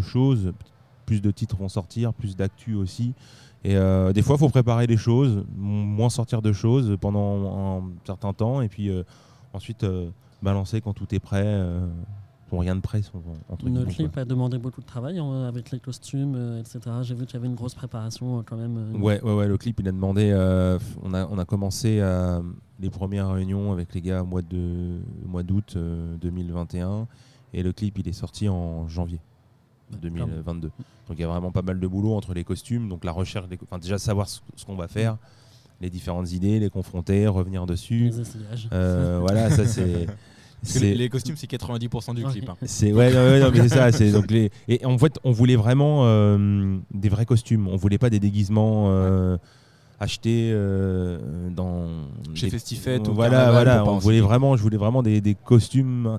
choses, 0.00 0.52
plus 1.06 1.20
de 1.22 1.30
titres 1.30 1.56
vont 1.56 1.68
sortir, 1.68 2.12
plus 2.12 2.36
d'actu 2.36 2.74
aussi. 2.74 3.14
Et 3.64 3.76
euh, 3.76 4.12
des 4.12 4.22
fois, 4.22 4.36
il 4.36 4.38
faut 4.38 4.48
préparer 4.48 4.86
les 4.86 4.96
choses, 4.96 5.44
moins 5.56 6.08
sortir 6.08 6.42
de 6.42 6.52
choses 6.52 6.96
pendant 7.00 7.78
un 7.78 7.82
certain 8.04 8.32
temps, 8.32 8.60
et 8.60 8.68
puis 8.68 8.90
euh, 8.90 9.02
ensuite 9.52 9.82
euh, 9.82 10.08
balancer 10.42 10.80
quand 10.80 10.92
tout 10.92 11.12
est 11.14 11.20
prêt. 11.20 11.62
Sont 12.50 12.58
rien 12.58 12.76
de 12.76 12.80
près. 12.80 13.00
Entre 13.48 13.66
clip 13.84 14.16
a 14.18 14.24
demandé 14.24 14.58
beaucoup 14.58 14.80
de 14.80 14.86
travail 14.86 15.18
hein, 15.18 15.44
avec 15.48 15.70
les 15.72 15.80
costumes, 15.80 16.34
euh, 16.36 16.60
etc. 16.60 16.78
J'ai 17.02 17.14
vu 17.14 17.26
qu'il 17.26 17.34
y 17.34 17.36
avait 17.38 17.48
une 17.48 17.54
grosse 17.56 17.74
préparation 17.74 18.38
euh, 18.38 18.42
quand 18.46 18.56
même. 18.56 18.76
euh, 18.94 18.98
Ouais, 18.98 19.20
ouais, 19.22 19.34
ouais, 19.34 19.48
le 19.48 19.56
clip, 19.58 19.80
il 19.80 19.88
a 19.88 19.92
demandé. 19.92 20.32
on, 21.02 21.12
a, 21.14 21.26
on 21.26 21.38
a 21.38 21.44
commencé 21.44 22.00
les 22.78 22.90
premières 22.90 23.30
réunions 23.32 23.72
avec 23.72 23.94
les 23.94 24.00
gars 24.02 24.22
au 24.22 24.26
mois 24.26 24.42
de 24.42 24.98
mois 25.24 25.42
d'août 25.42 25.74
euh, 25.76 26.14
2021 26.18 27.06
et 27.54 27.62
le 27.62 27.72
clip, 27.72 27.98
il 27.98 28.06
est 28.08 28.12
sorti 28.12 28.48
en 28.48 28.86
janvier 28.86 29.18
2022. 30.02 30.68
Donc 31.08 31.16
il 31.18 31.20
y 31.20 31.24
a 31.24 31.28
vraiment 31.28 31.50
pas 31.52 31.62
mal 31.62 31.80
de 31.80 31.86
boulot 31.86 32.14
entre 32.14 32.34
les 32.34 32.44
costumes, 32.44 32.88
donc 32.88 33.04
la 33.04 33.12
recherche, 33.12 33.48
des 33.48 33.58
enfin 33.62 33.78
déjà 33.78 33.98
savoir 33.98 34.28
ce, 34.28 34.40
ce 34.56 34.64
qu'on 34.66 34.74
va 34.76 34.88
faire, 34.88 35.16
les 35.80 35.88
différentes 35.88 36.32
idées, 36.32 36.58
les 36.60 36.68
confronter, 36.70 37.26
revenir 37.28 37.64
dessus. 37.66 38.06
Les 38.10 38.20
essayages. 38.20 38.68
Voilà, 38.70 39.50
ça 39.50 39.64
c'est. 39.66 40.06
Parce 40.66 40.78
que 40.78 40.84
les, 40.84 40.94
les 40.94 41.08
costumes, 41.08 41.36
c'est 41.36 41.50
90% 41.50 42.14
du 42.14 42.24
clip. 42.24 42.48
hein. 42.48 42.56
c'est 42.64 42.92
ouais, 42.92 43.10
non, 43.12 43.18
ouais, 43.18 43.40
non, 43.40 43.50
mais 43.52 43.60
c'est 43.62 43.68
ça. 43.68 43.92
C'est 43.92 44.10
donc 44.10 44.30
les 44.30 44.50
et 44.68 44.84
en 44.84 44.98
fait 44.98 45.18
on 45.24 45.32
voulait 45.32 45.56
vraiment 45.56 46.02
euh, 46.04 46.76
des 46.92 47.08
vrais 47.08 47.24
costumes. 47.26 47.68
On 47.68 47.76
voulait 47.76 47.98
pas 47.98 48.10
des 48.10 48.20
déguisements 48.20 48.86
euh, 48.88 49.36
achetés 50.00 50.50
euh, 50.52 51.18
dans 51.50 51.86
Chez 52.34 52.46
des- 52.46 52.50
Festifette 52.52 53.08
ou 53.08 53.14
Voilà, 53.14 53.50
voilà. 53.50 53.84
On 53.86 53.98
voulait 53.98 54.20
vraiment, 54.20 54.56
je 54.56 54.62
voulais 54.62 54.76
vraiment 54.76 55.02
des, 55.02 55.20
des 55.20 55.34
costumes 55.34 56.18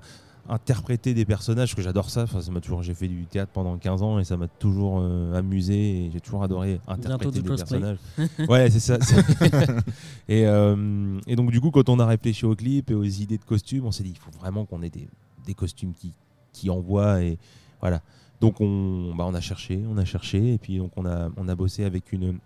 interpréter 0.49 1.13
des 1.13 1.25
personnages 1.25 1.69
parce 1.69 1.75
que 1.75 1.81
j'adore 1.81 2.09
ça. 2.09 2.23
Enfin, 2.23 2.41
ça 2.41 2.51
m'a 2.51 2.61
toujours. 2.61 2.83
J'ai 2.83 2.93
fait 2.93 3.07
du 3.07 3.25
théâtre 3.25 3.51
pendant 3.53 3.77
15 3.77 4.01
ans 4.01 4.19
et 4.19 4.23
ça 4.23 4.37
m'a 4.37 4.47
toujours 4.47 4.99
euh, 5.01 5.33
amusé 5.35 6.05
et 6.05 6.11
j'ai 6.11 6.19
toujours 6.19 6.43
adoré 6.43 6.79
interpréter 6.87 7.41
des 7.41 7.47
personnages. 7.49 7.97
ouais, 8.49 8.69
c'est 8.69 8.79
ça. 8.79 8.97
et, 10.29 10.45
euh, 10.45 11.19
et 11.27 11.35
donc 11.35 11.51
du 11.51 11.59
coup, 11.59 11.71
quand 11.71 11.89
on 11.89 11.99
a 11.99 12.05
réfléchi 12.05 12.45
au 12.45 12.55
clip 12.55 12.91
et 12.91 12.95
aux 12.95 13.03
idées 13.03 13.37
de 13.37 13.43
costumes, 13.43 13.85
on 13.85 13.91
s'est 13.91 14.03
dit 14.03 14.11
il 14.11 14.19
faut 14.19 14.31
vraiment 14.39 14.65
qu'on 14.65 14.81
ait 14.81 14.89
des, 14.89 15.07
des 15.45 15.53
costumes 15.53 15.93
qui 15.93 16.13
qui 16.53 16.69
envoient 16.69 17.21
et 17.21 17.37
voilà. 17.81 18.01
Donc 18.41 18.61
on, 18.61 19.13
bah, 19.15 19.25
on 19.27 19.33
a 19.33 19.41
cherché, 19.41 19.83
on 19.89 19.97
a 19.97 20.05
cherché 20.05 20.53
et 20.53 20.57
puis 20.57 20.77
donc 20.77 20.91
on 20.95 21.05
a 21.05 21.29
on 21.37 21.47
a 21.47 21.55
bossé 21.55 21.83
avec 21.83 22.11
une 22.11 22.39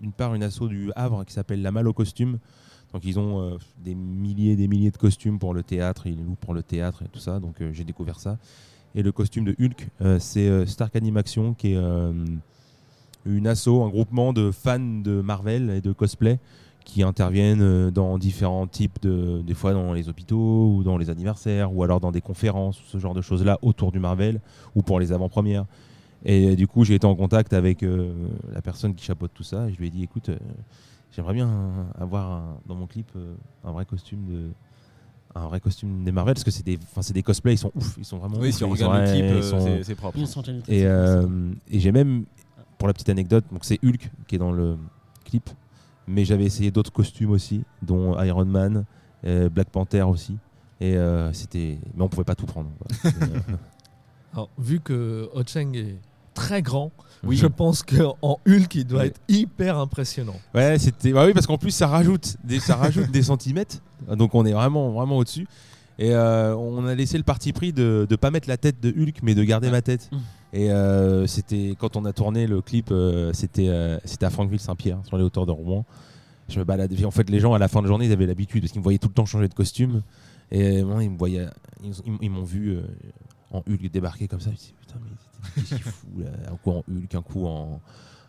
d'une 0.00 0.12
part 0.12 0.34
une 0.34 0.42
asso 0.42 0.66
du 0.68 0.90
Havre 0.96 1.24
qui 1.24 1.32
s'appelle 1.32 1.62
La 1.62 1.70
Malle 1.70 1.88
au 1.88 1.92
costume. 1.92 2.38
Donc 2.92 3.04
ils 3.04 3.18
ont 3.18 3.40
euh, 3.40 3.58
des 3.78 3.94
milliers 3.94 4.52
et 4.52 4.56
des 4.56 4.68
milliers 4.68 4.90
de 4.90 4.96
costumes 4.96 5.38
pour 5.38 5.54
le 5.54 5.62
théâtre, 5.62 6.06
ils 6.06 6.16
louent 6.16 6.36
pour 6.40 6.54
le 6.54 6.62
théâtre 6.62 7.02
et 7.02 7.08
tout 7.08 7.20
ça. 7.20 7.38
Donc 7.38 7.60
euh, 7.60 7.70
j'ai 7.72 7.84
découvert 7.84 8.18
ça. 8.18 8.38
Et 8.94 9.02
le 9.02 9.12
costume 9.12 9.44
de 9.44 9.54
Hulk, 9.60 9.88
euh, 10.02 10.18
c'est 10.18 10.66
Stark 10.66 10.96
Animation 10.96 11.54
qui 11.54 11.74
est 11.74 11.78
une 13.26 13.46
asso, 13.46 13.68
un 13.68 13.88
groupement 13.88 14.32
de 14.32 14.50
fans 14.50 14.78
de 14.78 15.20
Marvel 15.20 15.70
et 15.70 15.80
de 15.80 15.92
cosplay 15.92 16.40
qui 16.84 17.02
interviennent 17.02 17.90
dans 17.90 18.18
différents 18.18 18.66
types 18.66 19.00
de, 19.02 19.42
des 19.42 19.54
fois 19.54 19.74
dans 19.74 19.92
les 19.92 20.08
hôpitaux 20.08 20.74
ou 20.74 20.82
dans 20.82 20.96
les 20.96 21.10
anniversaires 21.10 21.72
ou 21.72 21.84
alors 21.84 22.00
dans 22.00 22.10
des 22.10 22.22
conférences 22.22 22.80
ou 22.80 22.86
ce 22.86 22.98
genre 22.98 23.14
de 23.14 23.20
choses 23.20 23.44
là 23.44 23.58
autour 23.62 23.92
du 23.92 24.00
Marvel 24.00 24.40
ou 24.74 24.82
pour 24.82 24.98
les 24.98 25.12
avant-premières. 25.12 25.66
Et 26.24 26.56
du 26.56 26.66
coup, 26.66 26.84
j'ai 26.84 26.94
été 26.94 27.06
en 27.06 27.14
contact 27.14 27.52
avec 27.52 27.82
la 27.82 28.62
personne 28.62 28.94
qui 28.94 29.04
chapeaute 29.04 29.30
tout 29.32 29.44
ça 29.44 29.68
et 29.68 29.72
je 29.72 29.78
lui 29.78 29.86
ai 29.86 29.90
dit 29.90 30.02
écoute, 30.02 30.30
j'aimerais 31.12 31.34
bien 31.34 31.86
avoir 31.98 32.30
un- 32.30 32.58
dans 32.66 32.74
mon 32.74 32.86
clip 32.86 33.10
euh, 33.16 33.34
un 33.64 33.72
vrai 33.72 33.84
costume 33.84 34.26
de 34.26 34.50
un 35.34 35.46
vrai 35.46 35.60
costume 35.60 36.02
des 36.02 36.10
Marvel 36.10 36.34
parce 36.34 36.42
que 36.44 36.50
c'est 36.50 36.64
des 36.66 36.76
enfin 36.82 37.02
c'est 37.02 37.12
des 37.12 37.22
cosplays, 37.22 37.54
ils 37.54 37.58
sont 37.58 37.70
ouf, 37.76 37.94
ils 37.98 38.04
sont 38.04 38.18
vraiment 38.18 38.38
Oui, 38.38 38.48
ouf, 38.48 38.54
si 38.56 38.64
on 38.64 38.68
ils 38.68 38.72
regarde 38.72 38.94
sont- 39.06 39.12
le 39.12 39.20
clip, 39.20 39.24
euh, 39.30 39.42
sont- 39.42 39.60
c'est- 39.60 39.94
propre. 39.94 40.18
Et, 40.68 40.86
euh, 40.86 41.52
et 41.70 41.78
j'ai 41.78 41.92
même, 41.92 42.24
pour 42.78 42.88
la 42.88 42.94
petite 42.94 43.10
anecdote, 43.10 43.44
donc 43.52 43.64
c'est 43.64 43.78
Hulk 43.84 44.10
qui 44.26 44.34
est 44.34 44.38
dans 44.38 44.50
le 44.50 44.76
clip, 45.24 45.48
mais 46.08 46.24
j'avais 46.24 46.44
essayé 46.44 46.72
d'autres 46.72 46.90
costumes 46.90 47.30
aussi, 47.30 47.62
dont 47.82 48.20
Iron 48.24 48.44
Man, 48.44 48.84
euh, 49.24 49.48
Black 49.48 49.70
Panther 49.70 50.02
aussi. 50.02 50.36
Et 50.80 50.96
euh, 50.96 51.32
c'était, 51.32 51.78
mais 51.94 52.02
on 52.02 52.08
pouvait 52.08 52.24
pas 52.24 52.34
tout 52.34 52.46
prendre. 52.46 52.70
quoi. 52.78 53.10
Alors, 54.32 54.50
vu 54.58 54.80
que 54.80 55.28
Ocheng 55.34 55.74
est 55.76 55.98
très 56.40 56.62
grand, 56.62 56.90
Oui. 57.22 57.36
je 57.36 57.46
pense 57.46 57.82
qu'en 57.82 58.40
Hulk, 58.48 58.74
il 58.74 58.86
doit 58.86 59.06
être 59.06 59.20
hyper 59.28 59.78
impressionnant. 59.78 60.36
ouais, 60.54 60.78
c'était, 60.78 61.12
bah 61.12 61.26
oui, 61.26 61.34
parce 61.34 61.46
qu'en 61.46 61.58
plus 61.58 61.70
ça 61.70 61.86
rajoute 61.86 62.36
des, 62.44 62.60
ça 62.60 62.76
rajoute 62.76 63.10
des 63.10 63.22
centimètres, 63.22 63.76
donc 64.16 64.34
on 64.34 64.46
est 64.46 64.52
vraiment, 64.52 64.90
vraiment 64.90 65.18
au-dessus. 65.18 65.46
Et 65.98 66.14
euh, 66.14 66.56
on 66.56 66.86
a 66.86 66.94
laissé 66.94 67.18
le 67.18 67.24
parti 67.24 67.52
pris 67.52 67.74
de 67.74 68.06
ne 68.10 68.16
pas 68.16 68.30
mettre 68.30 68.48
la 68.48 68.56
tête 68.56 68.80
de 68.80 68.88
Hulk, 68.88 69.18
mais 69.22 69.34
de 69.34 69.44
garder 69.44 69.70
ma 69.70 69.82
tête. 69.82 70.08
Mm. 70.10 70.16
Et 70.54 70.72
euh, 70.72 71.26
c'était 71.26 71.76
quand 71.78 71.94
on 71.94 72.06
a 72.06 72.14
tourné 72.14 72.46
le 72.46 72.62
clip, 72.62 72.88
euh, 72.90 73.34
c'était 73.34 73.70
c'était 74.06 74.24
à 74.24 74.30
Franqueville-Saint-Pierre, 74.30 74.98
sur 75.04 75.18
les 75.18 75.22
hauteurs 75.22 75.44
de 75.44 75.52
Rouen. 75.52 75.84
Je 76.48 76.58
me 76.58 76.64
baladais. 76.64 77.04
En 77.04 77.10
fait, 77.10 77.28
les 77.28 77.38
gens 77.38 77.52
à 77.52 77.58
la 77.58 77.68
fin 77.68 77.82
de 77.82 77.86
journée, 77.86 78.06
ils 78.06 78.12
avaient 78.12 78.26
l'habitude 78.26 78.62
parce 78.62 78.72
qu'ils 78.72 78.80
me 78.80 78.84
voyaient 78.84 78.98
tout 78.98 79.08
le 79.08 79.14
temps 79.14 79.26
changer 79.26 79.46
de 79.46 79.54
costume. 79.54 80.00
Et 80.50 80.82
moi, 80.82 81.04
ils 81.04 81.10
me 81.10 81.18
voyaient, 81.18 81.46
ils, 82.22 82.30
m'ont 82.30 82.44
vu 82.44 82.78
en 83.50 83.58
Hulk 83.68 83.90
débarquer 83.90 84.28
comme 84.28 84.40
ça. 84.40 84.50
Je 84.50 84.54
me 84.54 84.56
dis, 84.58 84.74
putain, 84.80 84.94
mais 85.02 85.62
qu'est-ce 85.62 85.74
qu'il 85.74 85.82
fout 85.84 86.08
là 86.18 86.30
Un 86.52 86.56
coup 86.56 86.70
en 86.70 86.84
Hulk, 86.88 87.14
un 87.14 87.22
coup 87.22 87.46
en, 87.46 87.80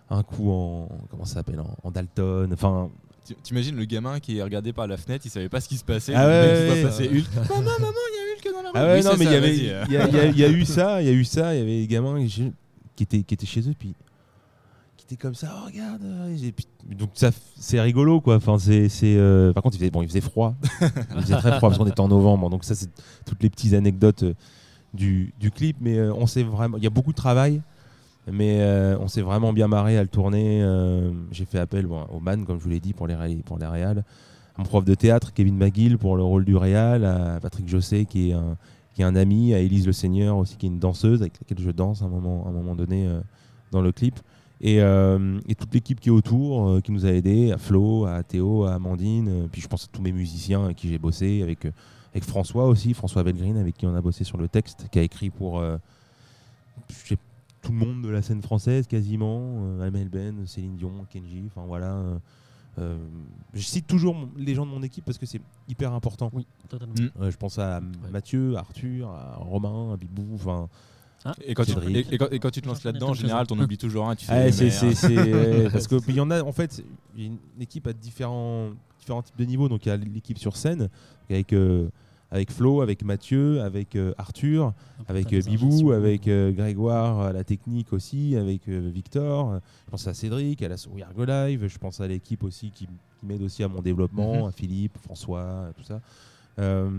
un 0.09 0.23
coup 0.23 0.51
en, 0.51 0.89
comment 1.09 1.25
ça 1.25 1.35
s'appelle, 1.35 1.59
en, 1.59 1.75
en 1.83 1.91
Dalton. 1.91 2.49
Enfin, 2.53 2.89
Tu- 3.25 3.35
T'imagines 3.35 3.75
le 3.75 3.85
gamin 3.85 4.19
qui 4.19 4.37
est 4.39 4.43
regardé 4.43 4.73
par 4.73 4.87
la 4.87 4.97
fenêtre, 4.97 5.25
il 5.25 5.29
savait 5.29 5.49
pas 5.49 5.61
ce 5.61 5.69
qui 5.69 5.77
se 5.77 5.83
passait. 5.85 6.13
Ah 6.15 6.25
ouais, 6.27 6.69
ouais, 6.69 6.83
passer 6.83 7.07
ouais. 7.07 7.19
Hulk. 7.19 7.49
Maman, 7.49 7.61
maman, 7.61 7.87
il 8.11 8.15
y 8.15 8.19
a 8.19 8.49
Hulk 8.49 8.53
dans 8.55 8.61
la 8.63 8.69
rue. 8.69 8.75
Ah 8.75 8.85
ouais, 8.85 8.97
Oui, 8.99 9.03
non, 9.05 9.11
c'est 9.11 9.17
mais 9.19 9.25
il 9.25 9.31
y 9.31 9.35
avait, 9.35 9.57
il 9.57 9.63
y, 9.65 9.69
a- 9.71 9.85
il 9.85 9.93
y 9.93 9.97
a- 10.19 10.25
il 10.27 10.37
y 10.39 10.43
a 10.43 10.49
eu 10.49 10.65
ça, 10.65 11.01
il 11.01 11.07
y 11.07 11.09
a 11.09 11.13
eu 11.13 11.23
ça, 11.23 11.53
il 11.55 11.59
y 11.59 11.61
avait 11.61 11.79
des 11.81 11.87
gamins 11.87 12.25
qui, 12.25 12.51
qui 12.95 13.03
étaient, 13.03 13.21
qui 13.23 13.33
étaient 13.33 13.45
chez 13.45 13.61
eux, 13.69 13.73
puis 13.77 13.93
qui 14.97 15.05
étaient 15.05 15.17
comme 15.21 15.35
ça, 15.35 15.53
oh, 15.61 15.65
regarde. 15.67 16.01
euh, 16.03 16.35
donc 16.97 17.11
ça, 17.13 17.29
c'est 17.59 17.79
rigolo, 17.79 18.21
quoi. 18.21 18.35
Enfin, 18.37 18.57
c'est, 18.57 18.89
c'est, 18.89 19.15
euh, 19.17 19.53
par 19.53 19.61
contre, 19.63 19.75
il 19.75 19.79
faisait, 19.79 19.91
bon, 19.91 20.01
il 20.01 20.07
faisait 20.07 20.21
froid, 20.21 20.55
il 21.15 21.21
faisait 21.21 21.35
très 21.37 21.57
froid 21.57 21.69
parce 21.69 21.77
qu'on 21.77 21.87
était 21.87 21.99
en 21.99 22.07
novembre, 22.07 22.49
donc 22.49 22.63
ça, 22.63 22.73
c'est 22.75 22.89
toutes 23.25 23.41
les 23.43 23.49
petites 23.49 23.73
anecdotes 23.73 24.23
euh, 24.23 24.33
du, 24.93 25.33
clip, 25.53 25.77
mais 25.79 25.97
euh, 25.97 26.13
on 26.13 26.27
s'est 26.27 26.43
vraiment, 26.43 26.77
il 26.77 26.83
y 26.83 26.87
a 26.87 26.91
beaucoup 26.91 27.11
de 27.11 27.17
travail. 27.17 27.61
Mais 28.31 28.61
euh, 28.61 28.97
on 28.99 29.07
s'est 29.07 29.23
vraiment 29.23 29.51
bien 29.51 29.67
marré 29.67 29.97
à 29.97 30.03
le 30.03 30.07
tourner. 30.07 30.61
euh, 30.61 31.11
J'ai 31.31 31.45
fait 31.45 31.57
appel 31.57 31.87
au 31.87 32.19
man, 32.19 32.45
comme 32.45 32.59
je 32.59 32.63
vous 32.63 32.69
l'ai 32.69 32.79
dit, 32.79 32.93
pour 32.93 33.07
les, 33.07 33.15
pour 33.43 33.57
les 33.57 33.65
réals. 33.65 34.03
À 34.55 34.61
mon 34.61 34.65
prof 34.65 34.85
de 34.85 34.93
théâtre, 34.93 35.33
Kevin 35.33 35.57
McGill, 35.57 35.97
pour 35.97 36.15
le 36.17 36.23
rôle 36.23 36.45
du 36.45 36.55
réal. 36.55 37.03
À 37.03 37.39
Patrick 37.41 37.67
Josset, 37.67 38.05
qui 38.05 38.29
est 38.29 38.33
un, 38.33 38.57
qui 38.93 39.01
est 39.01 39.05
un 39.05 39.15
ami, 39.15 39.55
à 39.55 39.59
Élise 39.59 39.87
Le 39.87 39.93
Seigneur 39.93 40.37
aussi, 40.37 40.55
qui 40.55 40.67
est 40.67 40.69
une 40.69 40.79
danseuse 40.79 41.21
avec 41.21 41.33
laquelle 41.41 41.65
je 41.65 41.71
danse 41.71 42.03
à 42.03 42.05
un 42.05 42.09
moment, 42.09 42.45
un 42.47 42.51
moment 42.51 42.75
donné 42.75 43.09
dans 43.71 43.81
le 43.81 43.91
clip. 43.91 44.19
Et, 44.61 44.79
toute 45.57 45.73
l'équipe 45.73 45.99
qui 45.99 46.09
est 46.09 46.11
autour, 46.11 46.79
qui 46.83 46.91
nous 46.91 47.07
a 47.07 47.09
aidés, 47.09 47.51
à 47.51 47.57
Flo, 47.57 48.05
à 48.05 48.21
Théo, 48.21 48.65
à 48.65 48.75
Amandine, 48.75 49.47
puis 49.51 49.61
je 49.61 49.67
pense 49.67 49.85
à 49.85 49.87
tous 49.91 50.01
mes 50.03 50.11
musiciens 50.11 50.65
avec 50.65 50.77
qui 50.77 50.89
j'ai 50.89 50.99
bossé, 50.99 51.41
avec, 51.41 51.65
avec 52.13 52.23
François 52.25 52.65
aussi, 52.67 52.93
François 52.93 53.23
Belgrine, 53.23 53.57
avec 53.57 53.77
qui 53.77 53.85
on 53.85 53.95
a 53.95 54.01
bossé 54.01 54.23
sur 54.23 54.37
le 54.37 54.47
texte, 54.47 54.87
qui 54.91 54.99
a 54.99 55.01
écrit 55.03 55.29
pour 55.29 55.59
euh, 55.59 55.77
sais- 56.89 57.17
tout 57.61 57.71
le 57.71 57.77
monde 57.77 58.01
de 58.01 58.09
la 58.09 58.21
scène 58.21 58.41
française 58.41 58.87
quasiment, 58.87 59.39
euh, 59.41 59.87
Amel 59.87 60.09
Ben, 60.09 60.45
Céline 60.47 60.75
Dion, 60.77 60.91
Kenji, 61.09 61.43
enfin 61.47 61.65
voilà. 61.67 61.93
euh, 61.93 62.17
euh, 62.79 62.97
je 63.53 63.61
cite 63.61 63.85
toujours 63.85 64.15
les 64.37 64.55
gens 64.55 64.65
de 64.65 64.71
mon 64.71 64.81
équipe 64.81 65.03
parce 65.05 65.17
que 65.17 65.25
c'est 65.25 65.41
hyper 65.67 65.93
important. 65.93 66.29
Oui, 66.33 66.45
totalement. 66.69 66.93
Mm. 66.97 67.09
Euh, 67.21 67.29
je 67.31 67.37
pense 67.37 67.59
à 67.59 67.81
Mathieu, 68.11 68.55
à 68.55 68.59
Arthur, 68.59 69.09
à 69.09 69.35
Romain, 69.39 69.93
à 69.93 69.97
Bibou. 69.97 70.25
Enfin, 70.35 70.69
Et 71.45 71.53
quand, 71.53 71.65
tu, 71.65 71.73
et, 71.93 71.99
et 72.13 72.17
quand, 72.17 72.27
et 72.31 72.39
quand 72.39 72.49
tu 72.49 72.61
te 72.61 72.67
lances 72.67 72.83
là-dedans, 72.85 73.09
en 73.09 73.13
général, 73.13 73.45
t'en 73.45 73.59
oublies 73.59 73.77
toujours 73.77 74.07
un. 74.09 74.15
Tu 74.15 74.25
fais, 74.25 74.33
Ouais, 74.45 74.51
c'est, 74.53 74.65
merde. 74.67 74.75
c'est, 74.79 74.93
c'est- 74.95 75.17
ouais, 75.33 75.69
parce 75.71 75.85
que 75.87 75.95
puis 75.99 76.13
il 76.13 76.15
y 76.15 76.21
en 76.21 76.31
a 76.31 76.41
en 76.41 76.51
fait 76.53 76.83
une 77.17 77.37
équipe 77.59 77.85
à 77.87 77.93
différents 77.93 78.69
différents 79.01 79.21
types 79.23 79.37
de 79.37 79.45
niveaux 79.45 79.67
donc 79.67 79.85
il 79.85 79.89
y 79.89 79.91
a 79.91 79.97
l'équipe 79.97 80.37
sur 80.37 80.55
scène 80.55 80.87
avec 81.29 81.51
euh, 81.53 81.89
avec 82.33 82.49
Flo, 82.49 82.79
avec 82.79 83.03
Mathieu, 83.03 83.61
avec 83.61 83.97
euh, 83.97 84.13
Arthur, 84.17 84.71
avec 85.09 85.33
euh, 85.33 85.41
Bibou, 85.41 85.91
avec 85.91 86.29
Grégoire 86.29 87.19
à 87.19 87.33
la 87.33 87.43
technique 87.43 87.91
aussi, 87.91 88.37
avec 88.37 88.69
Victor. 88.69 89.59
Je 89.85 89.91
pense 89.91 90.07
à 90.07 90.13
Cédric, 90.13 90.61
à 90.61 90.69
la 90.69 90.77
souris 90.77 91.03
Argo 91.03 91.25
Live. 91.25 91.67
Je 91.67 91.77
pense 91.77 91.99
à 91.99 92.07
l'équipe 92.07 92.45
aussi 92.45 92.71
qui, 92.71 92.85
qui 92.87 93.25
m'aide 93.25 93.41
aussi 93.41 93.63
à 93.63 93.67
mon 93.67 93.81
développement, 93.81 94.43
Mhm. 94.43 94.45
à 94.45 94.51
Philippe, 94.53 94.97
François, 95.03 95.73
tout 95.75 95.83
ça. 95.83 95.99
Euh, 96.59 96.89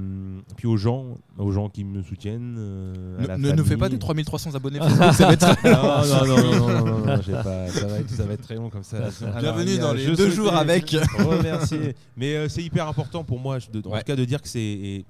puis 0.57 0.67
aux 0.67 0.77
gens, 0.79 1.05
aux 1.37 1.53
gens 1.53 1.69
qui 1.69 1.85
me 1.85 2.03
soutiennent. 2.03 2.57
euh, 2.59 3.19
à 3.19 3.23
Ne, 3.23 3.27
la 3.27 3.39
ne 3.39 3.53
nous 3.53 3.65
fais 3.65 3.77
pas 3.77 3.89
des 3.91 3.99
3300 3.99 4.55
abonnés 4.55 4.79
Facebook, 4.83 5.13
ça 5.13 5.27
va 5.27 5.33
être 5.35 5.47
non, 5.65 6.27
non, 6.27 6.27
non, 6.27 6.43
non, 6.43 6.69
non, 6.69 6.85
non, 6.99 7.07
non, 7.07 7.23
j'ai 7.23 7.33
pas, 7.33 7.69
ça, 7.69 7.87
va 7.87 7.99
être, 7.99 8.11
ça 8.11 8.25
va 8.25 8.33
être 8.33 8.43
très 8.43 8.55
long 8.55 8.71
comme 8.71 8.83
ça. 8.83 8.97
Alors, 9.27 9.41
Bienvenue 9.41 9.79
dans 9.79 9.93
les 9.93 10.07
deux 10.17 10.31
jours 10.31 10.55
avec. 10.55 10.91
Remercier. 11.19 11.95
Mais 12.17 12.35
euh, 12.37 12.49
c'est 12.49 12.63
hyper 12.63 12.89
important 12.89 13.25
pour 13.25 13.39
moi, 13.39 13.59
de- 13.73 13.87
en 13.87 13.93
Ouais. 13.93 13.99
tout 13.99 14.07
cas, 14.07 14.17
de 14.17 14.25
dire 14.25 14.41
que 14.41 14.49
c'est. 14.49 15.05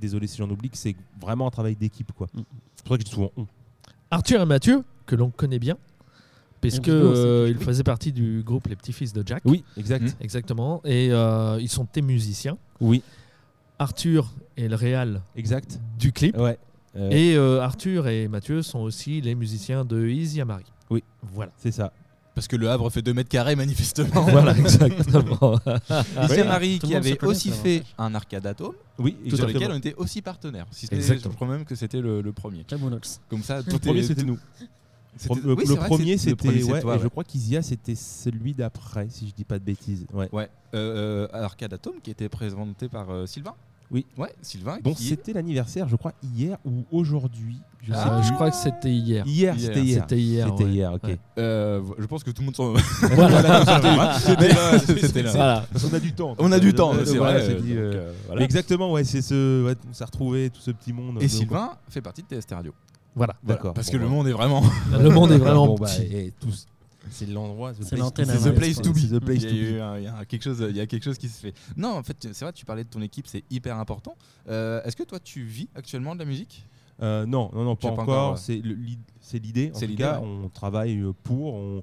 désolé 0.00 0.26
si 0.26 0.36
j'en 0.36 0.50
oublie, 0.50 0.68
que 0.70 0.76
c'est 0.76 0.94
vraiment 1.20 1.46
un 1.46 1.50
travail 1.50 1.74
d'équipe. 1.74 2.12
quoi. 2.12 2.26
Mm. 2.34 2.40
C'est 2.76 2.84
pour 2.84 2.94
ça 2.94 2.98
que 2.98 3.00
je 3.00 3.06
dis 3.06 3.14
souvent 3.14 3.30
on. 3.38 3.46
Arthur 4.10 4.40
et 4.42 4.46
Mathieu, 4.46 4.84
que 5.06 5.16
l'on 5.16 5.30
connaît 5.30 5.58
bien, 5.58 5.76
aussi. 6.64 6.80
euh, 6.88 7.46
ils 7.50 7.58
faisaient 7.62 7.82
partie 7.84 8.12
du 8.12 8.42
groupe 8.44 8.66
Les 8.68 8.76
Petits 8.76 8.92
Fils 8.92 9.12
de 9.12 9.22
Jack. 9.26 9.42
Oui, 9.46 9.64
exact. 9.76 10.14
Exactement. 10.20 10.80
Et 10.84 11.08
euh, 11.10 11.58
ils 11.60 11.68
sont 11.68 11.84
tes 11.86 12.02
musiciens. 12.02 12.56
Oui, 12.80 13.02
Arthur 13.78 14.32
est 14.56 14.68
le 14.68 14.74
réal 14.76 15.22
exact. 15.36 15.78
du 15.98 16.12
clip. 16.12 16.36
Ouais. 16.36 16.58
Euh, 16.96 17.10
Et 17.10 17.36
euh, 17.36 17.60
Arthur 17.60 18.08
et 18.08 18.28
Mathieu 18.28 18.62
sont 18.62 18.80
aussi 18.80 19.20
les 19.20 19.34
musiciens 19.34 19.84
de 19.84 20.06
Easy 20.08 20.40
Amari. 20.40 20.64
Oui. 20.90 21.02
Voilà. 21.32 21.52
C'est 21.58 21.70
ça. 21.70 21.92
Parce 22.34 22.46
que 22.48 22.56
le 22.56 22.70
Havre 22.70 22.88
fait 22.90 23.02
2 23.02 23.14
mètres 23.14 23.28
carrés, 23.28 23.56
manifestement. 23.56 24.20
voilà, 24.22 24.56
exactement. 24.56 25.58
Marie 26.46 26.78
qui 26.78 26.94
avait 26.94 27.22
aussi 27.24 27.50
fait 27.50 27.82
un 27.98 28.14
arcade 28.14 28.46
atome, 28.46 28.74
Oui, 28.98 29.16
sur 29.34 29.46
lequel 29.46 29.70
on 29.72 29.76
était 29.76 29.94
aussi 29.96 30.22
partenaire. 30.22 30.66
Si 30.70 30.82
c'était- 30.86 30.96
Exactement. 30.96 31.32
je 31.32 31.36
crois 31.36 31.48
même 31.48 31.64
que 31.64 31.74
c'était 31.74 32.00
le, 32.00 32.20
le 32.20 32.32
premier. 32.32 32.64
Camoulox. 32.64 33.20
Comme 33.28 33.42
ça, 33.42 33.62
tout 33.62 33.70
Le 33.72 33.78
premier, 33.78 34.02
c'était 34.04 34.22
nous. 34.22 34.38
Le, 35.44 35.54
oui, 35.54 35.64
premier, 35.86 36.16
c'était. 36.18 36.62
Ouais, 36.64 36.98
je 37.00 37.08
crois 37.08 37.24
qu'Isia, 37.24 37.62
c'était 37.62 37.94
celui 37.94 38.54
d'après, 38.54 39.08
si 39.10 39.28
je 39.28 39.34
dis 39.34 39.44
pas 39.44 39.58
de 39.58 39.64
bêtises. 39.64 40.06
Ouais. 40.12 40.28
Ouais, 40.32 40.48
euh, 40.74 41.28
euh, 41.32 41.44
Arcade 41.44 41.72
Atom 41.72 41.94
qui 42.02 42.10
était 42.10 42.28
présenté 42.28 42.88
par 42.88 43.10
euh, 43.10 43.26
Sylvain. 43.26 43.54
Oui. 43.90 44.04
Ouais, 44.18 44.34
Sylvain. 44.42 44.78
Bon, 44.82 44.94
c'était 44.94 45.32
l'anniversaire, 45.32 45.88
je 45.88 45.96
crois, 45.96 46.12
hier 46.22 46.58
ou 46.64 46.84
aujourd'hui. 46.92 47.56
Je 47.80 47.92
plus. 47.92 48.28
je 48.28 48.32
crois 48.34 48.50
que 48.50 48.56
c'était 48.56 48.92
hier. 48.92 49.26
Hier, 49.26 49.54
Hier. 49.56 49.66
c'était 49.66 49.80
hier. 49.82 50.02
C'était 50.02 50.20
hier. 50.20 50.54
Ouais. 50.54 50.64
hier, 50.64 50.92
ok. 50.92 51.04
Ouais. 51.04 51.18
Euh, 51.38 51.80
je 51.98 52.04
pense 52.04 52.22
que 52.22 52.30
tout 52.30 52.42
le 52.42 52.46
monde 52.46 52.56
s'en. 52.56 52.74
Voilà. 53.14 54.14
C'était 54.18 54.48
là, 54.48 54.78
c'était 54.78 55.22
là. 55.22 55.32
Voilà. 55.32 55.66
On 55.90 55.94
a 55.94 56.00
du 56.00 56.12
temps. 56.12 56.34
On 56.38 56.52
a 56.52 56.58
du 56.58 56.74
temps, 56.74 56.92
c'est 57.04 57.16
vrai. 57.16 57.40
euh, 57.40 57.54
donc, 57.54 57.66
euh, 57.70 58.12
voilà. 58.26 58.42
Exactement, 58.42 58.92
ouais, 58.92 59.04
c'est 59.04 59.22
ce. 59.22 59.64
Ouais, 59.64 59.74
on 59.88 59.94
s'est 59.94 60.04
retrouvé 60.04 60.50
tout 60.50 60.60
ce 60.60 60.70
petit 60.70 60.92
monde. 60.92 61.22
Et 61.22 61.28
Sylvain 61.28 61.70
fait 61.88 62.02
partie 62.02 62.22
de 62.22 62.38
TST 62.38 62.52
Radio. 62.52 62.74
Voilà. 63.18 63.36
D'accord. 63.42 63.74
Parce 63.74 63.88
Bon, 63.88 63.92
que 63.92 63.96
le 63.98 64.08
monde 64.08 64.26
est 64.28 64.32
vraiment. 64.32 64.62
Le 64.90 65.10
monde 65.10 65.30
est 65.32 65.38
vraiment 65.46 65.66
Bon, 65.66 65.74
bah, 65.74 65.86
petit. 65.88 66.02
et 66.16 66.32
tous- 66.40 66.66
C'est 67.10 67.26
l'endroit. 67.26 67.72
the 67.72 67.82
C'est 67.82 67.88
place 67.90 68.00
l'antenne 68.00 68.26
to 68.26 68.30
à 68.32 68.34
be. 68.34 68.38
C'est 68.40 68.50
the 68.52 68.54
place 68.56 68.76
to 68.82 68.92
be. 68.92 68.98
C'est 68.98 69.08
the 69.08 69.20
place 69.20 69.42
il, 69.42 69.44
y 69.44 69.46
a 69.46 69.50
to 69.50 69.54
be. 69.56 69.60
eu 69.76 69.80
un- 69.80 69.98
il 69.98 70.04
y 70.04 70.06
a 70.08 70.24
quelque 70.24 70.42
chose, 70.42 70.66
il 70.70 70.76
y 70.76 70.80
a 70.80 70.86
quelque 70.86 71.02
chose 71.04 71.18
qui 71.18 71.28
se 71.28 71.40
fait. 71.40 71.54
Non, 71.76 71.90
en 71.96 72.02
fait, 72.02 72.16
c'est 72.32 72.44
vrai, 72.44 72.52
tu 72.52 72.64
parlais 72.64 72.84
de 72.84 72.88
ton 72.88 73.00
équipe, 73.02 73.26
c'est 73.26 73.44
hyper 73.50 73.76
important. 73.78 74.16
Euh, 74.48 74.82
Est-ce 74.84 74.96
que 74.96 75.02
toi, 75.04 75.18
tu 75.20 75.42
vis 75.42 75.68
actuellement 75.74 76.14
de 76.14 76.20
la 76.20 76.24
musique? 76.26 76.64
Euh, 77.02 77.26
non, 77.26 77.50
non, 77.54 77.64
non, 77.64 77.76
pas 77.76 77.88
as 77.88 77.92
pas 77.92 78.02
encore. 78.02 78.32
ouais. 78.32 78.38
C'est 79.20 79.38
l'idée. 79.38 79.70
En 79.74 79.78
C'est 79.78 79.86
tout 79.86 79.90
l'idée, 79.92 80.02
cas, 80.02 80.20
ouais. 80.20 80.26
on 80.26 80.48
travaille 80.48 80.98
euh, 81.00 81.12
pour. 81.22 81.54
On 81.54 81.82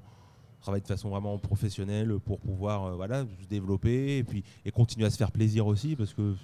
travaille 0.60 0.82
de 0.82 0.86
façon 0.88 1.08
vraiment 1.10 1.38
professionnelle 1.38 2.18
pour 2.24 2.40
pouvoir 2.40 2.84
euh, 2.86 2.94
voilà, 2.96 3.22
se 3.22 3.48
développer 3.48 4.18
et 4.18 4.24
puis 4.24 4.42
et 4.64 4.70
continuer 4.72 5.06
à 5.06 5.10
se 5.10 5.16
faire 5.16 5.30
plaisir 5.30 5.64
aussi 5.66 5.94
parce 5.94 6.12
que 6.12 6.34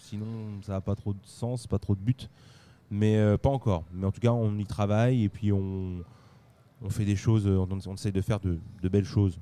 sinon 0.00 0.24
ça 0.62 0.72
n'a 0.72 0.80
pas 0.80 0.94
trop 0.94 1.12
de 1.12 1.18
sens, 1.24 1.66
pas 1.66 1.78
trop 1.78 1.94
de 1.94 2.00
but. 2.00 2.30
Mais 2.90 3.16
euh, 3.16 3.36
pas 3.36 3.50
encore. 3.50 3.84
Mais 3.92 4.06
en 4.06 4.12
tout 4.12 4.20
cas, 4.20 4.32
on 4.32 4.56
y 4.58 4.64
travaille 4.64 5.24
et 5.24 5.28
puis 5.28 5.52
on, 5.52 5.98
on 6.82 6.90
fait 6.90 7.04
des 7.04 7.16
choses. 7.16 7.46
euh, 7.46 7.58
On, 7.58 7.68
on 7.90 7.94
essaie 7.94 8.12
de 8.12 8.20
faire 8.20 8.40
de, 8.40 8.58
de 8.82 8.88
belles 8.88 9.04
choses. 9.04 9.38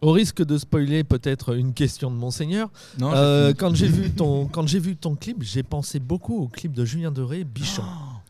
Au 0.00 0.10
risque 0.10 0.42
de 0.44 0.58
spoiler 0.58 1.04
peut-être 1.04 1.54
une 1.56 1.72
question 1.74 2.10
de 2.10 2.16
Monseigneur, 2.16 2.68
Non. 2.98 3.12
euh, 3.14 3.52
quand 3.56 3.72
j'ai 3.74 3.86
vu 3.86 4.10
ton 4.16 4.46
quand 4.48 4.66
j'ai 4.66 4.80
vu 4.80 4.96
ton 4.96 5.14
clip, 5.14 5.42
j'ai 5.42 5.62
pensé 5.62 6.00
beaucoup 6.00 6.42
au 6.42 6.48
clip 6.48 6.72
de 6.72 6.84
Julien 6.84 7.12
Doré, 7.12 7.44
Bichon. 7.44 7.84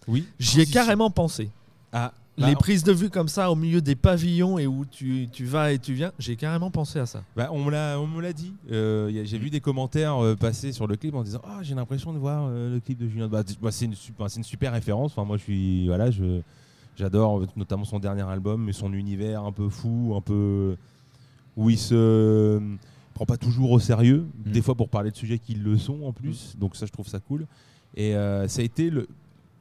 Oui. 0.07 0.27
J'y 0.39 0.61
ai 0.61 0.67
carrément 0.67 1.11
pensé. 1.11 1.51
Ah, 1.93 2.13
Les 2.39 2.55
prises 2.55 2.83
de 2.83 2.93
vue 2.93 3.11
comme 3.11 3.29
ça 3.29 3.51
au 3.51 3.55
milieu 3.55 3.81
des 3.81 3.95
pavillons 3.95 4.59
et 4.59 4.67
où 4.67 4.85
tu, 4.85 5.29
tu 5.31 5.45
vas 5.45 5.73
et 5.73 5.79
tu 5.79 5.93
viens, 5.93 6.13
j'ai 6.19 6.37
carrément 6.37 6.71
pensé 6.71 6.99
à 6.99 7.07
ça. 7.07 7.23
Bah, 7.37 7.49
on 7.53 7.65
me 7.65 7.71
l'a, 7.71 8.01
on 8.01 8.07
me 8.07 8.21
l'a 8.23 8.33
dit. 8.33 8.55
Euh, 8.71 9.23
j'ai 9.25 9.39
vu 9.39 9.51
des 9.51 9.61
commentaires 9.61 10.23
euh, 10.23 10.35
passer 10.35 10.73
sur 10.73 10.87
le 10.87 10.97
clip 10.97 11.15
en 11.15 11.23
disant 11.23 11.43
ah 11.45 11.59
j'ai 11.63 11.75
l'impression 11.75 12.13
de 12.13 12.19
voir 12.19 12.47
euh, 12.49 12.75
le 12.75 12.81
clip 12.81 12.99
de 12.99 13.07
Julien. 13.07 13.29
Bah, 13.29 13.43
bah, 13.61 13.71
c'est 13.71 13.85
une 13.85 13.95
super, 13.95 14.31
c'est 14.31 14.39
une 14.39 14.45
super 14.45 14.73
référence. 14.73 15.13
Enfin 15.13 15.25
moi 15.25 15.37
je 15.37 15.43
suis 15.43 15.87
voilà 15.87 16.11
je 16.11 16.41
j'adore 16.97 17.43
notamment 17.57 17.85
son 17.85 17.99
dernier 17.99 18.23
album 18.23 18.65
mais 18.65 18.73
son 18.73 18.93
univers 18.93 19.45
un 19.45 19.53
peu 19.53 19.69
fou, 19.69 20.15
un 20.17 20.21
peu 20.21 20.77
où 21.57 21.69
il 21.69 21.79
se 21.79 22.61
prend 23.13 23.27
pas 23.27 23.37
toujours 23.37 23.73
au 23.73 23.79
sérieux. 23.79 24.27
Mm. 24.47 24.53
Des 24.53 24.63
fois 24.63 24.75
pour 24.75 24.89
parler 24.89 25.11
de 25.11 25.17
sujets 25.17 25.39
qui 25.39 25.55
le 25.55 25.77
sont 25.77 26.03
en 26.05 26.13
plus. 26.13 26.57
Donc 26.59 26.77
ça 26.77 26.87
je 26.87 26.93
trouve 26.93 27.09
ça 27.09 27.21
cool. 27.21 27.47
Et 27.95 28.13
ça 28.15 28.63
a 28.63 28.65
été 28.65 28.89
le 28.89 29.07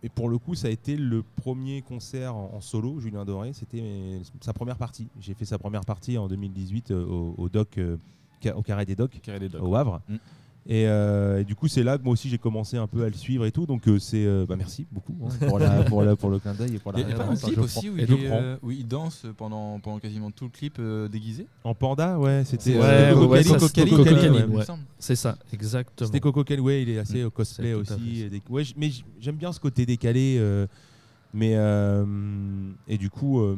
et 0.04 0.10
pour 0.10 0.30
le 0.30 0.38
coup, 0.38 0.56
ça 0.56 0.68
a 0.68 0.72
été 0.72 0.96
le 0.98 1.22
premier 1.24 1.82
concert 1.82 2.36
en, 2.36 2.52
en 2.56 2.62
solo, 2.62 3.00
Julien 3.00 3.24
Doré. 3.24 3.54
C'était 3.54 4.20
sa 4.40 4.52
première 4.54 4.78
partie. 4.78 5.08
J'ai 5.20 5.34
fait 5.34 5.46
sa 5.46 5.60
première 5.60 5.86
partie 5.86 6.18
en 6.18 6.28
2018 6.28 6.92
euh, 6.92 7.06
au, 7.06 7.36
au 7.38 7.50
doc, 7.50 7.78
euh, 7.78 7.98
au 8.56 8.64
carré 8.64 8.86
des 8.86 8.96
docks, 8.96 9.20
Carré 9.22 9.40
des 9.40 9.50
Docs. 9.50 9.62
au 9.62 9.76
Havre. 9.76 10.02
Mm. 10.10 10.16
Et, 10.68 10.86
euh, 10.88 11.40
et 11.40 11.44
du 11.44 11.56
coup, 11.56 11.68
c'est 11.68 11.82
là 11.82 11.98
que 11.98 12.04
moi 12.04 12.14
aussi 12.14 12.30
j'ai 12.30 12.38
commencé 12.38 12.78
un 12.78 12.86
peu 12.86 13.04
à 13.04 13.08
le 13.08 13.14
suivre 13.16 13.46
et 13.46 13.52
tout. 13.52 13.66
Donc 13.66 13.88
euh, 13.88 13.98
c'est, 13.98 14.24
euh, 14.26 14.46
bah, 14.48 14.56
merci 14.56 14.86
beaucoup 14.92 15.16
hein, 15.26 15.48
pour, 15.48 15.58
la, 15.58 15.84
pour, 15.86 16.04
la- 16.04 16.16
pour 16.16 16.30
le 16.30 16.38
clin 16.38 16.54
d'œil 16.54 16.76
et 16.76 16.80
pour 16.80 16.92
la 16.92 17.00
Il 17.00 17.10
y 17.10 17.12
a 17.12 17.16
pas 17.16 17.24
un 17.26 17.32
hein, 17.32 17.36
clip 17.36 17.58
aussi 17.58 17.90
où 17.90 17.98
et 17.98 18.04
il, 18.04 18.14
est, 18.14 18.28
prends. 18.28 18.42
euh, 18.42 18.58
où 18.62 18.70
il 18.70 18.88
danse 18.88 19.26
pendant, 19.38 19.80
pendant 19.80 19.98
quasiment 19.98 20.30
tout 20.30 20.44
le 20.46 20.52
clip 20.52 20.76
euh, 20.80 21.08
déguisé. 21.08 21.48
En 21.64 21.74
panda, 21.74 22.20
ouais, 22.20 22.44
c'était 22.46 22.78
ouais, 22.78 23.12
ouais. 23.16 24.66
C'est 25.00 25.16
ça, 25.16 25.36
exactement. 25.52 26.06
C'était 26.08 26.20
Coco 26.20 26.44
Kelly, 26.44 26.62
ouais, 26.62 26.84
il 26.84 26.90
est 26.90 27.00
assez 27.00 27.24
Mm. 27.24 27.26
au 27.26 27.32
cosplay 27.32 27.72
tout 27.74 27.80
à 27.92 27.96
aussi. 27.96 28.30
ouais, 28.50 28.64
mais 28.78 28.92
j'aime 29.20 29.38
bien 29.38 29.52
ce 29.52 29.60
côté 29.60 29.86
décalé. 29.88 30.38
euh, 30.40 30.68
mais 31.34 31.54
euh, 31.56 32.06
et 32.88 32.98
du 32.98 33.10
coup, 33.10 33.40
euh, 33.40 33.58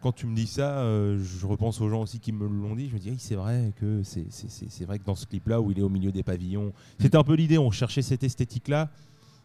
quand 0.00 0.12
tu 0.12 0.26
me 0.26 0.34
dis 0.34 0.46
ça, 0.46 0.78
euh, 0.78 1.22
je 1.22 1.46
repense 1.46 1.80
aux 1.80 1.88
gens 1.88 2.02
aussi 2.02 2.20
qui 2.20 2.32
me 2.32 2.46
l'ont 2.46 2.74
dit. 2.74 2.88
Je 2.88 2.94
me 2.94 2.98
dis, 2.98 3.14
c'est 3.18 3.34
vrai 3.34 3.72
que 3.78 4.02
c'est 4.02 4.84
vrai 4.84 4.98
que 4.98 5.04
dans 5.04 5.14
ce 5.14 5.26
clip-là 5.26 5.60
où 5.60 5.70
il 5.70 5.78
est 5.78 5.82
au 5.82 5.88
milieu 5.88 6.12
des 6.12 6.22
pavillons, 6.22 6.72
c'était 6.98 7.18
un 7.18 7.24
peu 7.24 7.34
l'idée. 7.34 7.58
On 7.58 7.70
cherchait 7.70 8.02
cette 8.02 8.24
esthétique-là, 8.24 8.88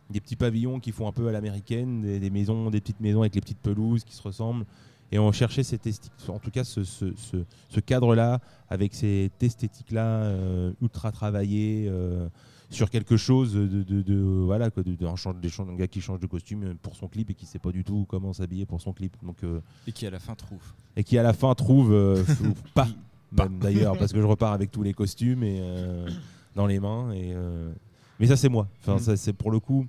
des 0.10 0.22
petits 0.22 0.36
pavillons 0.36 0.80
qui 0.80 0.92
font 0.92 1.08
un 1.08 1.12
peu 1.12 1.28
à 1.28 1.32
l'américaine, 1.32 2.20
des, 2.20 2.30
maisons, 2.30 2.70
des 2.70 2.80
petites 2.80 3.02
maisons 3.02 3.22
avec 3.22 3.36
les 3.36 3.42
petites 3.42 3.60
pelouses 3.60 4.04
qui 4.04 4.16
se 4.16 4.22
ressemblent. 4.22 4.66
Et 5.12 5.20
on 5.20 5.32
cherchait 5.32 5.64
cette 5.64 5.86
esthétique, 5.86 6.30
en 6.30 6.40
tout 6.40 6.52
cas 6.52 6.64
ce 6.64 7.80
cadre-là, 7.86 8.40
avec 8.70 8.94
cette 8.96 9.42
esthétique-là 9.42 10.06
euh, 10.06 10.74
ultra 10.82 11.12
travaillée 11.12 11.88
euh, 11.88 12.28
sur 12.70 12.90
quelque 12.90 13.16
chose 13.18 13.54
de, 13.54 13.66
de- 13.84 14.02
de- 14.02 14.16
voilà 14.46 14.70
quoi, 14.72 14.84
de- 14.84 14.96
d'un 14.96 15.16
chan- 15.16 15.34
des 15.34 15.50
chan- 15.50 15.68
un 15.70 15.76
gars 15.76 15.88
qui 15.88 16.02
change 16.02 16.20
de 16.20 16.28
costume 16.28 16.76
pour 16.82 16.96
son 16.96 17.08
clip 17.08 17.30
et 17.30 17.34
qui 17.34 17.46
sait 17.46 17.60
pas 17.60 17.72
du 17.72 17.84
tout 17.84 18.06
comment 18.10 18.34
s'habiller 18.34 18.66
pour 18.66 18.82
son 18.82 18.92
clip. 18.94 19.16
Donc 19.24 19.44
euh, 19.44 19.60
Et 19.88 19.92
qui 19.92 20.06
à 20.08 20.10
la 20.10 20.20
fin 20.20 20.36
trouve. 20.36 20.62
et 20.96 21.04
qui 21.04 21.18
à 21.18 21.24
la 21.24 21.34
fin 21.34 21.54
trouve 21.56 21.92
euh, 21.94 22.24
pas 22.74 22.88
même 23.32 23.60
d'ailleurs 23.60 23.98
parce 23.98 24.14
que 24.14 24.22
je 24.22 24.26
repars 24.26 24.54
avec 24.54 24.72
tous 24.72 24.84
les 24.84 24.94
costumes 24.94 25.44
et 25.44 25.60
euh, 25.62 26.08
dans 26.56 26.66
les 26.68 26.80
mains 26.80 27.12
et 27.12 27.34
euh, 27.34 27.72
mais 28.20 28.28
ça 28.28 28.38
c'est 28.38 28.50
moi 28.50 28.68
enfin 28.82 28.96
Mm. 28.96 29.00
ça 29.00 29.18
c'est 29.18 29.34
pour 29.34 29.52
le 29.52 29.60
coup 29.60 29.86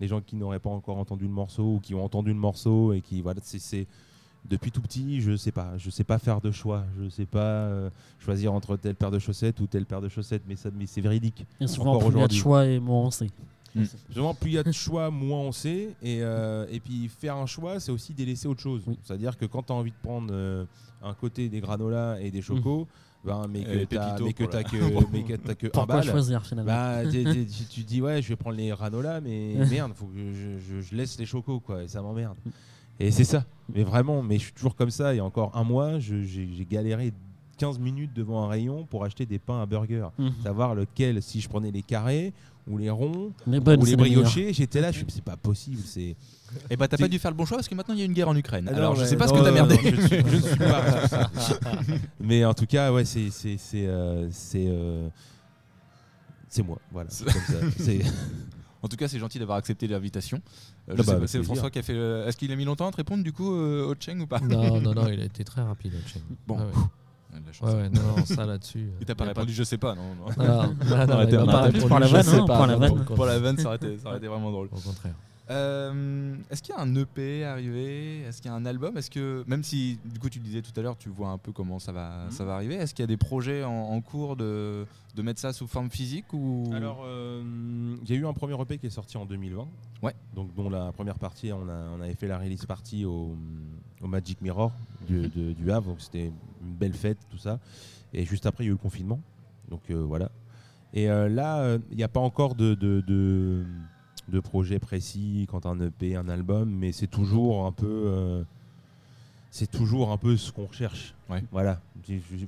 les 0.00 0.08
gens 0.08 0.20
qui 0.20 0.34
n'auraient 0.36 0.58
pas 0.58 0.70
encore 0.70 0.98
entendu 0.98 1.24
le 1.24 1.30
morceau 1.30 1.74
ou 1.76 1.80
qui 1.80 1.94
ont 1.94 2.04
entendu 2.04 2.30
le 2.30 2.38
morceau 2.38 2.92
et 2.92 3.00
qui 3.00 3.22
voilà 3.22 3.40
c'est 3.44 3.86
depuis 4.48 4.70
tout 4.72 4.80
petit 4.82 5.20
je 5.20 5.36
sais 5.36 5.52
pas 5.52 5.72
je 5.78 5.88
sais 5.90 6.04
pas 6.04 6.18
faire 6.18 6.40
de 6.40 6.50
choix 6.50 6.84
je 7.00 7.08
sais 7.08 7.26
pas 7.26 7.38
euh, 7.40 7.90
choisir 8.18 8.52
entre 8.52 8.76
telle 8.76 8.94
paire 8.96 9.10
de 9.12 9.18
chaussettes 9.20 9.60
ou 9.60 9.66
telle 9.66 9.86
paire 9.86 10.00
de 10.00 10.08
chaussettes 10.08 10.42
mais 10.48 10.56
ça 10.56 10.70
mais 10.76 10.86
c'est 10.86 11.00
véridique 11.00 11.46
Et 11.60 11.66
souvent, 11.68 11.92
Encore 11.94 12.08
plus 12.10 12.16
il 12.16 12.20
y 12.20 12.24
a 12.24 12.26
de 12.28 12.32
aujourd'hui. 12.32 12.38
choix 12.38 12.66
et 12.66 12.78
moins 12.80 13.02
on 13.06 13.10
sait. 13.10 13.28
Justement, 13.74 14.34
plus 14.34 14.50
il 14.50 14.54
y 14.54 14.58
a 14.58 14.62
de 14.62 14.70
choix, 14.72 15.10
moins 15.10 15.38
on 15.38 15.52
sait. 15.52 15.94
Et, 16.02 16.18
euh, 16.20 16.66
et 16.70 16.78
puis 16.78 17.08
faire 17.08 17.36
un 17.36 17.46
choix, 17.46 17.80
c'est 17.80 17.90
aussi 17.90 18.12
délaisser 18.12 18.46
autre 18.46 18.60
chose. 18.60 18.82
Oui. 18.86 18.98
C'est-à-dire 19.02 19.38
que 19.38 19.46
quand 19.46 19.62
tu 19.62 19.72
as 19.72 19.76
envie 19.76 19.92
de 19.92 19.96
prendre 20.02 20.28
euh, 20.30 20.66
un 21.02 21.14
côté 21.14 21.48
des 21.48 21.60
granolas 21.60 22.20
et 22.20 22.30
des 22.30 22.42
chocos, 22.42 22.86
ben, 23.24 23.46
mais 23.48 23.62
que 23.64 23.84
que 24.32 24.44
t'as 24.44 24.62
que, 24.62 24.76
mais 25.12 25.22
que 25.22 25.36
t'as 25.36 25.54
que 25.54 25.68
un 25.68 25.70
Pourquoi 25.70 25.94
balle, 26.00 26.04
choisir 26.04 26.44
finalement 26.44 26.70
bah, 26.70 27.10
tu 27.10 27.46
tu 27.70 27.80
dis 27.84 28.02
ouais, 28.02 28.20
je 28.20 28.28
vais 28.28 28.36
prendre 28.36 28.56
les 28.58 28.68
granolas, 28.68 29.22
mais 29.22 29.54
merde, 29.70 29.92
faut 29.94 30.04
que 30.04 30.16
je, 30.18 30.58
je- 30.58 30.80
je 30.82 30.94
laisse 30.94 31.18
les 31.18 31.24
chocos, 31.24 31.60
quoi, 31.60 31.82
et 31.82 31.88
ça 31.88 32.02
m'emmerde. 32.02 32.36
Et 33.00 33.10
c'est 33.10 33.24
ça. 33.24 33.44
Mais 33.74 33.84
vraiment, 33.84 34.22
mais 34.22 34.38
je 34.38 34.44
suis 34.44 34.52
toujours 34.52 34.76
comme 34.76 34.90
ça. 34.90 35.14
Il 35.14 35.16
y 35.16 35.20
a 35.20 35.24
encore 35.24 35.56
un 35.56 35.64
mois, 35.64 35.98
j'ai 35.98 36.66
galéré 36.70 37.12
15 37.58 37.78
minutes 37.78 38.12
devant 38.14 38.44
un 38.44 38.48
rayon 38.48 38.84
pour 38.84 39.04
acheter 39.04 39.26
des 39.26 39.38
pains 39.38 39.62
à 39.62 39.66
burger. 39.66 40.08
Mhm. 40.18 40.32
Savoir 40.42 40.74
lequel, 40.74 41.22
si 41.22 41.40
je 41.40 41.48
prenais 41.48 41.70
les 41.70 41.82
carrés 41.82 42.32
ou 42.68 42.78
les 42.78 42.90
ronds 42.90 43.32
Les 43.46 43.60
bonnes, 43.60 43.80
ou 43.80 43.84
les 43.84 43.96
briochés, 43.96 44.52
j'étais 44.52 44.80
là, 44.80 44.92
je 44.92 44.98
suis 44.98 45.06
c'est 45.08 45.24
pas 45.24 45.36
possible, 45.36 45.82
c'est 45.84 46.14
Et 46.70 46.76
bah 46.76 46.86
t'as 46.86 46.96
pas 46.96 47.08
dû 47.08 47.18
faire 47.18 47.30
le 47.30 47.36
bon 47.36 47.44
choix 47.44 47.56
parce 47.56 47.68
que 47.68 47.74
maintenant 47.74 47.94
il 47.94 47.98
y 48.00 48.02
a 48.02 48.06
une 48.06 48.12
guerre 48.12 48.28
en 48.28 48.36
Ukraine. 48.36 48.68
Ah 48.72 48.76
Alors 48.76 48.94
je 48.94 49.04
sais 49.04 49.16
pas 49.16 49.26
ce 49.26 49.32
que 49.32 49.42
t'as 49.42 49.50
merdé. 49.50 49.74
non, 49.76 49.80
je, 49.84 50.06
suis, 50.06 50.16
je 50.26 50.36
ne 50.36 50.40
suis 50.40 50.56
pas. 50.56 51.30
Mais 52.20 52.44
en 52.44 52.54
tout 52.54 52.66
cas, 52.66 52.92
ouais, 52.92 53.04
c'est 53.04 53.30
c'est 53.30 53.56
c'est 53.58 53.86
euh, 53.86 54.28
c'est 54.30 54.66
euh, 54.68 55.08
moi, 56.64 56.78
voilà. 56.92 57.10
C'est- 57.78 58.02
En 58.82 58.88
tout 58.88 58.96
cas, 58.96 59.06
c'est 59.08 59.18
gentil 59.18 59.38
d'avoir 59.38 59.58
accepté 59.58 59.86
l'invitation. 59.86 60.38
Euh, 60.88 60.92
Ah 60.92 60.94
je 60.98 61.02
bah, 61.06 61.14
pas, 61.20 61.26
c'est. 61.26 61.42
François 61.42 61.70
qui 61.70 61.78
a 61.78 61.82
fait. 61.82 61.94
le- 61.94 62.24
Est-ce 62.26 62.36
qu'il 62.36 62.50
a 62.52 62.56
mis 62.56 62.64
longtemps 62.64 62.88
à 62.88 62.90
te 62.90 62.96
répondre 62.96 63.22
du 63.22 63.32
coup 63.32 63.54
euh, 63.54 63.86
au 63.86 63.94
Cheng 63.98 64.20
ou 64.20 64.26
pas? 64.26 64.40
Non, 64.40 64.80
non, 64.80 64.92
non, 64.94 65.08
il 65.08 65.20
a 65.20 65.24
été 65.24 65.44
très 65.44 65.62
rapide. 65.62 65.92
le 65.92 66.00
Cheng. 66.08 66.22
Bon. 66.46 66.56
Ouais, 66.56 66.62
ouais. 66.62 66.68
Ouais, 67.34 67.40
de 67.40 67.46
la 67.46 67.52
chance. 67.52 67.68
Ouais, 67.70 67.74
ouais, 67.82 67.88
non, 67.88 68.02
non, 68.18 68.26
ça 68.26 68.44
là-dessus. 68.44 68.90
Et 69.00 69.04
t'as 69.06 69.14
pas 69.14 69.24
y 69.24 69.28
a 69.28 69.30
répondu, 69.30 69.52
je 69.54 69.62
sais 69.62 69.78
pas, 69.78 69.94
non. 69.94 70.14
non. 70.16 70.26
Ah, 70.36 70.42
non, 70.44 70.44
non, 70.44 70.66
non, 70.66 70.74
On 70.84 71.06
il 71.06 71.12
arrêtait, 71.12 71.36
m'a 71.36 71.42
on 71.42 71.46
pas 71.46 71.52
arrêtait. 71.60 71.78
répondu, 71.78 71.88
Pour 71.88 71.98
la 72.00 72.06
je 72.08 72.12
vanne, 72.12 72.22
sais 72.24 72.36
hein, 72.36 72.44
pas, 72.46 72.56
pour 72.56 72.66
la 72.66 72.72
non, 72.74 72.78
vanne. 72.80 72.90
au 72.90 72.94
contraire. 72.96 73.16
Pour 73.16 73.26
la 73.26 73.38
vanne, 73.38 73.56
ça 73.58 73.66
aurait 73.68 73.76
été, 73.76 73.98
ça 73.98 74.08
aurait 74.08 74.18
été 74.18 74.26
vraiment 74.26 74.50
drôle. 74.50 74.68
Au 74.72 74.80
contraire. 74.80 75.14
Euh, 75.50 76.34
Est-ce 76.50 76.62
qu'il 76.62 76.74
y 76.74 76.78
a 76.78 76.80
un 76.80 76.94
EP 76.94 77.44
arrivé? 77.44 78.20
Est-ce 78.22 78.40
qu'il 78.40 78.50
y 78.50 78.54
a 78.54 78.56
un 78.56 78.64
album? 78.64 78.96
Est-ce 78.96 79.10
que 79.10 79.44
même 79.46 79.62
si 79.64 79.98
du 80.04 80.18
coup 80.18 80.30
tu 80.30 80.38
le 80.38 80.44
disais 80.44 80.62
tout 80.62 80.78
à 80.78 80.82
l'heure, 80.82 80.96
tu 80.96 81.08
vois 81.08 81.28
un 81.28 81.38
peu 81.38 81.52
comment 81.52 81.78
ça 81.78 81.92
va, 81.92 82.26
ça 82.30 82.44
va 82.44 82.54
arriver. 82.54 82.76
Est-ce 82.76 82.94
qu'il 82.94 83.02
y 83.02 83.04
a 83.04 83.08
des 83.08 83.16
projets 83.16 83.64
en, 83.64 83.70
en 83.72 84.00
cours 84.00 84.36
de, 84.36 84.86
de 85.14 85.22
mettre 85.22 85.40
ça 85.40 85.52
sous 85.52 85.66
forme 85.66 85.90
physique 85.90 86.32
ou? 86.32 86.70
Alors, 86.74 87.02
euh, 87.04 87.42
il 88.02 88.10
y 88.10 88.12
a 88.14 88.16
eu 88.20 88.26
un 88.26 88.32
premier 88.32 88.60
EP 88.60 88.78
qui 88.78 88.86
est 88.86 88.90
sorti 88.90 89.16
en 89.16 89.24
2020. 89.26 89.66
Ouais. 90.02 90.14
Donc, 90.34 90.54
dont 90.54 90.68
la 90.68 90.92
première 90.92 91.18
partie, 91.18 91.52
on, 91.52 91.68
a, 91.68 91.88
on 91.96 92.00
avait 92.00 92.14
fait 92.14 92.26
la 92.28 92.38
release 92.38 92.66
party 92.66 93.04
au, 93.04 93.36
au 94.00 94.06
Magic 94.06 94.40
Mirror 94.40 94.72
du, 95.06 95.28
de- 95.28 95.52
du 95.52 95.70
Havre. 95.70 95.88
Donc, 95.88 96.00
c'était 96.00 96.26
une 96.26 96.72
belle 96.74 96.94
fête, 96.94 97.18
tout 97.30 97.38
ça. 97.38 97.58
Et 98.12 98.24
juste 98.24 98.46
après, 98.46 98.64
il 98.64 98.66
y 98.66 98.70
a 98.70 98.72
eu 98.72 98.74
le 98.74 98.78
confinement. 98.78 99.20
Donc, 99.70 99.82
euh, 99.90 100.02
voilà. 100.02 100.30
Et 100.94 101.08
euh, 101.08 101.28
là, 101.28 101.60
euh, 101.60 101.78
il 101.90 101.96
n'y 101.96 102.02
a 102.02 102.08
pas 102.08 102.20
encore 102.20 102.54
de, 102.54 102.74
de, 102.74 103.02
de, 103.06 103.64
de 104.28 104.40
projet 104.40 104.78
précis 104.78 105.46
quant 105.48 105.60
à 105.60 105.68
un 105.68 105.80
EP, 105.80 106.16
un 106.16 106.28
album, 106.28 106.70
mais 106.70 106.92
c'est 106.92 107.06
toujours 107.06 107.64
un 107.66 107.72
peu. 107.72 108.44
C'est 109.54 109.70
toujours 109.70 110.10
un 110.12 110.16
peu 110.16 110.38
ce 110.38 110.50
qu'on 110.50 110.64
recherche. 110.64 111.14
Ouais. 111.28 111.44
Voilà. 111.52 111.78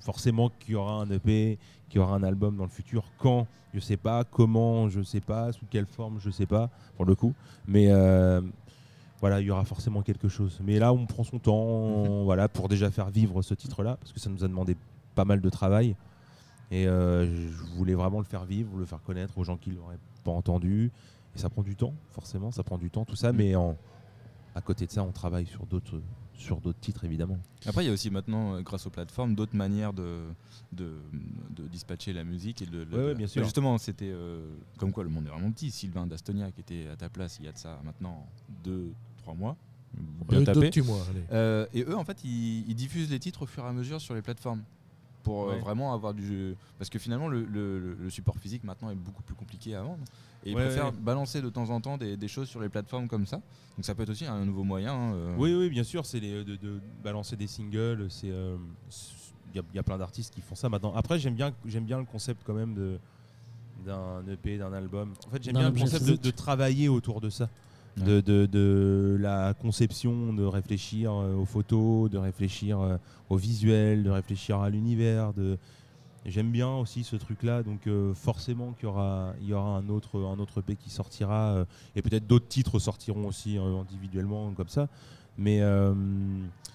Forcément 0.01 0.49
qu'il 0.59 0.73
y 0.73 0.75
aura 0.75 1.03
un 1.03 1.11
EP, 1.11 1.59
qu'il 1.91 2.01
y 2.01 2.03
aura 2.03 2.17
un 2.17 2.23
album 2.23 2.57
dans 2.57 2.65
le 2.65 2.71
futur. 2.71 3.05
Quand, 3.19 3.47
je 3.75 3.79
sais 3.81 3.99
pas. 3.99 4.25
Comment, 4.25 4.89
je 4.89 5.03
sais 5.03 5.21
pas. 5.21 5.53
Sous 5.53 5.67
quelle 5.69 5.85
forme, 5.85 6.19
je 6.19 6.31
sais 6.31 6.47
pas, 6.47 6.71
pour 6.97 7.05
le 7.05 7.15
coup. 7.15 7.35
Mais 7.69 7.89
euh, 7.91 8.41
voilà, 9.21 9.43
il 9.43 9.47
y 9.47 9.51
aura 9.51 9.67
forcément 9.67 10.01
quelque 10.01 10.29
chose. 10.29 10.59
Mais 10.65 10.79
là, 10.79 10.95
on 10.95 11.05
prend 11.05 11.25
son 11.25 11.39
temps 11.39 12.05
Mhm. 12.05 12.25
voilà, 12.25 12.49
pour 12.49 12.69
déjà 12.71 12.91
faire 12.91 13.11
vivre 13.11 13.43
ce 13.43 13.53
titre-là, 13.53 13.99
parce 14.01 14.13
que 14.15 14.19
ça 14.19 14.31
nous 14.31 14.43
a 14.43 14.49
demandé 14.49 14.75
pas 15.15 15.27
mal 15.27 15.43
de 15.43 15.51
travail. 15.51 15.97
Et 16.71 16.89
euh, 16.89 17.27
je 17.27 17.63
voulais 17.77 17.95
vraiment 17.95 18.19
le 18.19 18.25
faire 18.25 18.47
vivre, 18.47 18.79
le 18.79 18.87
faire 18.87 19.03
connaître 19.03 19.37
aux 19.37 19.45
gens 19.45 19.59
qui 19.59 19.73
l'auraient 19.73 19.99
pas 20.25 20.31
entendu. 20.33 20.91
Et 21.37 21.39
ça 21.39 21.51
prend 21.51 21.63
du 21.63 21.77
temps, 21.77 21.93
forcément, 22.13 22.51
ça 22.51 22.63
prend 22.63 22.79
du 22.79 22.89
temps, 22.91 23.05
tout 23.05 23.15
ça. 23.15 23.31
Mhm. 23.31 23.39
Mais 23.39 23.55
en, 23.57 23.77
à 24.55 24.63
côté 24.63 24.87
de 24.87 24.91
ça, 24.91 25.03
on 25.03 25.13
travaille 25.13 25.45
sur 25.45 25.67
d'autres 25.67 26.01
sur 26.37 26.61
d'autres 26.61 26.81
titres, 26.81 27.05
évidemment. 27.05 27.39
Après, 27.67 27.85
il 27.85 27.87
y 27.87 27.91
a 27.91 27.93
aussi 27.93 28.11
maintenant, 28.11 28.55
euh, 28.57 28.61
grâce 28.63 28.87
aux 28.87 28.91
plateformes, 28.91 29.35
d'autres 29.35 29.57
manières 29.57 29.93
de, 29.93 30.21
de, 30.73 30.93
de 31.51 31.67
dispatcher 31.69 32.13
la 32.13 32.25
musique. 32.25 32.61
Et 32.63 32.67
de, 32.67 32.85
de- 32.85 32.97
Ouais, 32.97 33.05
ouais, 33.07 33.15
bien 33.15 33.27
sûr. 33.27 33.43
justement, 33.45 33.79
c'était 33.79 34.11
euh, 34.13 34.47
comme 34.79 34.93
quoi 34.93 35.05
le 35.05 35.11
monde 35.11 35.27
est 35.27 35.31
vraiment 35.31 35.51
petit. 35.53 35.71
Sylvain 35.71 36.07
d'Astonia, 36.07 36.51
qui 36.51 36.61
était 36.61 36.89
à 36.89 36.97
ta 36.97 37.09
place 37.09 37.39
il 37.41 37.47
y 37.47 37.49
a 37.49 37.53
de 37.53 37.59
ça 37.59 37.81
maintenant 37.85 38.27
2-3 38.65 39.37
mois, 39.37 39.57
bien 40.29 40.41
Deux- 40.41 40.45
tapé. 40.45 40.61
deux 40.61 40.67
petits 40.67 40.83
mois, 40.83 41.01
allez. 41.11 41.23
Euh, 41.33 41.67
et 41.73 41.83
eux, 41.85 41.97
en 41.97 42.05
fait, 42.05 42.23
ils, 42.25 42.65
ils 42.69 42.75
diffusent 42.75 43.11
les 43.11 43.21
titres 43.21 43.43
au 43.43 43.47
fur 43.47 43.65
et 43.65 43.69
à 43.69 43.73
mesure 43.73 44.01
sur 44.01 44.15
les 44.15 44.23
plateformes. 44.23 44.63
Pour 45.25 45.45
euh, 45.49 45.55
Ouais. 45.55 45.59
vraiment 45.61 45.93
avoir 45.93 46.15
du 46.15 46.25
jeu. 46.27 46.57
Parce 46.79 46.89
que 46.91 46.99
finalement, 47.01 47.27
le, 47.29 47.45
le- 47.45 47.95
le 47.95 48.11
support 48.11 48.37
physique 48.39 48.63
maintenant 48.63 48.91
est 48.91 48.95
beaucoup 48.95 49.23
plus 49.25 49.35
compliqué 49.35 49.75
à 49.75 49.83
vendre. 49.83 50.05
Et 50.45 50.51
ils 50.51 50.55
Ouais, 50.57 50.67
préfèrent 50.67 50.87
ouais. 50.93 51.01
balancer 51.01 51.41
de 51.43 51.49
temps 51.49 51.71
en 51.71 51.81
temps 51.81 51.97
des, 51.99 52.17
des 52.17 52.29
choses 52.29 52.49
sur 52.49 52.61
les 52.61 52.69
plateformes 52.69 53.09
comme 53.09 53.27
ça. 53.27 53.37
Donc 53.77 53.85
ça 53.85 53.95
peut 53.95 54.03
être 54.05 54.11
aussi 54.11 54.27
un 54.27 54.45
nouveau 54.45 54.63
moyen. 54.65 54.93
hein, 54.95 55.15
euh. 55.15 55.35
Oui, 55.39 55.53
oui, 55.55 55.71
bien 55.71 55.83
sûr, 55.83 56.05
c'est 56.07 56.21
les- 56.21 56.45
de, 56.45 56.55
de 56.57 56.81
balancer 57.03 57.35
des 57.37 57.47
singles. 57.49 58.07
C'est 58.11 58.31
euh, 58.31 58.57
il 59.53 59.57
y, 59.57 59.59
a- 59.61 59.65
il 59.73 59.77
y 59.77 59.79
a 59.79 59.83
plein 59.83 59.97
d'artistes 59.99 60.35
qui 60.35 60.41
font 60.43 60.55
ça 60.55 60.69
maintenant. 60.69 60.93
Après, 60.95 61.19
j'aime 61.19 61.35
bien, 61.35 61.53
j'aime 61.65 61.85
bien 61.85 61.99
le 61.99 62.05
concept 62.05 62.43
quand 62.45 62.55
même 62.55 62.75
de 62.75 62.99
d'un 63.85 64.23
EP, 64.29 64.57
d'un 64.57 64.73
album. 64.73 65.13
En 65.27 65.31
fait, 65.31 65.43
j'aime 65.43 65.57
bien 65.57 65.71
le 65.71 65.79
concept 65.79 66.23
de 66.25 66.31
travailler 66.31 66.89
autour 66.89 67.21
de 67.21 67.29
ça. 67.31 67.49
De, 67.97 68.21
de- 68.21 68.47
de 68.47 69.17
la 69.21 69.55
conception, 69.55 70.33
de 70.33 70.45
réfléchir 70.45 71.13
euh, 71.13 71.35
aux 71.37 71.45
photos, 71.45 72.11
de 72.11 72.19
réfléchir 72.19 72.81
euh, 72.81 72.97
au 73.31 73.37
visuel, 73.37 74.03
de 74.03 74.11
réfléchir 74.11 74.59
à 74.61 74.69
l'univers. 74.69 75.33
De... 75.33 75.59
J'aime 76.27 76.51
bien 76.51 76.75
aussi 76.75 77.05
ce 77.05 77.15
truc-là, 77.17 77.63
donc 77.63 77.87
euh, 77.87 78.13
forcément 78.15 78.73
qu'il 78.73 78.85
y 78.85 78.87
aura, 78.87 79.35
il 79.43 79.47
y 79.49 79.53
aura 79.53 79.77
un, 79.77 79.89
autre, 79.91 80.19
un 80.21 80.39
autre 80.41 80.59
EP 80.61 80.75
qui 80.75 80.91
sortira, 80.91 81.53
euh, 81.53 81.65
et 81.95 82.03
peut-être 82.03 82.27
d'autres 82.27 82.49
titres 82.49 82.79
sortiront 82.81 83.27
aussi 83.29 83.59
euh, 83.59 83.81
individuellement 83.81 84.51
comme 84.55 84.69
ça. 84.71 84.89
Mais 85.37 85.61
euh, 85.63 85.95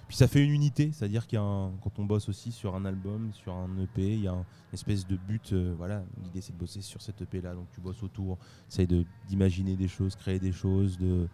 puis 0.07 0.17
ça 0.17 0.27
fait 0.27 0.43
une 0.43 0.51
unité, 0.51 0.91
c'est-à-dire 0.91 1.25
qu'il 1.27 1.37
y 1.37 1.39
a 1.39 1.43
un- 1.45 1.71
quand 1.81 1.97
on 1.99 2.05
bosse 2.05 2.27
aussi 2.29 2.51
sur 2.51 2.75
un 2.75 2.83
album, 2.85 3.31
sur 3.33 3.53
un 3.53 3.69
EP, 3.81 4.13
il 4.15 4.21
y 4.21 4.27
a 4.27 4.33
un- 4.33 4.37
une 4.39 4.73
espèce 4.73 5.07
de 5.07 5.15
but. 5.15 5.53
euh, 5.53 5.73
voilà, 5.77 6.03
l'idée 6.23 6.41
c'est 6.41 6.51
de 6.53 6.57
bosser 6.57 6.81
sur 6.81 7.01
cet 7.01 7.21
EP 7.21 7.41
là, 7.41 7.53
donc 7.53 7.67
tu 7.73 7.79
bosses 7.79 8.03
autour, 8.03 8.37
essaye 8.69 8.87
de 8.87 9.05
d'imaginer 9.27 9.75
des 9.75 9.87
choses, 9.87 10.15
créer 10.15 10.39
des 10.39 10.51
choses. 10.51 10.97
De... 10.97 11.27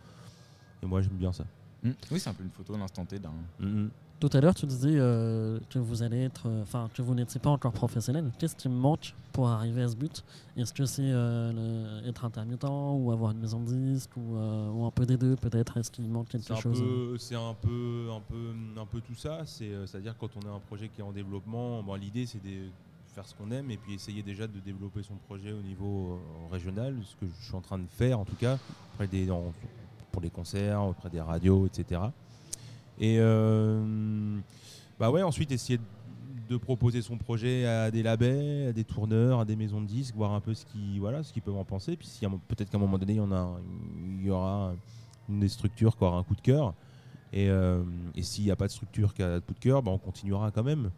Et 0.83 0.85
moi 0.85 1.01
j'aime 1.01 1.17
bien 1.17 1.31
ça. 1.33 1.45
Mm. 1.83 1.91
Oui, 2.11 2.19
c'est 2.19 2.29
un 2.29 2.33
peu 2.33 2.43
une 2.43 2.51
photo, 2.51 2.77
l'instant 2.77 3.05
T 3.05 3.17
d'un. 3.19 3.33
Mhm. 3.59 3.89
Tout 4.21 4.30
à 4.32 4.39
l'heure, 4.41 4.56
tu 4.56 4.65
disais 4.65 4.93
euh, 4.95 5.60
que 5.69 5.78
vous 5.78 6.01
allez 6.01 6.23
être, 6.23 6.47
euh, 6.47 6.62
enfin, 6.63 6.89
que 6.93 7.01
vous 7.01 7.13
n'étiez 7.13 7.39
pas 7.39 7.49
encore 7.49 7.73
professionnel. 7.73 8.32
Qu'est-ce 8.39 8.56
qui 8.56 8.69
me 8.69 8.73
manque 8.73 9.13
pour 9.34 9.49
arriver 9.49 9.84
à 9.84 9.89
ce 9.89 9.95
but? 9.97 10.23
Est-ce 10.56 10.73
que 10.73 10.86
c'est 10.86 11.04
euh, 11.04 12.01
être 12.08 12.23
intermittent 12.23 12.63
ou 12.63 13.12
avoir 13.12 13.32
une 13.32 13.39
maison 13.39 13.60
de 13.60 13.65
disque 13.73 14.12
ou, 14.15 14.38
euh, 14.38 14.69
ou 14.71 14.86
un 14.86 14.91
peu 14.91 15.06
des 15.06 15.17
deux 15.17 15.36
peut-être? 15.36 15.75
Est-ce 15.78 15.91
qu'il 15.91 16.08
manque 16.10 16.30
quelque 16.30 16.47
chose 16.62 16.80
peu, 16.80 17.17
c'est 17.19 17.36
un 17.36 17.54
peu, 17.62 18.08
un 18.15 18.21
peu, 18.21 18.80
un 18.82 18.86
peu 18.86 19.01
tout 19.01 19.15
ça. 19.15 19.41
C'est, 19.45 19.69
c'est-à-dire 19.86 20.15
quand 20.17 20.30
on 20.38 20.47
a 20.47 20.51
un 20.56 20.60
projet 20.60 20.88
qui 20.88 21.01
est 21.01 21.04
en 21.04 21.12
développement, 21.12 21.84
bon, 21.84 21.95
l'idée 21.95 22.25
c'est 22.25 22.41
de 22.41 22.69
faire 23.13 23.28
ce 23.28 23.36
qu'on 23.36 23.51
aime 23.51 23.69
et 23.69 23.78
puis 23.78 23.93
essayer 23.95 24.23
déjà 24.23 24.47
de 24.47 24.60
développer 24.62 25.04
son 25.04 25.15
projet 25.28 25.51
au 25.51 25.62
niveau 25.62 26.19
régional, 26.51 26.95
ce 27.04 27.15
que 27.17 27.30
je 27.39 27.45
suis 27.45 27.56
en 27.56 27.62
train 27.62 27.78
de 27.80 27.88
faire 27.89 28.17
en 28.19 28.25
tout 28.25 28.36
cas, 28.36 28.58
auprès 28.93 29.08
des, 29.08 29.30
en- 29.30 29.51
pour 30.13 30.21
les 30.21 30.30
concerts, 30.30 30.82
auprès 30.84 31.10
des 31.10 31.21
radios, 31.21 31.65
etc. 31.67 31.99
Et 32.99 33.17
euh, 33.19 34.39
bah 34.99 35.12
ouais, 35.12 35.21
ensuite 35.21 35.51
essayer 35.51 35.79
de, 36.49 36.58
proposer 36.58 37.01
son 37.01 37.17
projet 37.17 37.65
à 37.65 37.91
des 37.91 38.03
labels, 38.03 38.69
à 38.69 38.73
des 38.73 38.84
tourneurs, 38.84 39.39
à 39.39 39.45
des 39.45 39.55
maisons 39.55 39.81
de 39.81 39.88
disques, 39.88 40.15
voir 40.15 40.34
un 40.34 40.39
peu 40.39 40.53
ce 40.53 40.65
qui, 40.65 40.99
voilà, 40.99 41.23
ce 41.23 41.34
qu'ils 41.34 41.41
peuvent 41.41 41.58
en 41.58 41.65
penser. 41.65 41.97
Puis 41.97 42.08
si 42.08 42.25
peut-être 42.47 42.69
qu'à 42.69 42.77
un 42.77 42.81
moment 42.81 42.97
donné, 42.97 43.13
il 43.13 43.17
y 43.17 43.21
en 43.21 43.31
a, 43.31 43.60
il 44.19 44.25
y 44.25 44.29
aura 44.29 44.73
une 45.27 45.39
des 45.39 45.49
structures 45.49 45.97
qui 45.97 46.03
aura 46.03 46.17
un 46.17 46.23
coup 46.23 46.36
de 46.36 46.41
cœur. 46.41 46.73
Et, 47.34 47.49
euh, 47.49 47.84
et 48.15 48.23
s'il 48.23 48.45
n'y 48.45 48.51
a 48.51 48.55
pas 48.55 48.67
de 48.67 48.71
structure 48.71 49.13
qui 49.13 49.23
a 49.23 49.36
un 49.36 49.41
coup 49.41 49.53
de 49.53 49.60
cœur, 49.60 49.81
bah, 49.84 49.91
on 49.91 49.97
continuera 49.97 50.51
quand 50.51 50.63
même 50.63 50.91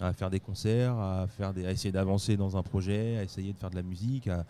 à 0.00 0.12
faire 0.12 0.30
des 0.30 0.40
concerts, 0.40 0.98
à, 0.98 1.26
faire 1.28 1.52
des, 1.52 1.66
à 1.66 1.70
essayer 1.70 1.92
d'avancer 1.92 2.36
dans 2.36 2.56
un 2.56 2.62
projet, 2.62 3.18
à 3.18 3.22
essayer 3.22 3.52
de 3.52 3.58
faire 3.58 3.70
de 3.70 3.76
la 3.76 3.82
musique, 3.82 4.28
à, 4.28 4.44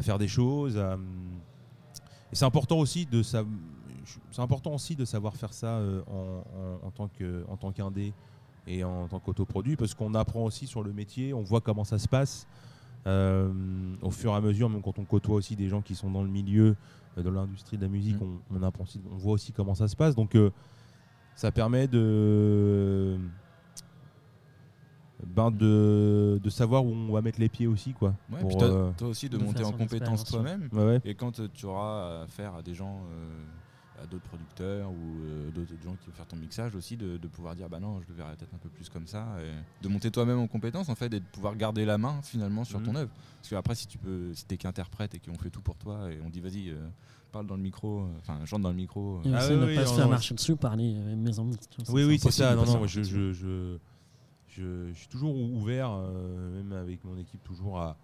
faire 0.00 0.18
des 0.18 0.28
choses. 0.28 0.76
hum, 0.76 1.06
et 2.32 2.34
c'est 2.34 2.46
important 2.46 2.78
aussi 2.78 3.04
de 3.04 3.22
sa- 3.22 3.44
c'est 4.30 4.40
important 4.42 4.74
aussi 4.74 4.96
de 4.96 5.04
savoir 5.04 5.34
faire 5.36 5.52
ça 5.52 5.78
euh, 5.78 6.02
en, 6.06 6.44
en- 6.82 6.86
en 6.86 6.90
tant 6.90 7.08
que 7.08 7.44
en 7.48 7.56
tant 7.56 7.72
qu'indé 7.72 8.12
et 8.66 8.84
en 8.84 9.08
tant 9.08 9.18
qu'autoproduit 9.20 9.76
parce 9.76 9.94
qu'on 9.94 10.14
apprend 10.14 10.44
aussi 10.44 10.66
sur 10.66 10.82
le 10.82 10.92
métier, 10.92 11.32
on 11.34 11.42
voit 11.42 11.60
comment 11.60 11.84
ça 11.84 11.98
se 11.98 12.08
passe 12.08 12.46
euh, 13.06 13.52
au 14.02 14.10
fur 14.10 14.32
et 14.32 14.36
à 14.36 14.40
mesure, 14.40 14.68
même 14.68 14.80
quand 14.82 14.98
on 14.98 15.04
côtoie 15.04 15.34
aussi 15.34 15.56
des 15.56 15.68
gens 15.68 15.82
qui 15.82 15.94
sont 15.96 16.10
dans 16.10 16.22
le 16.22 16.28
milieu 16.30 16.76
euh, 17.18 17.22
de 17.22 17.28
l'industrie 17.30 17.76
de 17.76 17.82
la 17.82 17.88
musique, 17.88 18.20
Mm. 18.20 18.38
on, 18.50 18.56
on 18.58 18.62
apprend 18.62 18.84
aussi, 18.84 19.00
on 19.10 19.16
voit 19.16 19.32
aussi 19.32 19.52
comment 19.52 19.74
ça 19.74 19.88
se 19.88 19.96
passe. 19.96 20.14
Donc 20.14 20.36
euh, 20.36 20.50
ça 21.34 21.50
permet 21.50 21.88
de 21.88 23.18
ben 25.26 25.50
de, 25.52 26.40
de 26.42 26.50
savoir 26.50 26.84
où 26.84 26.88
on 26.90 27.12
va 27.12 27.22
mettre 27.22 27.38
les 27.40 27.48
pieds 27.48 27.66
aussi 27.68 27.92
quoi. 27.92 28.14
Ouais, 28.30 28.40
Pour, 28.40 28.48
puis 28.48 28.56
toi, 28.58 28.92
toi 28.96 29.08
aussi 29.08 29.28
de, 29.28 29.38
de 29.38 29.42
monter 29.44 29.62
en 29.64 29.70
son 29.70 29.76
compétence 29.78 30.20
expérience, 30.22 30.24
toi-même. 30.24 30.68
ouais, 30.72 30.84
ouais. 30.94 31.00
Et 31.04 31.14
quand 31.14 31.40
tu 31.52 31.66
auras 31.66 32.22
affaire 32.22 32.54
à 32.56 32.62
des 32.62 32.74
gens, 32.74 33.02
euh, 33.10 33.44
à 34.02 34.06
d'autres 34.06 34.24
producteurs 34.24 34.90
ou 34.90 35.22
euh, 35.22 35.50
d'autres 35.50 35.72
gens 35.82 35.94
qui 35.96 36.06
vont 36.08 36.12
faire 36.16 36.26
ton 36.26 36.36
mixage 36.36 36.74
aussi, 36.74 36.96
de, 36.96 37.16
de 37.16 37.28
pouvoir 37.28 37.54
dire 37.54 37.68
bah 37.68 37.78
non, 37.80 38.00
je 38.02 38.08
le 38.08 38.14
verrais 38.14 38.34
peut-être 38.36 38.54
un 38.54 38.58
peu 38.58 38.68
plus 38.68 38.88
comme 38.88 39.06
ça, 39.06 39.26
et 39.40 39.82
de 39.82 39.88
monter 39.88 40.10
toi-même 40.10 40.38
en 40.38 40.46
compétence 40.48 40.88
en 40.88 40.94
fait, 40.94 41.06
et 41.06 41.20
de 41.20 41.24
pouvoir 41.32 41.54
garder 41.56 41.84
la 41.84 41.98
main 41.98 42.20
finalement 42.22 42.64
sur 42.64 42.80
Mhm. 42.80 42.86
ton 42.86 42.94
œuvre. 42.96 43.10
Parce 43.38 43.48
que 43.48 43.54
après, 43.54 43.74
si 43.74 43.86
tu 43.86 43.98
peux, 43.98 44.34
si 44.34 44.44
t'es 44.44 44.56
qu'interprète 44.56 45.14
et 45.14 45.20
qu'on 45.20 45.38
fait 45.38 45.50
tout 45.50 45.62
pour 45.62 45.76
toi 45.76 46.10
et 46.12 46.20
on 46.24 46.30
dit 46.30 46.40
vas-y, 46.40 46.70
euh, 46.70 46.88
parle 47.30 47.46
dans 47.46 47.56
le 47.56 47.62
micro, 47.62 48.00
euh, 48.02 48.06
enfin 48.18 48.44
chante 48.44 48.62
dans 48.62 48.68
le 48.70 48.74
micro. 48.76 49.18
euh, 49.18 49.28
Et 49.28 49.32
Ah 49.34 49.46
oui, 49.48 49.56
ne 49.56 49.66
oui, 49.66 49.74
pas 49.76 49.86
se 49.86 49.94
faire 49.94 50.08
marcher 50.08 50.34
dessus 50.34 50.56
par 50.56 50.76
les 50.76 50.94
euh, 50.96 51.16
maisons 51.16 51.44
disques. 51.46 51.76
Oui, 51.88 52.04
oui, 52.04 52.18
c'est 52.18 52.30
ça. 52.30 52.54
Non, 52.56 52.64
non, 52.66 52.78
moi, 52.78 52.86
je, 52.86 53.02
je, 53.02 53.32
je, 53.32 53.78
je- 54.48 54.92
suis 54.94 55.08
toujours 55.08 55.34
ou- 55.34 55.56
ouvert, 55.58 55.90
euh, 55.92 56.50
même 56.62 56.72
avec 56.72 57.04
mon 57.04 57.16
équipe, 57.16 57.42
toujours 57.42 57.78
à, 57.80 57.96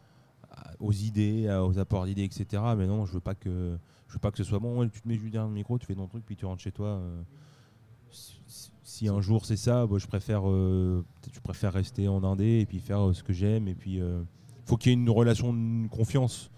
à- 0.50 0.70
aux 0.80 0.92
idées, 0.92 1.48
à- 1.48 1.64
aux 1.64 1.78
apports 1.78 2.06
d'idées, 2.06 2.24
etc. 2.24 2.62
Mais 2.76 2.86
non, 2.86 3.04
je 3.04 3.12
veux 3.12 3.20
pas 3.20 3.34
que, 3.34 3.76
je 4.08 4.14
veux 4.14 4.18
pas 4.18 4.30
que 4.30 4.38
ce 4.38 4.44
soit 4.44 4.58
bon. 4.58 4.78
ouais, 4.80 4.88
tu 4.88 5.00
te 5.00 5.06
mets 5.08 5.14
juste 5.16 5.32
derrière 5.32 5.48
le 5.48 5.54
micro, 5.54 5.78
tu 5.78 5.86
fais 5.86 5.94
ton 5.94 6.06
truc, 6.08 6.24
puis 6.26 6.34
tu 6.36 6.44
rentres 6.46 6.62
chez 6.62 6.72
toi. 6.72 6.86
euh. 6.88 7.22
Si- 8.10 9.08
un 9.08 9.20
jour 9.20 9.44
c'est 9.44 9.56
ça, 9.56 9.86
bah, 9.86 9.96
je 9.98 10.06
préfère, 10.06 10.48
euh, 10.48 11.04
je 11.32 11.40
préfère 11.40 11.72
rester 11.74 12.08
en 12.08 12.24
indé 12.24 12.60
et 12.60 12.66
puis 12.66 12.80
faire 12.80 13.06
euh, 13.08 13.12
ce 13.12 13.22
que 13.22 13.32
j'aime. 13.34 13.68
Et 13.68 13.74
puis, 13.74 14.00
faut 14.64 14.76
qu'il 14.76 14.90
y 14.90 14.94
ait 14.94 14.98
une 14.98 15.10
relation 15.10 15.52
de 15.52 15.86
confiance 15.88 16.50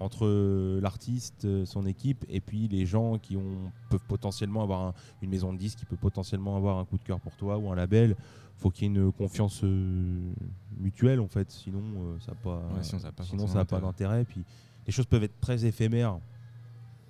entre 0.00 0.78
l'artiste, 0.80 1.46
son 1.64 1.86
équipe, 1.86 2.24
et 2.28 2.40
puis 2.40 2.66
les 2.68 2.86
gens 2.86 3.18
qui 3.18 3.36
ont, 3.36 3.70
peuvent 3.90 4.04
potentiellement 4.08 4.62
avoir 4.62 4.80
un- 4.88 4.94
une 5.22 5.30
maison 5.30 5.52
de 5.52 5.58
disques, 5.58 5.78
qui 5.80 5.84
peut 5.84 5.96
potentiellement 5.96 6.56
avoir 6.56 6.78
un 6.78 6.84
coup 6.84 6.98
de 6.98 7.04
cœur 7.04 7.20
pour 7.20 7.36
toi 7.36 7.58
ou 7.58 7.70
un 7.70 7.76
label. 7.76 8.16
faut 8.58 8.70
qu'il 8.70 8.84
y 8.84 8.86
ait 8.86 8.94
une 9.00 9.10
confiance 9.10 9.60
euh, 9.64 10.32
mutuelle 10.78 11.18
en 11.18 11.26
fait, 11.26 11.50
sinon 11.50 11.82
euh, 11.98 12.18
ça 12.20 12.30
n'a 12.30 12.38
pas, 12.38 12.58
Ouais, 12.76 12.82
sinon 12.82 13.00
ça 13.00 13.08
a 13.08 13.12
pas 13.12 13.24
sinon, 13.24 13.38
forcément 13.40 13.52
ça 13.54 13.60
a 13.60 13.64
pas 13.64 13.80
d'intérêt. 13.80 14.18
d'intérêt. 14.18 14.24
Puis 14.24 14.44
les 14.86 14.92
choses 14.92 15.06
peuvent 15.06 15.24
être 15.24 15.40
très 15.40 15.64
éphémères 15.64 16.18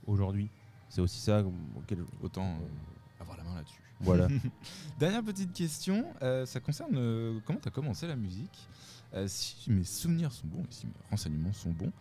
aujourd'hui. 0.07 0.49
C'est 0.89 1.01
aussi 1.01 1.21
ça 1.21 1.43
auquel 1.77 2.05
Autant 2.23 2.45
euh, 2.45 3.21
avoir 3.23 3.37
la 3.39 3.45
main 3.45 3.55
là-dessus. 3.55 3.81
voilà. 4.01 4.29
Dernière 4.99 5.23
petite 5.25 5.53
question, 5.53 6.05
euh, 6.23 6.45
ça 6.47 6.61
concerne 6.61 6.97
euh, 6.97 7.39
comment 7.47 7.59
tu 7.61 7.69
as 7.69 7.71
commencé 7.71 8.07
la 8.07 8.17
musique? 8.17 8.69
Euh, 9.15 9.27
si 9.29 9.71
mes 9.71 9.85
souvenirs 9.85 10.33
sont 10.33 10.47
bons, 10.47 10.65
si 10.71 10.87
mes 10.87 10.93
renseignements 11.11 11.53
sont 11.53 11.71
bons, 11.71 11.93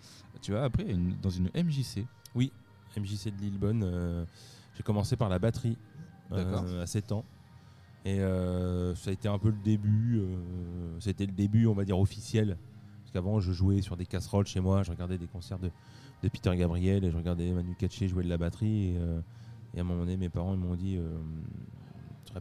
tu 0.42 0.56
as 0.56 0.64
appris 0.64 0.86
une- 0.92 1.16
dans 1.22 1.30
une 1.30 1.50
MJC. 1.54 2.06
MJC 2.98 3.32
de 3.32 3.42
Lillebonne, 3.42 3.84
euh, 3.86 4.26
j'ai 4.76 4.84
commencé 4.84 5.16
par 5.16 5.30
la 5.30 5.40
batterie 5.40 5.78
D'accord. 6.30 6.64
euh, 6.68 6.84
à 6.84 6.88
7 6.88 7.14
ans. 7.14 7.24
Et 8.04 8.20
euh, 8.20 8.94
ça 8.96 9.12
a 9.12 9.14
été 9.14 9.30
un 9.30 9.38
peu 9.40 9.50
le 9.50 9.58
début, 9.64 10.20
euh, 10.20 11.00
c'était 11.00 11.26
le 11.26 11.32
début, 11.32 11.68
on 11.68 11.74
va 11.74 11.86
dire, 11.86 11.98
officiel. 11.98 12.58
Parce 13.00 13.12
qu'avant, 13.14 13.40
je 13.40 13.54
jouais 13.54 13.82
sur 13.82 13.96
des 13.96 14.06
casseroles 14.06 14.48
chez 14.48 14.60
moi, 14.60 14.84
je 14.84 14.92
regardais 14.92 15.18
des 15.18 15.28
concerts 15.28 15.60
de, 15.60 15.72
de 16.24 16.30
Peter 16.30 16.56
Gabriel 16.56 17.04
et 17.04 17.12
je 17.12 17.18
regardais 17.18 17.52
Manu 17.52 17.76
Katché 17.76 18.08
jouer 18.08 18.24
de 18.24 18.30
la 18.30 18.38
batterie. 18.38 18.90
Et, 18.92 18.98
euh, 18.98 19.20
et 19.74 19.80
à 19.80 19.82
un 19.82 19.84
moment 19.84 20.02
donné, 20.02 20.18
mes 20.18 20.30
parents 20.30 20.54
ils 20.54 20.60
m'ont 20.60 20.76
dit 20.76 20.98
euh, 20.98 21.18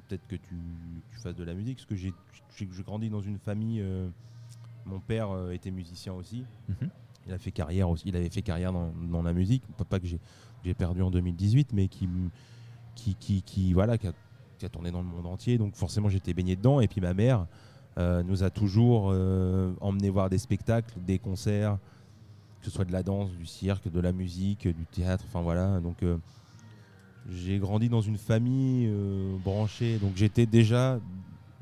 peut-être 0.09 0.27
que 0.27 0.37
tu, 0.37 0.55
tu 1.11 1.19
fasses 1.19 1.37
de 1.37 1.45
la 1.45 1.55
musique. 1.55 1.79
Parce 1.79 1.87
que 1.87 1.95
j'ai 1.97 2.13
grandi 2.85 3.09
dans 3.11 3.21
une 3.23 3.39
famille, 3.39 3.81
euh, 3.81 4.09
mon 4.85 5.01
père 5.01 5.31
euh, 5.31 5.53
était 5.53 5.71
musicien 5.71 6.13
aussi. 6.13 6.45
Il 7.27 7.33
a 7.33 7.39
fait 7.39 7.53
carrière 7.53 7.89
aussi. 7.91 8.05
Il 8.09 8.17
avait 8.17 8.31
fait 8.31 8.43
carrière 8.43 8.73
dans, 8.73 8.93
dans 9.11 9.23
la 9.23 9.33
musique. 9.33 9.63
Pas 9.89 10.01
que 10.01 10.07
j'ai 10.07 10.75
perdu 10.75 11.03
en 11.03 11.11
2018, 11.11 11.73
mais 11.73 11.89
qui, 11.89 12.05
m- 12.05 12.31
qui, 12.95 13.15
qui, 13.15 13.43
qui, 13.43 13.73
voilà, 13.73 13.99
qui 13.99 14.07
a 14.09 14.13
qui 14.59 14.67
a 14.67 14.69
tourné 14.69 14.91
dans 14.91 15.01
le 15.01 15.07
monde 15.07 15.25
entier. 15.27 15.57
Donc 15.57 15.75
forcément, 15.75 16.11
j'étais 16.11 16.35
baigné 16.35 16.55
dedans. 16.55 16.81
Et 16.81 16.89
puis 16.89 17.01
ma 17.01 17.15
mère 17.15 17.47
nous 17.97 18.43
a 18.43 18.51
toujours 18.51 19.07
emmené 19.81 20.11
voir 20.11 20.29
des 20.29 20.37
spectacles, 20.39 20.99
des 21.01 21.19
concerts, 21.19 21.79
que 22.61 22.67
ce 22.67 22.71
soit 22.71 22.85
de 22.85 22.93
la 22.93 23.03
danse, 23.03 23.31
du 23.33 23.47
cirque, 23.47 23.91
de 23.91 24.01
la 24.01 24.13
musique, 24.13 24.69
du 24.69 24.85
théâtre. 24.87 25.25
Enfin 25.29 25.41
voilà. 25.41 25.81
Donc 25.81 26.03
euh, 26.03 26.17
j'ai 27.31 27.59
grandi 27.59 27.89
dans 27.89 28.03
une 28.03 28.19
famille 28.19 28.87
euh, 28.89 29.37
branchée. 29.43 29.99
Donc 29.99 30.13
j'étais 30.15 30.47
déjà, 30.47 31.01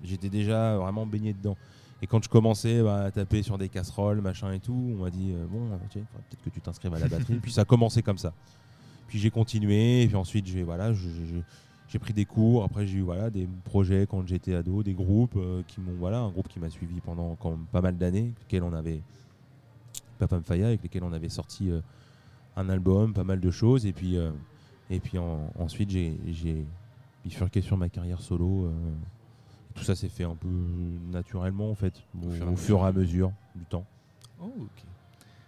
j'étais 0.02 0.28
déjà 0.28 0.76
vraiment 0.76 1.06
baigné 1.06 1.32
dedans. 1.32 1.56
Et 2.02 2.06
quand 2.06 2.22
je 2.22 2.28
commençais 2.28 2.82
bah, 2.82 3.04
à 3.04 3.10
taper 3.10 3.42
sur 3.42 3.58
des 3.58 3.68
casseroles, 3.68 4.20
machin 4.20 4.52
et 4.52 4.60
tout, 4.60 4.94
on 4.98 5.02
m'a 5.02 5.10
dit 5.10 5.32
euh, 5.32 5.46
bon, 5.46 5.68
peut-être 5.92 6.42
que 6.44 6.50
tu 6.50 6.60
t'inscrives 6.60 6.94
à 6.94 6.98
la 6.98 7.08
batterie. 7.08 7.38
puis 7.42 7.52
ça 7.52 7.62
a 7.62 7.64
commencé 7.64 8.02
comme 8.02 8.18
ça. 8.18 8.32
Puis 9.06 9.18
j'ai 9.18 9.30
continué, 9.30 10.02
et 10.02 10.06
puis 10.06 10.16
ensuite 10.16 10.46
j'ai 10.46 10.62
voilà, 10.62 10.92
j'ai 10.92 11.98
pris 11.98 12.12
des 12.12 12.26
cours. 12.26 12.62
Après 12.64 12.86
j'ai 12.86 12.98
eu 12.98 13.02
voilà 13.02 13.30
des 13.30 13.48
projets 13.64 14.06
quand 14.08 14.26
j'étais 14.26 14.54
ado, 14.54 14.82
des 14.82 14.92
groupes 14.92 15.38
qui 15.66 15.80
m'ont 15.80 15.94
voilà, 15.98 16.18
un 16.18 16.28
groupe 16.28 16.46
qui 16.48 16.60
m'a 16.60 16.68
suivi 16.68 17.00
pendant 17.00 17.34
quand 17.36 17.52
même 17.52 17.64
pas 17.72 17.80
mal 17.80 17.96
d'années, 17.96 18.24
avec 18.24 18.40
lesquels 18.40 18.64
on 18.64 18.74
avait 18.74 19.00
Papa 20.18 20.38
Mfaya, 20.38 20.66
avec 20.68 20.82
lesquels 20.82 21.04
on 21.04 21.12
avait 21.12 21.28
sorti 21.28 21.70
euh, 21.70 21.80
un 22.56 22.68
album, 22.68 23.12
pas 23.14 23.24
mal 23.24 23.40
de 23.40 23.50
choses, 23.50 23.86
et 23.86 23.92
puis 23.92 24.16
euh, 24.16 24.30
et 24.90 25.00
puis 25.00 25.18
en- 25.18 25.50
ensuite 25.58 25.90
j'ai 25.90 26.66
bifurqué 27.24 27.60
sur 27.60 27.76
ma 27.76 27.88
carrière 27.88 28.20
solo. 28.20 28.66
euh, 28.66 28.72
tout 29.74 29.84
ça 29.84 29.94
s'est 29.94 30.08
fait 30.08 30.24
un 30.24 30.34
peu 30.34 30.48
naturellement 31.12 31.70
en 31.70 31.74
fait, 31.76 32.02
au, 32.20 32.30
fur 32.30 32.44
et 32.46 32.48
à 32.48 32.52
au 32.52 32.56
fur 32.56 32.78
et 32.80 32.86
à 32.86 32.92
mesure 32.92 33.32
du 33.54 33.64
temps. 33.64 33.84
Oh, 34.40 34.52
ok. 34.58 34.84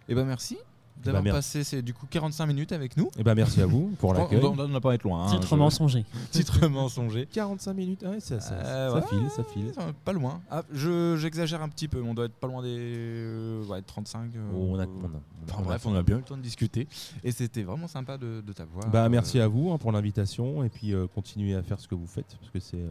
Eh 0.07 0.15
ben 0.15 0.25
merci 0.25 0.57
d'avoir 1.03 1.23
bah, 1.23 1.31
merci. 1.31 1.37
passé 1.57 1.63
ces, 1.63 1.81
du 1.81 1.93
coup 1.93 2.05
45 2.09 2.45
minutes 2.45 2.71
avec 2.71 2.95
nous. 2.97 3.09
Et 3.17 3.23
ben 3.23 3.33
merci 3.35 3.61
à 3.61 3.65
vous 3.65 3.91
pour 3.99 4.13
l'accueil. 4.13 4.43
on- 4.43 4.67
n'a 4.67 4.79
pas 4.81 4.93
être 4.93 5.03
loin. 5.03 5.25
hein, 5.25 5.31
Titre 5.31 5.47
je- 5.49 5.55
mensonger. 5.55 6.05
Titre 6.31 6.67
mensonger. 6.67 7.27
45 7.31 7.73
minutes, 7.73 8.03
ouais, 8.03 8.19
ça, 8.19 8.39
ça, 8.39 8.53
Euh, 8.53 8.89
ça 8.89 8.95
ouais, 8.95 9.01
file, 9.09 9.29
ça 9.29 9.43
file. 9.43 9.71
Pas 10.05 10.13
loin. 10.13 10.41
Ah, 10.51 10.63
je- 10.71 11.15
J'exagère 11.17 11.61
un 11.61 11.69
petit 11.69 11.87
peu, 11.87 12.01
mais 12.01 12.09
on 12.09 12.13
doit 12.13 12.25
être 12.25 12.33
pas 12.35 12.47
loin 12.47 12.61
des 12.61 12.75
euh, 12.77 13.63
ouais, 13.65 13.81
35. 13.81 14.35
euh, 14.35 14.39
Oh, 14.53 14.67
on 14.71 14.75
a, 14.75 14.77
on 14.77 14.81
a- 14.83 14.85
on 14.85 15.05
a- 15.07 15.51
Enfin 15.51 15.63
bref, 15.63 15.85
on 15.87 15.95
a 15.95 16.03
bien 16.03 16.17
eu 16.17 16.19
le 16.19 16.25
temps 16.25 16.37
de 16.37 16.41
discuter. 16.41 16.87
Et 17.23 17.31
c'était 17.31 17.63
vraiment 17.63 17.87
sympa 17.87 18.17
de, 18.17 18.41
de 18.41 18.53
t'avoir. 18.53 18.87
Bah, 18.89 19.09
merci 19.09 19.39
euh, 19.39 19.45
à 19.45 19.47
vous 19.47 19.71
hein, 19.71 19.77
pour 19.77 19.91
l'invitation 19.91 20.63
et 20.63 20.69
puis 20.69 20.93
euh, 20.93 21.07
continuez 21.13 21.55
à 21.55 21.63
faire 21.63 21.79
ce 21.79 21.87
que 21.87 21.95
vous 21.95 22.05
faites 22.07 22.37
parce 22.39 22.51
que 22.51 22.59
c'est 22.59 22.85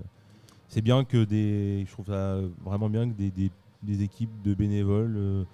c'est 0.69 0.83
bien 0.83 1.05
que 1.05 1.25
des 1.25 1.85
je 1.87 1.93
trouve 1.93 2.07
ça 2.07 2.39
vraiment 2.65 2.89
bien 2.91 3.09
que 3.09 3.15
des, 3.15 3.31
des- 3.31 3.51
des 3.83 4.03
équipes 4.03 4.31
de 4.45 4.53
bénévoles 4.55 5.15
euh, 5.17 5.45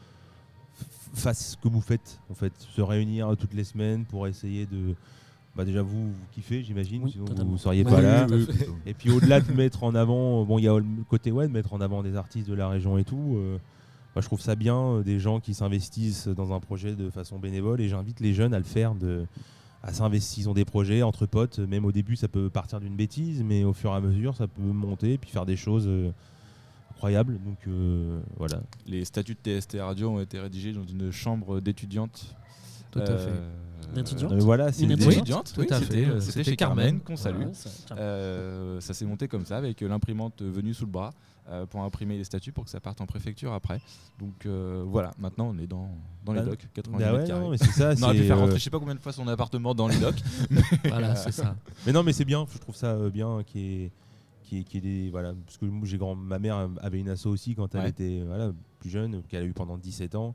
fassent 1.17 1.53
ce 1.53 1.57
que 1.57 1.69
vous 1.69 1.81
faites 1.81 2.21
en 2.31 2.35
fait 2.35 2.53
se 2.59 2.81
réunir 2.81 3.35
toutes 3.39 3.55
les 3.55 3.65
semaines 3.65 4.05
pour 4.05 4.27
essayer 4.27 4.67
de 4.67 4.95
bah 5.57 5.65
déjà 5.65 5.81
vous, 5.83 6.09
vous 6.09 6.27
kiffez 6.33 6.63
j'imagine 6.63 7.03
Oui, 7.05 7.13
sinon 7.13 7.25
totalement. 7.25 7.51
vous 7.53 7.59
seriez 7.59 7.85
Oui, 7.85 7.91
pas 7.91 7.97
oui, 7.97 8.03
là 8.03 8.27
oui, 8.31 8.47
oui. 8.49 8.67
et 8.85 8.93
puis 8.95 9.11
au-delà 9.11 9.41
de 9.41 9.51
mettre 9.53 9.85
en 9.85 9.95
avant 9.95 10.45
bon 10.45 10.59
il 10.59 10.65
y 10.65 10.69
a 10.69 10.77
le 10.79 10.85
côté 11.09 11.33
ouais 11.33 11.49
de 11.49 11.53
mettre 11.53 11.73
en 11.73 11.81
avant 11.81 12.03
des 12.03 12.15
artistes 12.17 12.49
de 12.49 12.55
la 12.55 12.69
région 12.69 12.99
et 12.99 13.05
tout 13.05 13.35
euh, 13.37 13.57
je 14.17 14.23
trouve 14.27 14.41
ça 14.41 14.55
bien 14.55 14.77
euh, 14.79 15.03
des 15.03 15.19
gens 15.21 15.41
qui 15.41 15.53
s'investissent 15.55 16.29
dans 16.29 16.53
un 16.55 16.61
projet 16.61 16.95
de 16.95 17.11
façon 17.11 17.39
bénévole 17.39 17.81
et 17.81 17.89
j'invite 17.89 18.21
les 18.21 18.33
jeunes 18.35 18.55
à 18.55 18.59
le 18.59 18.65
faire 18.65 18.95
de 18.95 19.27
à 19.83 19.93
s'investir. 19.93 20.45
Ils 20.45 20.49
ont 20.49 20.55
des 20.55 20.65
projets 20.65 21.03
entre 21.03 21.27
potes, 21.27 21.59
même 21.61 21.85
au 21.85 21.93
début 21.93 22.17
ça 22.17 22.27
peut 22.29 22.51
partir 22.51 22.81
d'une 22.81 22.97
bêtise, 22.97 23.45
mais 23.45 23.63
au 23.63 23.73
fur 23.73 23.91
et 23.93 23.95
à 23.95 24.01
mesure 24.01 24.35
ça 24.35 24.49
peut 24.49 24.63
monter 24.63 25.13
et 25.13 25.19
puis 25.19 25.31
faire 25.31 25.47
des 25.47 25.55
choses 25.57 25.85
euh, 25.87 26.11
incroyables. 26.97 27.39
Donc 27.45 27.59
euh, 27.69 28.21
voilà. 28.37 28.61
Les 28.87 29.05
statuts 29.05 29.37
de 29.43 29.61
TST 29.61 29.77
Radio 29.81 30.11
ont 30.11 30.21
été 30.21 30.39
rédigés 30.41 30.73
dans 30.73 30.85
une 30.87 31.11
chambre 31.13 31.61
d'étudiantes. 31.61 32.35
Tout 32.91 33.01
à 33.01 33.07
fait. 33.19 33.31
D'étudiantes 33.95 34.33
Euh, 34.33 34.39
voilà, 34.41 34.73
c'est 34.73 34.83
Une 34.83 34.89
des- 34.89 34.95
étudiante 34.95 35.15
étudiantes, 35.19 35.53
Tout 35.55 35.61
oui, 35.61 35.67
à 35.71 35.79
c'était 35.79 36.05
fait. 36.05 36.11
euh, 36.11 36.21
c'était 36.21 36.33
C'était 36.33 36.51
chez 36.51 36.57
Carmen, 36.57 36.85
Carmen. 36.87 37.01
qu'on 37.03 37.17
salue. 37.17 37.41
Ouais, 37.47 37.53
ça- 37.53 37.95
Euh, 37.97 38.81
ça 38.81 38.95
s'est 38.95 39.05
monté 39.05 39.29
comme 39.29 39.45
ça 39.45 39.59
avec 39.59 39.83
euh, 39.83 39.89
l'imprimante 39.89 40.43
venue 40.43 40.73
sous 40.75 40.87
le 40.87 40.91
bras 40.91 41.13
euh, 41.51 41.67
pour 41.67 41.83
imprimer 41.83 42.17
les 42.17 42.25
statuts 42.25 42.51
pour 42.53 42.65
que 42.65 42.71
ça 42.71 42.81
parte 42.81 43.01
en 43.01 43.07
préfecture 43.07 43.53
après. 43.53 43.81
Donc 44.19 44.47
euh, 44.47 44.83
voilà, 44.87 45.13
maintenant 45.19 45.49
on 45.55 45.59
est 45.59 45.67
dans, 45.69 45.91
dans 46.25 46.33
les 46.33 46.41
Bah, 46.41 46.47
docks, 46.47 46.67
90 46.75 46.99
Bah 47.05 47.13
ouais, 47.13 47.19
mètres 47.19 47.29
carrés. 47.29 47.41
non, 47.41 47.51
mais 47.51 47.59
c'est 47.59 47.67
ça. 47.71 47.93
on 47.99 48.03
aurait 48.03 48.13
pu 48.15 48.19
c'est, 48.21 48.27
faire 48.27 48.37
euh, 48.39 48.41
rentrer 48.41 48.59
je 48.59 48.65
sais 48.65 48.71
pas 48.71 48.79
combien 48.81 48.95
de 48.95 49.01
fois 49.01 49.13
son 49.13 49.29
appartement 49.29 49.75
dans 49.75 49.87
les 49.89 49.99
docks. 49.99 50.23
Voilà, 50.89 51.15
c'est 51.15 51.33
ça. 51.33 51.55
Mais 51.87 51.93
non, 51.93 52.03
mais 52.03 52.13
c'est 52.13 52.25
bien. 52.25 52.47
Je 52.53 52.59
trouve 52.59 52.75
ça 52.75 52.87
euh, 52.95 53.11
bien 53.11 53.43
qui 53.47 53.61
est 53.61 53.93
qui 54.47 54.61
est, 54.61 54.65
qui 54.65 54.79
est 54.79 54.81
des 54.81 55.11
voilà 55.11 55.35
parce 55.45 55.59
que 55.59 55.67
j'ai 55.83 55.99
grand 55.99 56.15
ma 56.15 56.39
mère 56.39 56.71
avait 56.81 57.01
une 57.01 57.09
asso 57.11 57.27
aussi 57.27 57.55
quand 57.55 57.75
elle 57.75 57.83
Ouais. 57.83 57.89
était 57.91 58.23
voilà 58.27 58.53
plus 58.79 58.89
jeune 58.91 59.23
qu'elle 59.29 59.43
a 59.43 59.47
eu 59.47 59.53
pendant 59.53 59.77
17 59.77 60.15
ans 60.15 60.35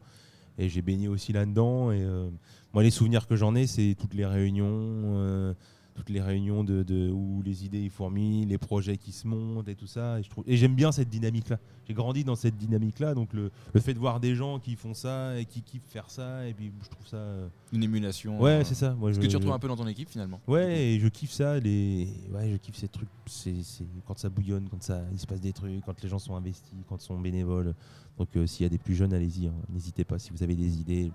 et 0.58 0.68
j'ai 0.70 0.82
baigné 0.82 1.08
aussi 1.08 1.32
là-dedans 1.34 1.92
et 1.92 2.02
euh, 2.04 2.30
moi 2.74 2.84
les 2.84 2.92
souvenirs 2.92 3.26
que 3.26 3.36
j'en 3.36 3.56
ai 3.56 3.66
c'est 3.68 3.96
toutes 4.00 4.14
les 4.14 4.26
réunions 4.26 4.66
euh, 4.68 5.54
toutes 5.94 6.10
les 6.10 6.22
réunions 6.22 6.64
de, 6.64 6.84
de- 6.84 7.10
où 7.12 7.42
les 7.44 7.66
idées 7.66 7.90
fourmillent 7.90 8.46
les 8.46 8.58
projets 8.58 8.98
qui 8.98 9.12
se 9.12 9.28
montent 9.28 9.68
et 9.68 9.76
tout 9.76 9.88
ça 9.88 10.20
et 10.20 10.24
je 10.24 10.30
trouve 10.30 10.44
et 10.48 10.56
j'aime 10.58 10.74
bien 10.76 10.92
cette 10.92 11.10
dynamique 11.10 11.50
là 11.50 11.60
j'ai 11.88 11.94
grandi 11.94 12.24
dans 12.24 12.36
cette 12.36 12.58
dynamique 12.58 13.00
là 13.00 13.14
donc 13.14 13.34
le, 13.34 13.52
le 13.74 13.80
fait 13.82 13.94
de 13.94 14.00
voir 14.00 14.20
des 14.20 14.34
gens 14.36 14.60
qui 14.60 14.76
font 14.76 14.94
ça 14.94 15.38
et 15.40 15.46
qui 15.46 15.62
kiffent 15.62 15.88
faire 15.88 16.10
ça 16.10 16.48
et 16.48 16.54
puis 16.54 16.72
je 16.84 16.90
trouve 16.90 17.06
ça 17.08 17.18
euh, 17.18 17.48
Une 17.74 17.84
émulation. 17.84 18.40
ouais 18.40 18.52
euh, 18.52 18.64
c'est 18.64 18.76
ça 18.76 18.94
moi 18.94 19.12
Ce 19.12 19.18
je, 19.18 19.22
que 19.22 19.28
tu 19.28 19.36
retrouves 19.36 19.54
un 19.54 19.60
peu 19.60 19.68
dans 19.68 19.76
ton 19.76 19.88
équipe 19.88 20.10
finalement. 20.10 20.40
Ouais, 20.48 20.94
et 20.94 21.00
je 21.00 21.08
kiffe 21.08 21.32
ça, 21.32 21.60
les... 21.60 22.08
ouais, 22.34 22.50
je 22.52 22.58
kiffe 22.58 22.76
ces 22.78 22.88
trucs, 22.88 23.10
c'est, 23.26 23.62
c'est- 23.64 23.86
quand 24.08 24.18
ça 24.18 24.30
bouillonne, 24.30 24.68
quand 24.70 24.82
ça, 24.82 25.02
il 25.12 25.20
se 25.20 25.28
passe 25.28 25.42
des 25.42 25.52
trucs, 25.54 25.84
quand 25.86 26.02
les 26.02 26.10
gens 26.10 26.20
sont 26.20 26.36
investis, 26.36 26.74
quand 26.88 27.02
ils 27.02 27.06
sont 27.06 27.20
bénévoles. 27.20 27.74
Donc 28.18 28.30
euh, 28.38 28.46
s'il 28.48 28.64
y 28.64 28.68
a 28.68 28.70
des 28.70 28.78
plus 28.78 28.96
jeunes, 28.96 29.14
allez-y, 29.14 29.48
hein. 29.48 29.54
n'hésitez 29.70 30.04
pas 30.04 30.20
si 30.20 30.32
vous 30.32 30.42
avez 30.44 30.56
des 30.56 30.80
idées. 30.80 31.12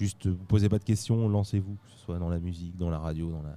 Juste, 0.00 0.26
vous 0.26 0.44
posez 0.44 0.68
pas 0.68 0.78
de 0.78 0.84
questions, 0.84 1.26
lancez-vous, 1.28 1.74
que 1.74 1.90
ce 1.90 1.98
soit 2.04 2.18
dans 2.18 2.28
la 2.28 2.38
musique, 2.38 2.76
dans 2.76 2.90
la 2.90 2.98
radio, 2.98 3.30
dans 3.30 3.42
la... 3.42 3.56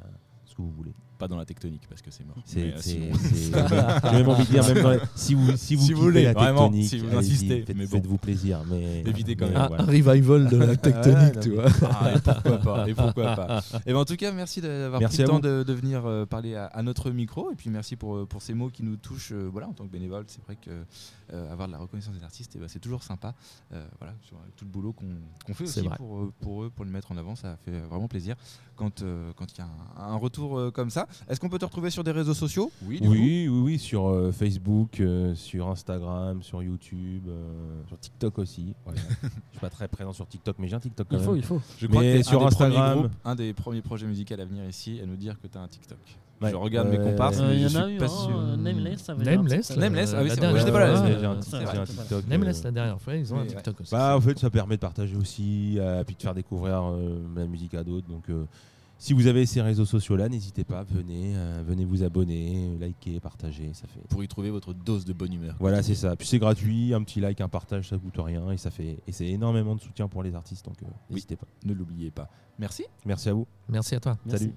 que 0.64 0.70
vous 0.70 0.76
voulez. 0.76 0.94
Pas 1.18 1.28
dans 1.28 1.36
la 1.38 1.44
tectonique 1.46 1.82
parce 1.90 2.02
que 2.02 2.12
c'est 2.12 2.26
mort. 2.26 2.38
C'est, 2.46 2.74
euh, 2.74 2.78
sinon- 2.80 3.08
j'ai 3.34 4.12
même 4.18 4.30
envie 4.30 4.46
de 4.46 4.52
dire, 4.52 4.66
même 4.74 4.82
dans 4.84 4.98
si 5.16 5.34
vous, 5.34 5.58
si 5.58 5.76
vous 5.76 5.82
Si 5.86 5.92
vous 5.94 5.94
kiffez 5.94 5.94
voulez, 5.96 6.24
la 6.24 6.34
vraiment, 6.34 6.72
si 6.72 6.98
vous 7.00 7.14
insistez, 7.14 7.64
faites, 7.66 7.76
mais 7.76 7.88
bon. 7.88 8.02
vous 8.06 8.18
plaisir. 8.18 8.64
Mais, 8.70 9.02
Évitez 9.02 9.36
quand 9.36 9.48
mais 9.48 9.52
même. 9.52 9.62
Un, 9.64 9.68
voilà. 9.68 9.84
un 9.84 9.88
revival 9.88 10.48
de 10.48 10.58
la 10.58 10.76
tectonique, 10.78 11.40
tu 11.42 11.50
vois. 11.56 11.66
Ah, 11.92 12.14
et 12.16 12.20
pourquoi 12.22 12.58
pas 12.60 12.90
Et 12.90 12.94
pourquoi 12.94 13.36
pas 13.36 13.62
Et 13.86 13.92
ben 13.92 14.00
en 14.00 14.06
tout 14.06 14.16
cas, 14.16 14.32
merci 14.32 14.62
d'avoir 14.62 15.02
pris 15.02 15.18
le 15.18 15.24
temps 15.26 15.40
de, 15.40 15.64
de 15.64 15.74
venir 15.74 16.06
euh, 16.06 16.26
parler 16.26 16.56
à, 16.56 16.68
à 16.68 16.82
notre 16.84 17.12
micro. 17.12 17.52
Et 17.52 17.56
puis 17.56 17.70
merci 17.70 17.98
pour, 17.98 18.16
euh, 18.16 18.26
pour 18.26 18.42
ces 18.42 18.54
mots 18.54 18.70
qui 18.70 18.84
nous 18.84 18.96
touchent. 18.96 19.34
euh, 19.34 19.50
voilà, 19.52 19.68
en 19.68 19.74
tant 19.74 19.86
que 19.86 19.92
bénévole, 19.92 20.24
c'est 20.28 20.42
vrai 20.46 20.56
que 20.56 20.72
euh, 21.34 21.52
avoir 21.52 21.68
de 21.68 21.74
la 21.74 21.80
reconnaissance 21.80 22.14
des 22.16 22.24
artistes, 22.24 22.54
eh 22.56 22.60
ben, 22.60 22.70
c'est 22.70 22.80
toujours 22.80 23.04
sympa. 23.04 23.36
Euh, 23.74 23.86
voilà, 24.00 24.16
sur 24.22 24.38
tout 24.56 24.64
le 24.64 24.72
boulot 24.72 24.94
qu'on 24.94 25.54
fait 25.54 25.66
aussi 25.66 25.82
pour, 25.98 26.32
pour 26.40 26.64
eux, 26.64 26.70
pour 26.74 26.86
le 26.86 26.92
mettre 26.92 27.12
en 27.12 27.18
avant, 27.18 27.36
ça 27.36 27.58
fait 27.66 27.78
vraiment 27.90 28.08
plaisir 28.08 28.36
quand 28.80 29.02
euh, 29.04 29.32
quand 29.36 29.46
il 29.54 29.58
y 29.60 29.62
a 29.62 29.68
un, 30.02 30.14
un 30.14 30.16
retour 30.16 30.58
euh, 30.58 30.72
comme 30.72 30.90
ça. 30.90 31.06
Est-ce 31.28 31.40
qu'on 31.40 31.50
peut 31.50 31.60
te 31.60 31.66
retrouver 31.66 31.90
sur 31.90 32.04
des 32.04 32.12
réseaux 32.12 32.34
sociaux? 32.34 32.72
Oui. 32.86 33.00
du 33.02 33.08
coup. 33.08 33.14
Oui, 33.14 33.48
oui, 33.50 33.60
oui, 33.64 33.78
sur 33.80 34.08
euh, 34.08 34.32
Facebook, 34.32 35.00
euh, 35.02 35.36
sur 35.36 35.68
Instagram, 35.68 36.42
sur 36.42 36.64
YouTube, 36.64 37.24
euh, 37.28 37.82
sur 37.88 38.00
TikTok 38.00 38.40
aussi. 38.40 38.74
Voilà. 38.86 39.02
je 39.22 39.28
suis 39.52 39.60
pas 39.60 39.70
très 39.70 39.88
présent 39.90 40.14
sur 40.14 40.28
TikTok, 40.28 40.56
mais 40.60 40.68
j'ai 40.70 40.76
un 40.76 40.80
TikTok 40.80 41.08
quand 41.10 41.18
Il 41.18 41.24
faut, 41.24 41.32
même. 41.32 41.40
il 41.40 41.46
faut. 41.46 41.62
Je 41.78 41.88
crois 41.88 42.02
Mais 42.02 42.18
que 42.20 42.24
sur 42.24 42.42
un 42.44 42.48
Instagram- 42.48 43.00
groupes, 43.00 43.12
un 43.26 43.36
des 43.36 43.54
premiers 43.54 43.82
projets 43.82 44.08
musicaux 44.08 44.36
à 44.40 44.46
venir 44.46 44.64
ici, 44.68 45.00
à 45.04 45.06
nous 45.06 45.18
dire 45.18 45.40
que 45.42 45.48
tu 45.48 45.58
as 45.58 45.62
un 45.62 45.68
TikTok. 45.68 46.00
Ouais. 46.42 46.52
Je 46.52 46.56
regarde 46.56 46.88
mes 46.90 46.98
Euh, 47.00 47.04
comparses, 47.12 47.40
Euh, 47.40 47.48
mais 47.50 47.56
Il 47.58 47.62
y 47.66 47.70
je 47.70 47.78
en 47.78 47.82
a 47.82 47.86
suis 47.88 47.96
eu 47.96 47.98
pas 47.98 48.06
un, 48.06 48.08
sûr. 48.08 48.40
euh, 48.40 48.56
Nameless 48.56 49.10
avait 49.10 49.26
Nameless, 49.26 49.76
Nameless, 49.78 50.14
ah 50.16 50.22
oui, 50.22 50.30
la 50.30 50.36
c'est 50.36 50.40
vrai, 50.40 50.50
dernière 50.54 50.62
j'étais 50.62 50.76
euh. 52.16 52.22
Nameless, 52.30 52.60
euh, 52.60 52.64
la 52.64 52.72
dernière 52.72 53.02
fois, 53.02 53.16
ils 53.16 53.34
ont 53.34 53.40
un. 53.40 53.46
TikTok 53.46 53.82
aussi. 53.82 53.92
Bah, 53.92 54.16
en 54.16 54.22
fait, 54.22 54.40
ça 54.40 54.50
permet 54.50 54.76
de 54.76 54.82
partager 54.82 55.16
aussi, 55.18 55.76
euh, 55.80 56.04
puis 56.06 56.16
de 56.16 56.22
faire 56.22 56.34
découvrir 56.34 56.82
euh, 56.94 57.20
la 57.36 57.46
musique 57.46 57.74
à 57.74 57.84
d'autres. 57.84 58.08
Donc, 58.08 58.30
euh, 58.30 58.46
si 58.98 59.14
vous 59.14 59.28
avez 59.28 59.46
ces 59.46 59.62
réseaux 59.62 59.86
sociaux-là, 59.86 60.30
n'hésitez 60.30 60.64
pas, 60.64 60.84
venez, 60.84 61.34
euh, 61.36 61.62
venez 61.68 61.84
vous 61.86 62.04
abonner, 62.04 62.70
liker, 62.80 63.20
partager, 63.20 63.72
ça 63.74 63.88
fait. 63.88 64.06
Pour 64.10 64.24
y 64.24 64.28
trouver 64.30 64.50
votre 64.50 64.74
dose 64.74 65.04
de 65.06 65.14
bonne 65.14 65.34
humeur. 65.34 65.56
Voilà, 65.60 65.82
c'est 65.84 65.96
ça. 65.96 66.16
Puis 66.16 66.28
c'est 66.28 66.40
gratuit, 66.40 66.94
un 66.94 67.04
petit 67.04 67.20
like, 67.20 67.42
un 67.42 67.50
partage, 67.50 67.90
ça 67.90 67.98
coûte 67.98 68.16
rien 68.18 68.50
et 68.52 68.58
ça 68.58 68.72
fait 68.72 68.98
et 69.08 69.12
c'est 69.12 69.28
énormément 69.28 69.76
de 69.76 69.82
soutien 69.82 70.08
pour 70.08 70.24
les 70.24 70.36
artistes. 70.36 70.66
Donc, 70.66 70.82
euh, 70.84 70.86
Oui. 71.10 71.16
n'hésitez 71.16 71.36
pas. 71.36 71.48
Ne 71.66 71.74
l'oubliez 71.74 72.12
pas. 72.12 72.30
Merci. 72.58 72.84
Merci 73.06 73.30
à 73.30 73.34
vous. 73.34 73.48
Merci 73.70 73.96
à 73.96 74.00
toi. 74.00 74.18
Merci. 74.26 74.44
Salut. 74.46 74.56